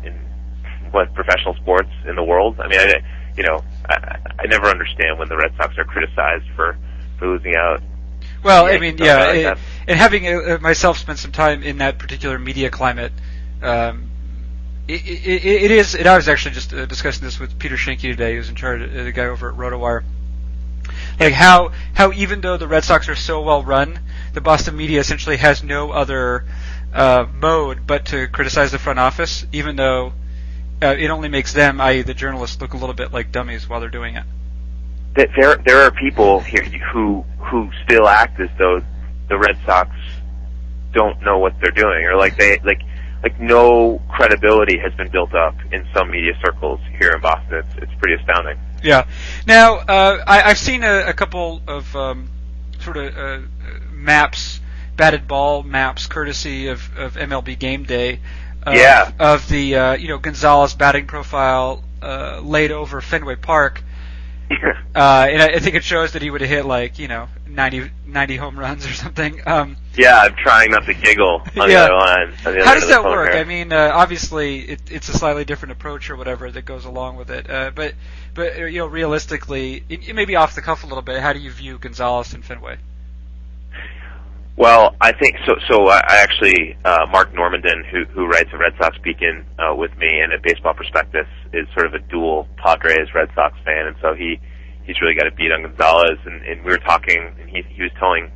what 0.94 1.14
professional 1.14 1.56
sports 1.56 1.90
in 2.08 2.16
the 2.16 2.24
world. 2.24 2.60
I 2.60 2.68
mean, 2.68 2.80
I, 2.80 3.04
you 3.36 3.44
know, 3.44 3.64
I, 3.90 4.20
I 4.40 4.46
never 4.48 4.68
understand 4.68 5.18
when 5.18 5.28
the 5.28 5.36
Red 5.36 5.54
Sox 5.58 5.78
are 5.78 5.86
criticized 5.86 6.46
for 6.56 6.78
for 7.18 7.28
losing 7.28 7.56
out. 7.56 7.82
Well, 8.44 8.66
I 8.66 8.78
mean, 8.78 8.98
yeah, 8.98 9.32
it, 9.32 9.58
and 9.88 9.98
having 9.98 10.28
uh, 10.28 10.60
myself 10.62 10.98
spent 10.98 11.20
some 11.20 11.32
time 11.32 11.64
in 11.64 11.78
that 11.80 11.98
particular 11.98 12.38
media 12.38 12.70
climate. 12.70 13.12
Um, 13.62 14.10
it, 14.88 15.06
it, 15.06 15.46
it 15.46 15.72
is. 15.72 15.96
And 15.96 16.08
I 16.08 16.16
was 16.16 16.28
actually 16.28 16.56
just 16.56 16.74
uh, 16.74 16.86
discussing 16.86 17.24
this 17.24 17.40
with 17.40 17.58
Peter 17.58 17.76
Schoenke 17.76 18.02
today, 18.02 18.36
who's 18.36 18.50
in 18.50 18.56
charge, 18.56 18.82
uh, 18.82 19.04
the 19.04 19.12
guy 19.12 19.26
over 19.26 19.50
at 19.50 19.56
RotoWire. 19.56 20.04
Like 21.20 21.34
how 21.34 21.72
how 21.94 22.12
even 22.12 22.42
though 22.42 22.58
the 22.58 22.68
Red 22.68 22.84
Sox 22.84 23.08
are 23.08 23.16
so 23.16 23.42
well 23.42 23.64
run, 23.64 24.00
the 24.34 24.42
Boston 24.42 24.76
media 24.76 25.00
essentially 25.00 25.38
has 25.38 25.64
no 25.64 25.92
other 25.92 26.46
uh, 26.94 27.26
mode 27.34 27.88
but 27.88 28.06
to 28.08 28.28
criticize 28.28 28.72
the 28.72 28.80
front 28.80 29.00
office, 29.00 29.46
even 29.54 29.78
though 29.78 30.14
uh, 30.84 30.96
it 30.98 31.10
only 31.10 31.30
makes 31.30 31.54
them, 31.54 31.80
i.e., 31.82 32.02
the 32.02 32.14
journalists, 32.14 32.60
look 32.62 32.74
a 32.74 32.78
little 32.78 32.96
bit 32.96 33.14
like 33.14 33.32
dummies 33.32 33.68
while 33.68 33.80
they're 33.80 33.90
doing 33.90 34.16
it. 34.16 34.26
That 35.16 35.30
there 35.38 35.56
there 35.58 35.82
are 35.82 35.92
people 35.92 36.40
here 36.40 36.64
who 36.64 37.24
who 37.38 37.70
still 37.86 38.08
act 38.08 38.40
as 38.40 38.50
though 38.58 38.82
the 39.30 39.38
Red 39.38 39.58
Sox 39.66 39.90
don't 40.92 41.22
know 41.22 41.38
what 41.40 41.54
they're 41.62 41.72
doing, 41.72 42.06
or 42.06 42.16
like 42.16 42.36
they 42.38 42.60
like 42.64 42.82
like 43.24 43.40
no 43.40 44.02
credibility 44.10 44.78
has 44.80 44.94
been 44.96 45.10
built 45.10 45.34
up 45.34 45.56
in 45.72 45.88
some 45.94 46.12
media 46.12 46.34
circles 46.44 46.80
here 47.00 47.12
in 47.16 47.22
Boston. 47.22 47.64
It's, 47.66 47.84
it's 47.84 47.94
pretty 48.00 48.22
astounding. 48.22 48.60
Yeah. 48.84 49.08
Now, 49.48 49.76
uh, 49.78 50.24
I, 50.28 50.42
I've 50.44 50.58
seen 50.58 50.84
a, 50.84 51.06
a 51.08 51.14
couple 51.14 51.62
of 51.68 51.96
um, 51.96 52.30
sort 52.82 52.98
of 52.98 53.18
uh, 53.18 53.40
maps, 53.92 54.60
batted 54.98 55.28
ball 55.28 55.64
maps, 55.64 56.06
courtesy 56.08 56.68
of, 56.68 56.98
of 56.98 57.14
MLB 57.14 57.58
Game 57.58 57.84
Day. 57.84 58.20
Of, 58.66 58.74
Yeah. 58.76 59.12
Of 59.20 59.48
the 59.50 59.76
uh, 59.76 59.94
you 59.94 60.08
know 60.08 60.18
Gonzalez 60.18 60.74
batting 60.74 61.08
profile 61.08 61.84
uh, 62.02 62.40
laid 62.44 62.72
over 62.72 63.02
Fenway 63.02 63.36
Park, 63.36 63.84
uh, 64.52 64.56
and 64.96 65.42
I, 65.42 65.48
I 65.56 65.60
think 65.60 65.76
it 65.76 65.84
shows 65.84 66.14
that 66.14 66.22
he 66.22 66.30
would 66.30 66.42
have 66.42 66.50
hit 66.50 66.66
like 66.66 67.00
you 67.00 67.08
know 67.08 67.28
90, 67.48 67.92
90 68.08 68.36
home 68.38 68.60
runs 68.60 68.86
or 68.86 68.94
something. 68.94 69.42
Um, 69.48 69.78
yeah, 69.96 70.18
I'm 70.18 70.36
trying 70.36 70.72
not 70.72 70.86
to 70.86 70.94
giggle 70.94 71.42
on 71.58 71.68
the 71.70 71.76
other 71.76 71.94
line. 71.94 72.34
on 72.46 72.54
the 72.58 72.66
How 72.66 72.74
does 72.74 72.88
that 72.88 73.04
work? 73.04 73.32
here. 73.32 73.40
I 73.40 73.44
mean, 73.44 73.72
uh, 73.72 73.92
obviously, 73.94 74.62
it, 74.62 74.82
it's 74.92 75.10
a 75.10 75.14
slightly 75.14 75.46
different 75.46 75.72
approach 75.74 76.10
or 76.10 76.16
whatever 76.16 76.50
that 76.52 76.64
goes 76.66 76.86
along 76.86 77.16
with 77.18 77.30
it. 77.30 77.50
Uh, 77.50 77.72
but, 77.74 77.94
but 78.34 78.58
uh, 78.58 78.66
you 78.66 78.80
know, 78.80 78.88
realistically, 78.88 79.84
it, 79.90 80.10
it 80.10 80.14
may 80.16 80.26
be 80.26 80.36
off 80.36 80.56
the 80.56 80.62
cuff 80.62 80.84
a 80.84 80.88
little 80.88 81.04
bit. 81.04 81.20
How 81.22 81.32
do 81.34 81.40
you 81.40 81.52
view 81.52 81.78
Gonzalez 81.78 82.34
and 82.34 82.44
Fenway? 82.44 82.78
Well, 84.56 84.96
I 85.02 85.14
think 85.14 85.36
so. 85.48 85.56
So 85.70 85.88
I 85.88 86.02
actually, 86.22 86.78
uh, 86.86 87.08
Marc 87.12 87.34
Normandin, 87.34 87.90
who 87.90 88.06
who 88.14 88.28
writes 88.28 88.50
a 88.54 88.58
Red 88.58 88.74
Sox 88.80 88.96
Beacon 89.04 89.46
uh, 89.58 89.74
with 89.74 89.90
me 89.98 90.08
and 90.08 90.32
at 90.32 90.44
Baseball 90.44 90.76
Prospectus, 90.76 91.26
is 91.54 91.68
sort 91.74 91.88
of 91.88 91.96
a 91.96 92.00
dual 92.00 92.48
Padres 92.58 93.10
Red 93.16 93.30
Sox 93.34 93.58
fan, 93.66 93.88
and 93.88 93.96
so 94.00 94.14
he 94.14 94.40
he's 94.86 95.02
really 95.02 95.16
got 95.16 95.26
a 95.26 95.32
beat 95.32 95.52
on 95.52 95.64
Gonzalez. 95.64 96.20
And, 96.26 96.46
and 96.46 96.64
we 96.64 96.70
were 96.70 96.78
talking, 96.86 97.34
and 97.42 97.50
he 97.50 97.64
he 97.70 97.82
was 97.82 97.92
telling 97.98 98.30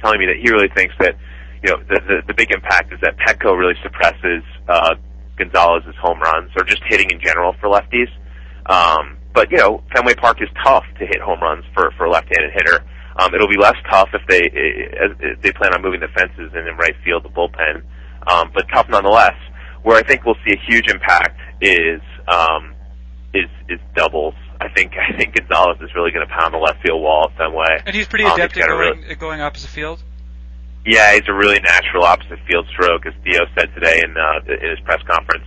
telling 0.00 0.20
me 0.20 0.26
that 0.26 0.38
he 0.38 0.48
really 0.48 0.70
thinks 0.76 0.94
that 1.00 1.18
you 1.64 1.74
know 1.74 1.82
the 1.90 1.98
the, 2.06 2.16
the 2.28 2.34
big 2.34 2.52
impact 2.52 2.92
is 2.92 3.00
that 3.02 3.18
Petco 3.18 3.58
really 3.58 3.74
suppresses 3.82 4.46
uh, 4.68 4.94
Gonzalez's 5.36 5.96
home 6.00 6.20
runs 6.20 6.52
or 6.56 6.62
just 6.62 6.82
hitting 6.86 7.10
in 7.10 7.18
general 7.18 7.54
for 7.58 7.68
lefties. 7.68 8.10
Um, 8.70 9.18
but 9.34 9.50
you 9.50 9.58
know, 9.58 9.82
Fenway 9.92 10.14
Park 10.14 10.40
is 10.40 10.48
tough 10.62 10.84
to 11.00 11.04
hit 11.04 11.20
home 11.20 11.40
runs 11.42 11.64
for 11.74 11.90
for 11.98 12.06
a 12.06 12.10
left-handed 12.10 12.52
hitter. 12.54 12.84
Um, 13.18 13.34
it'll 13.34 13.48
be 13.48 13.58
less 13.58 13.76
tough 13.90 14.08
if 14.14 14.22
they 14.28 14.40
if 14.52 15.40
they 15.42 15.52
plan 15.52 15.74
on 15.74 15.82
moving 15.82 16.00
the 16.00 16.08
fences 16.08 16.50
and 16.54 16.66
in 16.68 16.76
right 16.76 16.94
field 17.04 17.24
the 17.24 17.28
bullpen, 17.28 17.82
um, 18.30 18.50
but 18.54 18.64
tough 18.72 18.88
nonetheless. 18.88 19.34
Where 19.82 19.96
I 19.98 20.02
think 20.02 20.24
we'll 20.24 20.36
see 20.46 20.52
a 20.54 20.60
huge 20.70 20.88
impact 20.90 21.38
is 21.60 22.00
um, 22.28 22.74
is 23.34 23.50
is 23.68 23.80
doubles. 23.94 24.34
I 24.60 24.68
think 24.74 24.92
I 25.12 25.16
think 25.18 25.34
Gonzalez 25.34 25.78
is 25.82 25.90
really 25.94 26.10
going 26.12 26.26
to 26.26 26.32
pound 26.32 26.54
the 26.54 26.58
left 26.58 26.82
field 26.86 27.02
wall 27.02 27.30
some 27.36 27.52
way. 27.54 27.82
And 27.84 27.94
he's 27.94 28.06
pretty 28.06 28.24
Um, 28.24 28.32
adept 28.34 28.54
he's 28.54 28.64
at 28.64 28.68
going, 28.70 29.00
really- 29.02 29.14
going 29.16 29.40
opposite 29.40 29.70
field. 29.70 30.02
Yeah, 30.86 31.12
he's 31.14 31.28
a 31.28 31.32
really 31.34 31.60
natural 31.60 32.02
opposite 32.04 32.38
field 32.48 32.66
stroke, 32.72 33.06
as 33.06 33.12
Theo 33.22 33.46
said 33.56 33.72
today 33.74 34.00
in 34.04 34.14
uh, 34.16 34.40
in 34.62 34.70
his 34.70 34.80
press 34.84 35.00
conference. 35.08 35.44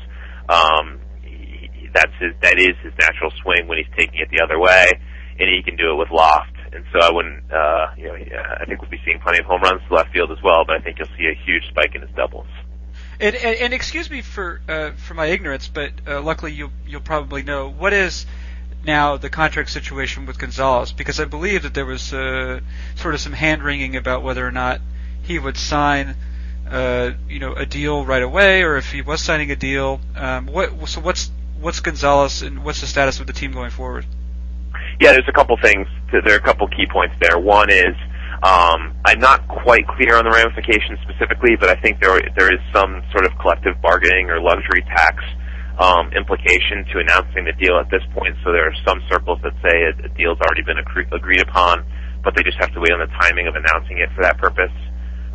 Um, 0.48 1.00
he, 1.24 1.70
he- 1.74 1.90
that's 1.94 2.14
his 2.20 2.34
that 2.42 2.60
is 2.60 2.76
his 2.84 2.94
natural 3.00 3.32
swing 3.42 3.68
when 3.68 3.78
he's 3.78 3.92
taking 3.98 4.20
it 4.20 4.30
the 4.32 4.44
other 4.44 4.60
way, 4.60 4.86
and 5.40 5.50
he 5.50 5.64
can 5.64 5.76
do 5.78 5.92
it 5.92 5.96
with 5.96 6.10
loft. 6.12 6.52
And 6.76 6.84
so 6.92 7.00
I 7.00 7.12
wouldn't, 7.12 7.52
uh, 7.52 7.88
you 7.98 8.08
know, 8.08 8.16
I 8.16 8.66
think 8.66 8.82
we'll 8.82 8.92
be 8.92 9.00
seeing 9.06 9.20
plenty 9.20 9.40
of 9.40 9.46
home 9.46 9.62
runs 9.62 9.82
to 9.88 9.94
left 9.94 10.12
field 10.12 10.32
as 10.32 10.42
well. 10.44 10.66
But 10.66 10.76
I 10.76 10.80
think 10.80 11.00
you'll 11.00 11.08
see 11.18 11.28
a 11.28 11.46
huge 11.46 11.68
spike 11.70 11.96
in 11.96 12.02
his 12.02 12.12
doubles. 12.12 12.48
And, 13.20 13.36
and, 13.36 13.58
and 13.58 13.74
excuse 13.74 14.10
me 14.10 14.22
for 14.22 14.60
uh, 14.68 14.92
for 14.92 15.14
my 15.14 15.28
ignorance, 15.28 15.70
but 15.70 15.92
uh, 16.06 16.22
luckily 16.22 16.52
you 16.52 16.72
you'll 16.86 17.02
probably 17.02 17.44
know 17.44 17.70
what 17.70 17.94
is 17.94 18.26
now 18.86 19.16
the 19.16 19.30
contract 19.30 19.70
situation 19.70 20.26
with 20.26 20.38
Gonzalez 20.38 20.92
because 20.92 21.20
I 21.20 21.26
believe 21.26 21.64
that 21.64 21.74
there 21.74 21.86
was 21.86 22.14
uh, 22.14 22.60
sort 22.96 23.16
of 23.16 23.22
some 23.22 23.34
hand 23.34 23.64
wringing 23.64 23.96
about 23.96 24.22
whether 24.22 24.46
or 24.46 24.52
not 24.52 24.82
he 25.24 25.40
would 25.40 25.58
sign 25.58 26.16
uh, 26.70 27.12
you 27.30 27.40
know 27.40 27.54
a 27.54 27.66
deal 27.66 28.06
right 28.06 28.24
away 28.24 28.64
or 28.64 28.76
if 28.76 28.92
he 28.92 29.02
was 29.02 29.22
signing 29.22 29.50
a 29.50 29.56
deal. 29.56 30.02
Um, 30.16 30.48
what 30.48 30.90
so 30.90 31.00
what's 31.00 31.32
what's 31.60 31.80
Gonzalez 31.80 32.42
and 32.42 32.66
what's 32.66 32.82
the 32.82 32.88
status 32.88 33.22
of 33.22 33.28
the 33.28 33.34
team 33.34 33.54
going 33.54 33.72
forward? 33.72 34.06
Yeah, 35.00 35.12
there's 35.12 35.28
a 35.28 35.34
couple 35.36 35.58
things. 35.62 35.88
To, 36.12 36.22
there 36.24 36.36
are 36.36 36.42
a 36.42 36.46
couple 36.46 36.68
key 36.70 36.88
points 36.92 37.16
there. 37.22 37.38
One 37.38 37.70
is 37.70 37.96
um, 38.44 38.94
I'm 39.06 39.20
not 39.20 39.48
quite 39.48 39.88
clear 39.88 40.16
on 40.16 40.24
the 40.26 40.32
ramifications 40.32 41.00
specifically, 41.04 41.56
but 41.60 41.70
I 41.70 41.76
think 41.82 42.00
there 42.00 42.20
there 42.36 42.52
is 42.54 42.60
some 42.74 43.04
sort 43.12 43.26
of 43.26 43.32
collective 43.40 43.80
bargaining 43.82 44.30
or 44.30 44.40
luxury 44.40 44.84
tax 44.88 45.24
um, 45.80 46.12
implication 46.16 46.88
to 46.94 47.00
announcing 47.04 47.44
the 47.44 47.56
deal 47.60 47.76
at 47.80 47.90
this 47.92 48.04
point. 48.16 48.36
So 48.44 48.52
there 48.52 48.68
are 48.68 48.78
some 48.88 49.02
circles 49.12 49.40
that 49.44 49.52
say 49.60 49.76
a, 49.92 49.92
a 50.08 50.10
deal's 50.16 50.40
already 50.40 50.64
been 50.64 50.80
accre- 50.80 51.12
agreed 51.12 51.42
upon, 51.42 51.84
but 52.24 52.36
they 52.36 52.44
just 52.44 52.58
have 52.60 52.72
to 52.74 52.80
wait 52.80 52.92
on 52.96 53.00
the 53.04 53.12
timing 53.20 53.48
of 53.48 53.56
announcing 53.56 54.00
it 54.00 54.08
for 54.16 54.24
that 54.24 54.38
purpose. 54.38 54.72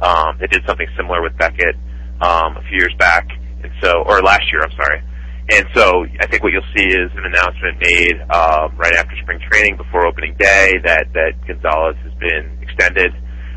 Um, 0.01 0.41
they 0.41 0.47
did 0.49 0.65
something 0.67 0.89
similar 0.97 1.21
with 1.21 1.37
Beckett 1.37 1.77
um, 2.25 2.57
a 2.57 2.63
few 2.69 2.81
years 2.81 2.95
back, 2.99 3.29
and 3.63 3.73
so 3.85 4.05
or 4.09 4.21
last 4.25 4.49
year, 4.53 4.65
I'm 4.65 4.73
sorry. 4.73 5.05
And 5.51 5.67
so 5.75 6.07
I 6.21 6.27
think 6.27 6.43
what 6.43 6.53
you'll 6.53 6.73
see 6.77 6.87
is 6.87 7.11
an 7.17 7.27
announcement 7.27 7.81
made 7.81 8.21
um, 8.31 8.77
right 8.77 8.95
after 8.95 9.17
spring 9.23 9.41
training, 9.51 9.77
before 9.77 10.07
opening 10.07 10.37
day, 10.39 10.75
that 10.85 11.07
that 11.13 11.33
Gonzalez 11.47 11.97
has 12.05 12.15
been 12.21 12.59
extended. 12.63 13.13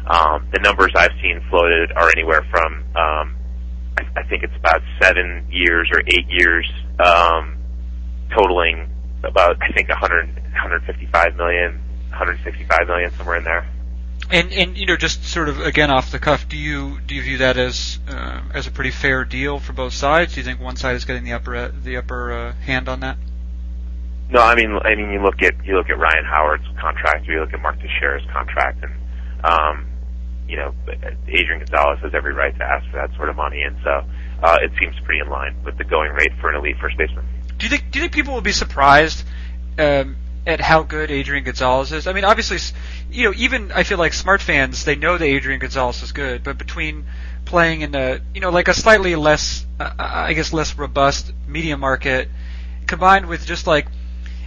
Um, 0.09 0.49
the 0.51 0.59
numbers 0.59 0.91
I've 0.95 1.13
seen 1.21 1.39
floated 1.49 1.91
are 1.95 2.09
anywhere 2.17 2.45
from 2.51 2.83
um, 2.95 3.35
I, 3.97 4.21
I 4.21 4.23
think 4.27 4.43
it's 4.43 4.55
about 4.57 4.81
seven 5.01 5.45
years 5.49 5.89
or 5.93 6.01
eight 6.01 6.25
years, 6.29 6.69
um, 6.99 7.57
totaling 8.35 8.89
about 9.23 9.57
I 9.61 9.71
think 9.73 9.89
100, 9.89 10.33
155 10.35 11.35
million, 11.35 11.79
165 12.09 12.87
million, 12.87 13.11
somewhere 13.17 13.37
in 13.37 13.43
there. 13.43 13.67
And 14.33 14.51
and 14.51 14.75
you 14.75 14.87
know 14.87 14.97
just 14.97 15.23
sort 15.25 15.47
of 15.47 15.59
again 15.59 15.91
off 15.91 16.11
the 16.11 16.17
cuff, 16.17 16.49
do 16.49 16.57
you 16.57 16.99
do 17.05 17.13
you 17.13 17.21
view 17.21 17.37
that 17.37 17.55
as 17.55 17.99
uh, 18.09 18.41
as 18.51 18.65
a 18.65 18.71
pretty 18.71 18.89
fair 18.89 19.25
deal 19.25 19.59
for 19.59 19.73
both 19.73 19.93
sides? 19.93 20.33
Do 20.33 20.39
you 20.39 20.43
think 20.43 20.59
one 20.59 20.75
side 20.75 20.95
is 20.95 21.05
getting 21.05 21.23
the 21.23 21.33
upper 21.33 21.67
the 21.67 21.97
upper 21.97 22.31
uh, 22.31 22.53
hand 22.53 22.89
on 22.89 23.01
that? 23.01 23.17
No, 24.31 24.41
I 24.41 24.55
mean, 24.55 24.75
I 24.83 24.95
mean, 24.95 25.11
you 25.11 25.21
look 25.21 25.43
at 25.43 25.63
you 25.63 25.75
look 25.75 25.91
at 25.91 25.99
Ryan 25.99 26.25
Howard's 26.25 26.65
contract, 26.81 27.29
or 27.29 27.33
you 27.33 27.41
look 27.41 27.53
at 27.53 27.61
Mark 27.61 27.79
Teixeira's 27.79 28.25
contract, 28.31 28.83
and 28.83 28.93
um, 29.43 29.85
you 30.47 30.57
know, 30.57 30.73
Adrian 31.27 31.59
Gonzalez 31.59 31.99
has 31.99 32.15
every 32.15 32.33
right 32.33 32.57
to 32.57 32.63
ask 32.63 32.89
for 32.89 32.97
that 32.97 33.15
sort 33.15 33.29
of 33.29 33.35
money, 33.35 33.61
and 33.61 33.77
so 33.83 34.03
uh, 34.41 34.57
it 34.63 34.71
seems 34.79 34.95
pretty 35.03 35.21
in 35.21 35.29
line 35.29 35.55
with 35.63 35.77
the 35.77 35.83
going 35.83 36.11
rate 36.11 36.31
for 36.41 36.49
an 36.49 36.55
elite 36.55 36.77
first 36.81 36.97
baseman. 36.97 37.23
Do 37.59 37.67
you 37.67 37.69
think 37.69 37.91
do 37.91 37.99
you 37.99 38.03
think 38.03 38.13
people 38.13 38.33
will 38.33 38.41
be 38.41 38.51
surprised 38.51 39.23
um, 39.77 40.15
at 40.45 40.59
how 40.59 40.83
good 40.83 41.09
Adrian 41.09 41.43
Gonzalez 41.43 41.91
is? 41.91 42.07
I 42.07 42.13
mean, 42.13 42.25
obviously, 42.25 42.57
you 43.11 43.25
know, 43.25 43.33
even 43.37 43.71
I 43.71 43.83
feel 43.83 43.97
like 43.97 44.13
smart 44.13 44.41
fans 44.41 44.85
they 44.85 44.95
know 44.95 45.17
that 45.17 45.25
Adrian 45.25 45.59
Gonzalez 45.59 46.01
is 46.03 46.11
good, 46.11 46.43
but 46.43 46.57
between 46.57 47.05
playing 47.45 47.81
in 47.81 47.95
a 47.95 48.19
you 48.33 48.41
know 48.41 48.49
like 48.49 48.67
a 48.67 48.73
slightly 48.73 49.15
less 49.15 49.65
uh, 49.79 49.91
I 49.97 50.33
guess 50.33 50.53
less 50.53 50.77
robust 50.77 51.33
media 51.47 51.77
market 51.77 52.29
combined 52.87 53.27
with 53.27 53.45
just 53.45 53.67
like 53.67 53.87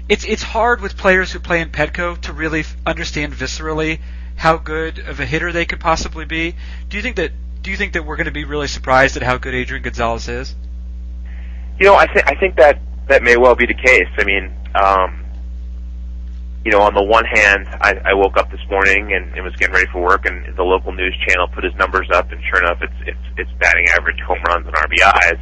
it's 0.09 0.24
it's 0.24 0.42
hard 0.42 0.80
with 0.80 0.96
players 0.96 1.32
who 1.32 1.40
play 1.40 1.61
in 1.61 1.70
Petco 1.70 2.20
to 2.22 2.32
really 2.32 2.61
f- 2.61 2.76
understand 2.87 3.32
viscerally 3.32 4.00
how 4.37 4.56
good 4.56 4.98
of 4.98 5.20
a 5.20 5.26
hitter 5.26 5.52
they 5.52 5.64
could 5.64 5.80
possibly 5.80 6.24
be. 6.24 6.54
Do 6.88 6.96
you 6.96 7.02
think 7.02 7.16
that 7.16 7.32
do 7.62 7.70
you 7.70 7.76
think 7.76 7.94
that 7.94 8.04
we're 8.04 8.16
going 8.16 8.26
to 8.26 8.32
be 8.32 8.44
really 8.44 8.68
surprised 8.68 9.16
at 9.16 9.22
how 9.22 9.38
good 9.38 9.54
Adrian 9.54 9.82
Gonzalez 9.82 10.28
is? 10.28 10.54
You 11.78 11.87
know, 11.87 11.94
I 11.94 12.06
think 12.12 12.30
I 12.30 12.35
think 12.38 12.56
that 12.56 12.78
that 13.09 13.22
may 13.22 13.37
well 13.37 13.54
be 13.54 13.66
the 13.66 13.74
case. 13.74 14.09
I 14.18 14.24
mean, 14.24 14.54
um, 14.74 15.25
you 16.66 16.74
know, 16.74 16.83
on 16.83 16.98
the 16.98 17.07
one 17.07 17.22
hand, 17.22 17.70
I, 17.79 17.94
I 18.11 18.12
woke 18.18 18.35
up 18.35 18.50
this 18.50 18.66
morning 18.66 19.14
and, 19.14 19.31
and 19.38 19.46
was 19.46 19.55
getting 19.55 19.70
ready 19.70 19.87
for 19.94 20.02
work, 20.02 20.26
and 20.26 20.42
the 20.59 20.66
local 20.66 20.90
news 20.90 21.14
channel 21.22 21.46
put 21.46 21.62
his 21.62 21.70
numbers 21.79 22.11
up, 22.11 22.35
and 22.35 22.42
sure 22.42 22.59
enough, 22.59 22.83
it's 22.83 22.98
it's 23.07 23.26
it's 23.38 23.52
batting 23.62 23.87
average, 23.94 24.18
home 24.26 24.42
runs, 24.50 24.66
and 24.66 24.74
RBIs. 24.74 25.38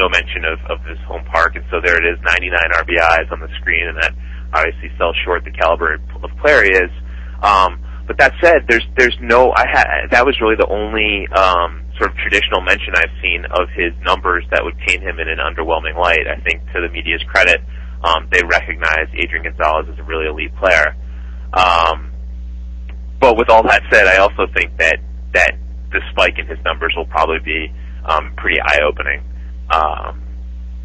No 0.00 0.08
mention 0.08 0.48
of 0.48 0.56
of 0.72 0.80
his 0.88 0.96
home 1.04 1.28
park, 1.28 1.60
and 1.60 1.64
so 1.68 1.76
there 1.84 2.00
it 2.00 2.08
is, 2.08 2.16
99 2.24 2.56
RBIs 2.56 3.28
on 3.28 3.44
the 3.44 3.52
screen, 3.60 3.84
and 3.84 4.00
that 4.00 4.16
obviously 4.56 4.88
sells 4.96 5.12
short 5.28 5.44
the 5.44 5.52
caliber 5.52 6.00
of 6.00 6.30
player 6.40 6.64
he 6.64 6.72
is. 6.72 6.92
Um, 7.44 7.76
but 8.08 8.16
that 8.16 8.32
said, 8.40 8.64
there's 8.64 8.88
there's 8.96 9.18
no 9.20 9.52
I 9.52 9.68
had 9.68 10.08
that 10.08 10.24
was 10.24 10.40
really 10.40 10.56
the 10.56 10.72
only 10.72 11.28
um, 11.36 11.84
sort 12.00 12.08
of 12.08 12.16
traditional 12.16 12.64
mention 12.64 12.96
I've 12.96 13.12
seen 13.20 13.44
of 13.44 13.68
his 13.76 13.92
numbers 14.08 14.48
that 14.56 14.64
would 14.64 14.80
paint 14.88 15.04
him 15.04 15.20
in 15.20 15.28
an 15.28 15.36
underwhelming 15.36 16.00
light. 16.00 16.24
I 16.24 16.40
think 16.40 16.64
to 16.72 16.80
the 16.80 16.88
media's 16.88 17.20
credit, 17.28 17.60
um, 18.02 18.28
they 18.30 18.42
recognize 18.42 19.08
Adrian 19.14 19.44
Gonzalez 19.44 19.86
as 19.92 19.98
a 19.98 20.02
really 20.02 20.26
elite 20.26 20.54
player. 20.56 20.96
Um, 21.52 22.12
but 23.20 23.36
with 23.36 23.48
all 23.50 23.62
that 23.62 23.82
said, 23.90 24.06
I 24.06 24.16
also 24.18 24.46
think 24.54 24.76
that 24.78 24.98
that 25.34 25.52
the 25.92 26.00
spike 26.10 26.38
in 26.38 26.46
his 26.46 26.58
numbers 26.64 26.94
will 26.96 27.06
probably 27.06 27.38
be 27.44 27.72
um, 28.04 28.34
pretty 28.36 28.60
eye-opening 28.60 29.22
um, 29.70 30.22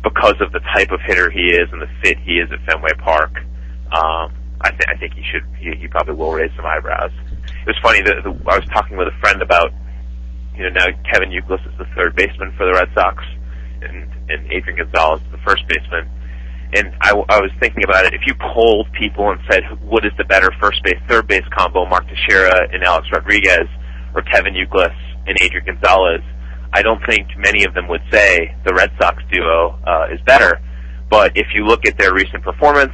because 0.03 0.36
of 0.39 0.51
the 0.51 0.59
type 0.76 0.91
of 0.91 0.99
hitter 1.01 1.30
he 1.30 1.47
is 1.47 1.68
and 1.72 1.82
the 1.82 1.89
fit 2.03 2.18
he 2.20 2.34
is 2.34 2.49
at 2.51 2.59
Fenway 2.65 2.93
Park. 2.99 3.32
Um, 3.91 4.36
I, 4.61 4.70
th- 4.72 4.88
I 4.88 4.97
think 4.97 5.13
he 5.13 5.24
should. 5.24 5.43
He, 5.59 5.76
he 5.80 5.88
probably 5.88 6.15
will 6.15 6.34
raise 6.34 6.51
some 6.55 6.65
eyebrows. 6.65 7.11
It 7.45 7.68
was 7.68 7.78
funny 7.82 8.01
that 8.01 8.24
the, 8.24 8.32
I 8.49 8.59
was 8.59 8.68
talking 8.70 8.97
with 8.97 9.07
a 9.07 9.18
friend 9.20 9.41
about, 9.41 9.72
you 10.55 10.63
know, 10.63 10.70
now 10.70 10.88
Kevin 11.11 11.30
Youkilis 11.30 11.65
is 11.65 11.78
the 11.78 11.86
third 11.95 12.15
baseman 12.15 12.53
for 12.57 12.65
the 12.65 12.74
Red 12.74 12.89
Sox, 12.93 13.24
and, 13.82 14.09
and 14.30 14.51
Adrian 14.51 14.78
Gonzalez, 14.78 15.22
is 15.22 15.32
the 15.32 15.43
first 15.45 15.68
baseman. 15.68 16.09
And 16.74 16.93
I, 17.01 17.11
I 17.11 17.39
was 17.39 17.51
thinking 17.59 17.84
about 17.84 18.05
it. 18.05 18.13
If 18.13 18.22
you 18.28 18.36
polled 18.36 18.91
people 18.91 19.30
and 19.32 19.39
said, 19.49 19.63
what 19.82 20.05
is 20.05 20.11
the 20.18 20.26
better 20.26 20.49
first 20.59 20.84
base, 20.84 20.99
third 21.07 21.28
base 21.28 21.45
combo, 21.57 21.86
Mark 21.86 22.05
Teixeira 22.07 22.68
and 22.74 22.84
Alex 22.84 23.07
Rodriguez, 23.11 23.68
or 24.13 24.22
Kevin 24.24 24.53
Youkilis 24.53 24.95
and 25.28 25.38
Adrian 25.41 25.65
Gonzalez, 25.65 26.22
I 26.74 26.82
don't 26.82 27.03
think 27.05 27.30
many 27.38 27.63
of 27.63 27.74
them 27.74 27.88
would 27.88 28.01
say 28.11 28.53
the 28.65 28.74
Red 28.74 28.91
Sox 28.99 29.24
duo 29.32 29.80
uh, 29.86 30.07
is 30.11 30.20
better. 30.26 30.61
But 31.09 31.38
if 31.38 31.47
you 31.55 31.65
look 31.65 31.86
at 31.86 31.97
their 31.97 32.13
recent 32.13 32.43
performance 32.43 32.93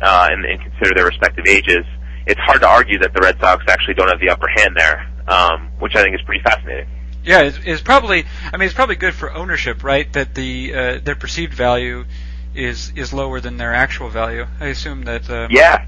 uh, 0.00 0.28
and, 0.30 0.44
and 0.44 0.60
consider 0.62 0.94
their 0.94 1.06
respective 1.06 1.46
ages, 1.48 1.84
it's 2.26 2.40
hard 2.40 2.60
to 2.60 2.68
argue 2.68 2.98
that 3.00 3.12
the 3.12 3.20
Red 3.20 3.40
Sox 3.40 3.64
actually 3.68 3.94
don't 3.94 4.08
have 4.08 4.20
the 4.20 4.30
upper 4.30 4.46
hand 4.56 4.76
there, 4.76 5.10
um, 5.26 5.70
which 5.80 5.96
I 5.96 6.02
think 6.02 6.14
is 6.14 6.22
pretty 6.22 6.42
fascinating. 6.42 6.86
Yeah, 7.24 7.42
it's, 7.42 7.58
it's 7.64 7.82
probably. 7.82 8.24
I 8.52 8.56
mean, 8.56 8.66
it's 8.66 8.74
probably 8.74 8.96
good 8.96 9.14
for 9.14 9.32
ownership, 9.32 9.84
right? 9.84 10.10
That 10.12 10.34
the 10.34 10.74
uh, 10.74 10.98
their 11.02 11.16
perceived 11.16 11.52
value 11.52 12.04
is 12.54 12.92
is 12.96 13.12
lower 13.12 13.40
than 13.40 13.56
their 13.56 13.74
actual 13.74 14.08
value. 14.08 14.46
I 14.60 14.66
assume 14.66 15.04
that. 15.04 15.28
Um, 15.30 15.50
Yeah, 15.50 15.84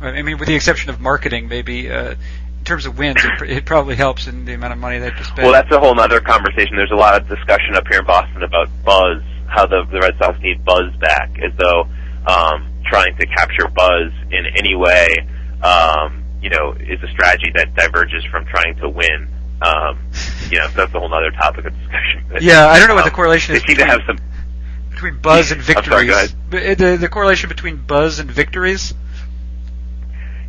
I 0.00 0.22
mean, 0.22 0.38
with 0.38 0.48
the 0.48 0.54
exception 0.54 0.90
of 0.90 1.00
marketing, 1.00 1.48
maybe 1.48 1.90
uh, 1.90 2.14
in 2.60 2.64
terms 2.64 2.86
of 2.86 2.98
wins, 2.98 3.24
it, 3.24 3.38
pr- 3.38 3.44
it 3.44 3.64
probably 3.64 3.96
helps 3.96 4.26
in 4.26 4.44
the 4.44 4.54
amount 4.54 4.72
of 4.72 4.78
money 4.78 4.98
they 4.98 5.06
have 5.06 5.18
to 5.18 5.24
spend. 5.24 5.44
Well, 5.44 5.52
that's 5.52 5.70
a 5.72 5.78
whole 5.78 5.98
other 5.98 6.20
conversation. 6.20 6.76
There's 6.76 6.90
a 6.90 6.96
lot 6.96 7.20
of 7.20 7.28
discussion 7.28 7.74
up 7.74 7.84
here 7.88 8.00
in 8.00 8.06
Boston 8.06 8.42
about 8.42 8.68
buzz, 8.84 9.22
how 9.46 9.66
the, 9.66 9.84
the 9.90 10.00
Red 10.00 10.16
Sox 10.18 10.38
need 10.40 10.64
buzz 10.64 10.94
back, 11.00 11.30
as 11.42 11.52
though 11.58 11.88
um, 12.26 12.70
trying 12.86 13.16
to 13.16 13.26
capture 13.26 13.68
buzz 13.68 14.12
in 14.30 14.46
any 14.56 14.74
way, 14.74 15.08
um, 15.62 16.24
you 16.42 16.50
know, 16.50 16.72
is 16.72 17.02
a 17.02 17.08
strategy 17.08 17.50
that 17.54 17.74
diverges 17.74 18.24
from 18.30 18.44
trying 18.46 18.76
to 18.76 18.88
win. 18.88 19.28
Um, 19.62 19.98
you 20.50 20.58
know, 20.58 20.68
that's 20.68 20.94
a 20.94 20.98
whole 20.98 21.12
other 21.12 21.30
topic 21.30 21.66
of 21.66 21.78
discussion. 21.78 22.24
But, 22.30 22.42
yeah, 22.42 22.68
I 22.68 22.78
don't 22.78 22.88
know 22.88 22.94
what 22.94 23.04
the 23.04 23.10
um, 23.10 23.16
correlation 23.16 23.52
They 23.52 23.58
is 23.58 23.64
seem 23.64 23.76
to 23.76 23.84
have 23.84 24.00
some. 24.06 24.18
Between 25.00 25.20
buzz 25.20 25.50
and 25.50 25.62
sorry, 25.64 26.06
victories. 26.06 26.34
Uh, 26.52 26.74
the 26.74 26.96
the 27.00 27.08
correlation 27.08 27.48
between 27.48 27.76
buzz 27.76 28.18
and 28.18 28.30
victories. 28.30 28.94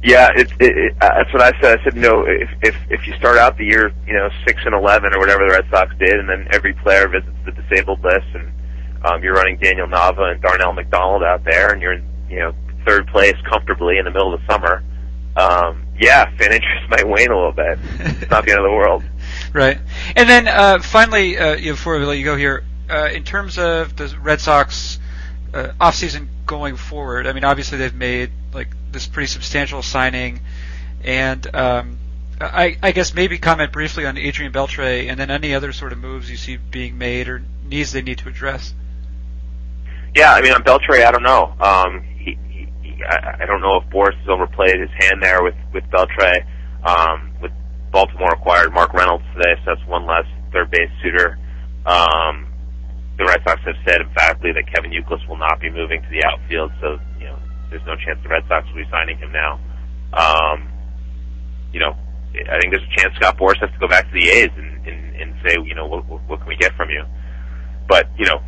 Yeah, 0.04 0.30
it's 0.36 0.52
it, 0.60 0.78
it, 0.78 0.94
uh, 1.00 1.10
that's 1.16 1.34
what 1.34 1.42
I 1.42 1.52
said. 1.62 1.80
I 1.80 1.84
said, 1.84 1.96
you 1.96 2.02
know, 2.02 2.26
if 2.28 2.50
if 2.62 2.76
if 2.90 3.08
you 3.08 3.14
start 3.16 3.38
out 3.38 3.58
the 3.58 3.66
year, 3.66 3.94
you 4.08 4.14
know, 4.14 4.30
six 4.46 4.62
and 4.66 4.74
eleven 4.74 5.14
or 5.14 5.20
whatever 5.20 5.46
the 5.46 5.54
Red 5.54 5.68
Sox 5.70 5.94
did, 6.00 6.20
and 6.20 6.28
then 6.28 6.48
every 6.52 6.74
player 6.74 7.08
visits 7.08 7.36
the 7.46 7.52
disabled 7.52 8.04
list, 8.04 8.26
and 8.34 8.52
um, 9.06 9.24
you're 9.24 9.36
running 9.36 9.58
Daniel 9.58 9.88
Nava 9.88 10.32
and 10.32 10.42
Darnell 10.42 10.74
McDonald 10.74 11.24
out 11.24 11.44
there, 11.44 11.72
and 11.72 11.82
you're 11.82 11.94
in, 11.94 12.06
you 12.30 12.40
know, 12.40 12.54
third 12.86 13.08
place 13.08 13.36
comfortably 13.50 13.98
in 13.98 14.06
the 14.06 14.12
middle 14.12 14.34
of 14.34 14.42
the 14.42 14.48
summer. 14.52 14.84
Um, 15.38 15.86
yeah, 16.00 16.26
fan 16.38 16.52
interest 16.52 16.90
might 16.90 17.08
wane 17.08 17.30
a 17.30 17.36
little 17.36 17.52
bit. 17.52 17.78
It's 18.00 18.32
not 18.32 18.44
the 18.46 18.52
end 18.52 18.60
of 18.60 18.66
the 18.66 18.76
world. 18.76 19.04
Right. 19.54 19.80
And 20.16 20.30
then 20.30 20.48
uh, 20.48 20.80
finally, 20.80 21.38
uh, 21.38 21.56
you 21.56 21.74
before 21.74 22.00
we 22.00 22.06
let 22.06 22.18
you 22.18 22.24
go 22.24 22.38
here, 22.38 22.64
uh, 22.92 23.10
in 23.12 23.24
terms 23.24 23.58
of 23.58 23.96
the 23.96 24.16
Red 24.22 24.42
Sox 24.42 25.00
uh, 25.54 25.70
offseason 25.80 26.28
going 26.46 26.76
forward, 26.76 27.28
I 27.28 27.34
mean, 27.34 27.44
obviously 27.44 27.78
they've 27.78 27.96
made 27.96 28.32
like 28.54 28.70
this 28.92 29.08
pretty 29.08 29.28
substantial 29.28 29.82
signing, 29.82 30.42
and 31.04 31.56
um, 31.56 31.98
I, 32.40 32.78
I 32.84 32.92
guess 32.92 33.14
maybe 33.14 33.38
comment 33.38 33.72
briefly 33.72 34.06
on 34.06 34.18
Adrian 34.18 34.52
Beltre, 34.52 35.10
and 35.10 35.20
then 35.20 35.32
any 35.32 35.54
other 35.56 35.72
sort 35.72 35.94
of 35.94 36.00
moves 36.00 36.30
you 36.30 36.38
see 36.38 36.58
being 36.58 36.98
made 36.98 37.30
or 37.30 37.44
needs 37.66 37.92
they 37.92 38.02
need 38.02 38.18
to 38.20 38.30
address. 38.30 38.74
Yeah, 40.16 40.34
I 40.34 40.42
mean, 40.42 40.52
on 40.52 40.64
Beltre, 40.64 41.06
I 41.06 41.12
don't 41.12 41.24
know. 41.24 41.54
Um, 41.60 42.04
he, 42.04 42.38
he, 42.52 43.04
I, 43.04 43.38
I 43.42 43.46
don't 43.46 43.62
know 43.62 43.78
if 43.78 43.90
Boras 43.90 44.18
has 44.18 44.28
overplayed 44.28 44.80
his 44.80 44.90
hand 45.00 45.24
there 45.24 45.42
with 45.44 45.56
with 45.74 45.86
Beltre. 45.86 46.46
Um, 46.84 47.34
with 47.42 47.52
Baltimore 47.92 48.34
acquired 48.34 48.74
Mark 48.74 48.94
Reynolds 48.94 49.24
today, 49.36 49.56
so 49.64 49.76
that's 49.76 49.88
one 49.88 50.06
less 50.06 50.26
third 50.52 50.72
base 50.72 50.90
suitor. 51.02 51.38
Um, 51.86 52.51
the 53.22 53.30
Red 53.30 53.46
Sox 53.46 53.62
have 53.70 53.78
said 53.86 54.02
emphatically 54.02 54.50
that 54.58 54.66
Kevin 54.74 54.90
Youkilis 54.90 55.22
will 55.30 55.38
not 55.38 55.62
be 55.62 55.70
moving 55.70 56.02
to 56.02 56.10
the 56.10 56.26
outfield, 56.26 56.74
so 56.82 56.98
you 57.22 57.30
know 57.30 57.38
there's 57.70 57.86
no 57.86 57.94
chance 58.02 58.18
the 58.26 58.30
Red 58.30 58.42
Sox 58.50 58.66
will 58.74 58.82
be 58.82 58.90
signing 58.90 59.22
him 59.22 59.30
now. 59.30 59.62
Um, 60.10 60.66
you 61.70 61.80
know, 61.80 61.94
I 62.34 62.58
think 62.58 62.74
there's 62.74 62.82
a 62.82 62.96
chance 62.98 63.14
Scott 63.22 63.38
Boras 63.38 63.62
has 63.62 63.70
to 63.70 63.80
go 63.80 63.88
back 63.88 64.10
to 64.10 64.14
the 64.18 64.28
A's 64.28 64.50
and, 64.58 64.88
and, 64.88 65.16
and 65.22 65.30
say, 65.46 65.56
you 65.64 65.76
know, 65.76 65.86
what, 65.86 66.04
what, 66.10 66.40
can 66.40 66.50
we 66.50 66.58
get 66.58 66.74
from 66.74 66.90
you? 66.90 67.06
But 67.88 68.10
you 68.18 68.26
know, 68.26 68.42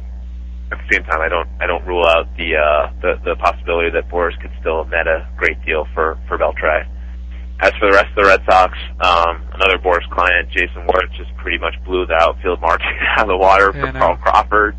at 0.74 0.82
the 0.82 0.88
same 0.90 1.04
time, 1.06 1.22
I 1.22 1.30
don't 1.30 1.50
I 1.62 1.68
don't 1.68 1.86
rule 1.86 2.06
out 2.10 2.26
the 2.36 2.58
uh, 2.58 2.90
the 2.98 3.22
the 3.24 3.36
possibility 3.38 3.94
that 3.94 4.10
Boras 4.10 4.34
could 4.42 4.52
still 4.60 4.86
net 4.86 5.06
a 5.06 5.30
great 5.38 5.64
deal 5.66 5.86
for 5.94 6.18
for 6.28 6.40
Beltre. 6.40 6.90
As 7.64 7.72
for 7.80 7.88
the 7.88 7.96
rest 7.96 8.10
of 8.12 8.16
the 8.16 8.28
Red 8.28 8.44
Sox, 8.44 8.78
um, 9.00 9.40
another 9.56 9.80
Boras 9.80 10.04
client, 10.12 10.52
Jayson 10.52 10.84
Werth, 10.84 11.08
just 11.16 11.34
pretty 11.38 11.58
much 11.58 11.74
blew 11.86 12.06
the 12.06 12.20
outfield 12.20 12.60
market 12.60 12.92
out 13.16 13.22
of 13.24 13.28
the 13.30 13.38
water 13.38 13.72
Yeah, 13.74 13.88
for. 13.88 14.00
Carl 14.00 14.18
Crawford. 14.18 14.76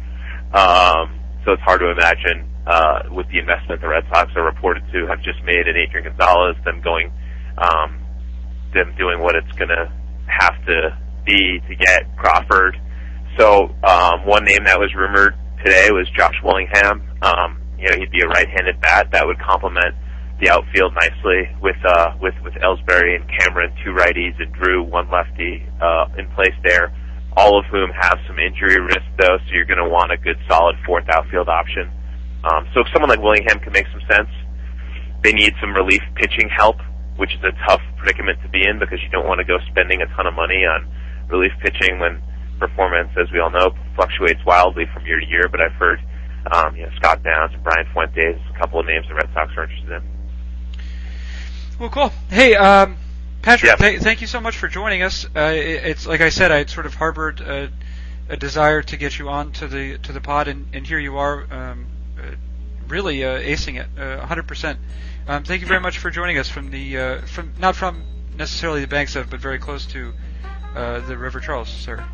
Um, 0.52 1.18
so 1.44 1.52
it's 1.52 1.62
hard 1.62 1.80
to 1.80 1.88
imagine 1.88 2.44
uh, 2.66 3.08
with 3.10 3.24
the 3.32 3.38
investment 3.38 3.80
the 3.80 3.88
Red 3.88 4.04
Sox 4.12 4.36
are 4.36 4.44
reported 4.44 4.84
to 4.92 5.06
have 5.06 5.22
just 5.22 5.42
made 5.44 5.64
in 5.66 5.80
Adrian 5.80 6.04
Gonzalez, 6.12 6.56
them 6.66 6.82
going, 6.84 7.10
um, 7.56 8.04
them 8.74 8.92
doing 8.98 9.16
what 9.18 9.34
it's 9.34 9.52
going 9.56 9.72
to 9.72 9.88
have 10.28 10.52
to 10.66 10.92
be 11.24 11.60
to 11.66 11.74
get 11.76 12.04
Crawford. 12.18 12.76
So 13.38 13.72
um, 13.82 14.26
one 14.26 14.44
name 14.44 14.64
that 14.64 14.78
was 14.78 14.92
rumored 14.94 15.32
today 15.64 15.88
was 15.90 16.04
Josh 16.10 16.36
Willingham. 16.44 17.00
Um, 17.22 17.62
you 17.78 17.88
know, 17.88 17.96
he'd 17.96 18.12
be 18.12 18.20
a 18.20 18.28
right-handed 18.28 18.78
bat 18.82 19.08
that 19.12 19.26
would 19.26 19.40
complement 19.40 19.94
the 20.40 20.50
outfield 20.50 20.94
nicely 20.94 21.46
with 21.62 21.78
uh, 21.86 22.14
with 22.20 22.34
with 22.42 22.54
Ellsbury 22.54 23.14
and 23.14 23.24
Cameron, 23.38 23.72
two 23.84 23.92
righties, 23.92 24.34
and 24.42 24.52
Drew, 24.52 24.82
one 24.82 25.10
lefty, 25.10 25.62
uh, 25.80 26.06
in 26.18 26.26
place 26.34 26.54
there. 26.64 26.92
All 27.36 27.58
of 27.58 27.66
whom 27.66 27.90
have 27.90 28.18
some 28.26 28.38
injury 28.38 28.78
risk 28.80 29.06
though, 29.18 29.38
so 29.38 29.48
you're 29.50 29.66
going 29.66 29.82
to 29.82 29.88
want 29.88 30.12
a 30.12 30.16
good, 30.16 30.38
solid 30.48 30.76
fourth 30.86 31.04
outfield 31.10 31.48
option. 31.48 31.90
Um, 32.44 32.66
so 32.74 32.80
if 32.80 32.86
someone 32.92 33.10
like 33.10 33.20
Willingham 33.20 33.58
can 33.58 33.72
make 33.72 33.86
some 33.90 34.02
sense, 34.06 34.30
they 35.24 35.32
need 35.32 35.54
some 35.60 35.74
relief 35.74 36.02
pitching 36.14 36.48
help, 36.50 36.76
which 37.16 37.34
is 37.34 37.42
a 37.42 37.50
tough 37.66 37.80
predicament 37.96 38.38
to 38.42 38.48
be 38.48 38.62
in 38.62 38.78
because 38.78 39.00
you 39.02 39.08
don't 39.10 39.26
want 39.26 39.38
to 39.38 39.44
go 39.44 39.58
spending 39.70 40.02
a 40.02 40.06
ton 40.14 40.26
of 40.26 40.34
money 40.34 40.62
on 40.62 40.86
relief 41.28 41.52
pitching 41.62 41.98
when 41.98 42.22
performance, 42.60 43.10
as 43.18 43.26
we 43.32 43.40
all 43.40 43.50
know, 43.50 43.74
fluctuates 43.96 44.44
wildly 44.46 44.84
from 44.92 45.06
year 45.06 45.18
to 45.18 45.26
year. 45.26 45.48
But 45.50 45.60
I've 45.60 45.74
heard, 45.74 45.98
um, 46.52 46.76
you 46.76 46.82
know, 46.82 46.92
Scott 46.96 47.22
Downs 47.22 47.52
Brian 47.64 47.86
Fuentes, 47.92 48.38
a 48.54 48.58
couple 48.58 48.78
of 48.78 48.86
names 48.86 49.06
the 49.08 49.14
Red 49.14 49.30
Sox 49.34 49.50
are 49.56 49.64
interested 49.64 49.90
in. 49.90 50.13
Well, 51.78 51.90
cool. 51.90 52.12
Hey, 52.30 52.54
um, 52.54 52.96
Patrick, 53.42 53.70
Yeah. 53.70 53.76
th- 53.76 54.00
thank 54.00 54.20
you 54.20 54.26
so 54.26 54.40
much 54.40 54.56
for 54.56 54.68
joining 54.68 55.02
us. 55.02 55.26
Uh, 55.36 55.40
it, 55.54 55.84
it's 55.84 56.06
like 56.06 56.20
I 56.20 56.28
said, 56.28 56.52
I 56.52 56.58
had 56.58 56.70
sort 56.70 56.86
of 56.86 56.94
harbored 56.94 57.40
a, 57.40 57.70
a 58.28 58.36
desire 58.36 58.82
to 58.82 58.96
get 58.96 59.18
you 59.18 59.28
on 59.28 59.52
to 59.52 59.66
the 59.66 59.98
to 59.98 60.12
the 60.12 60.20
pod, 60.20 60.48
and, 60.48 60.66
and 60.72 60.86
here 60.86 60.98
you 60.98 61.18
are, 61.18 61.46
um, 61.52 61.86
uh, 62.18 62.22
really 62.88 63.24
uh, 63.24 63.38
acing 63.40 63.78
it, 63.80 63.88
uh, 63.98 64.24
100%. 64.26 64.76
Um, 65.26 65.42
thank 65.44 65.62
you 65.62 65.66
very 65.66 65.80
much 65.80 65.98
for 65.98 66.10
joining 66.10 66.38
us 66.38 66.48
from 66.48 66.70
the 66.70 66.98
uh, 66.98 67.20
from 67.22 67.52
not 67.58 67.74
from 67.76 68.02
necessarily 68.36 68.80
the 68.80 68.86
banks 68.88 69.16
of, 69.16 69.30
but 69.30 69.40
very 69.40 69.58
close 69.58 69.86
to 69.86 70.12
uh, 70.76 71.00
the 71.00 71.16
River 71.16 71.40
Charles, 71.40 71.68
sir. 71.68 72.04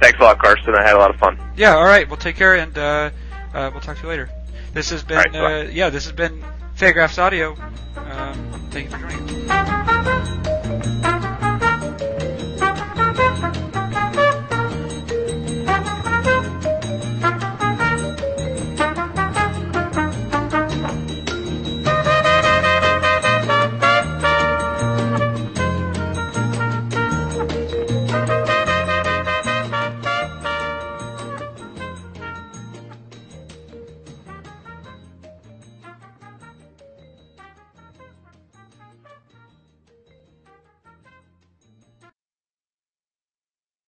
Thanks 0.00 0.18
a 0.20 0.22
lot, 0.22 0.38
Carson. 0.38 0.74
I 0.76 0.82
had 0.86 0.94
a 0.94 0.98
lot 0.98 1.10
of 1.12 1.16
fun. 1.20 1.38
Yeah. 1.56 1.74
All 1.76 1.84
right. 1.84 2.08
Well, 2.08 2.16
take 2.16 2.36
care, 2.36 2.54
and 2.54 2.76
uh, 2.78 3.10
uh, 3.52 3.70
we'll 3.72 3.80
talk 3.80 3.96
to 3.96 4.02
you 4.04 4.08
later. 4.08 4.30
This 4.72 4.90
has 4.90 5.02
been 5.02 5.16
All 5.18 5.24
right, 5.24 5.32
bye. 5.32 5.60
uh, 5.62 5.70
yeah. 5.72 5.90
This 5.90 6.04
has 6.04 6.12
been 6.12 6.44
Fangraphs 6.78 7.18
Audio. 7.18 7.56
Um, 7.96 8.52
thank 8.70 8.84
you 8.84 8.96
for 8.96 8.98
joining 8.98 9.50
us. 9.50 11.17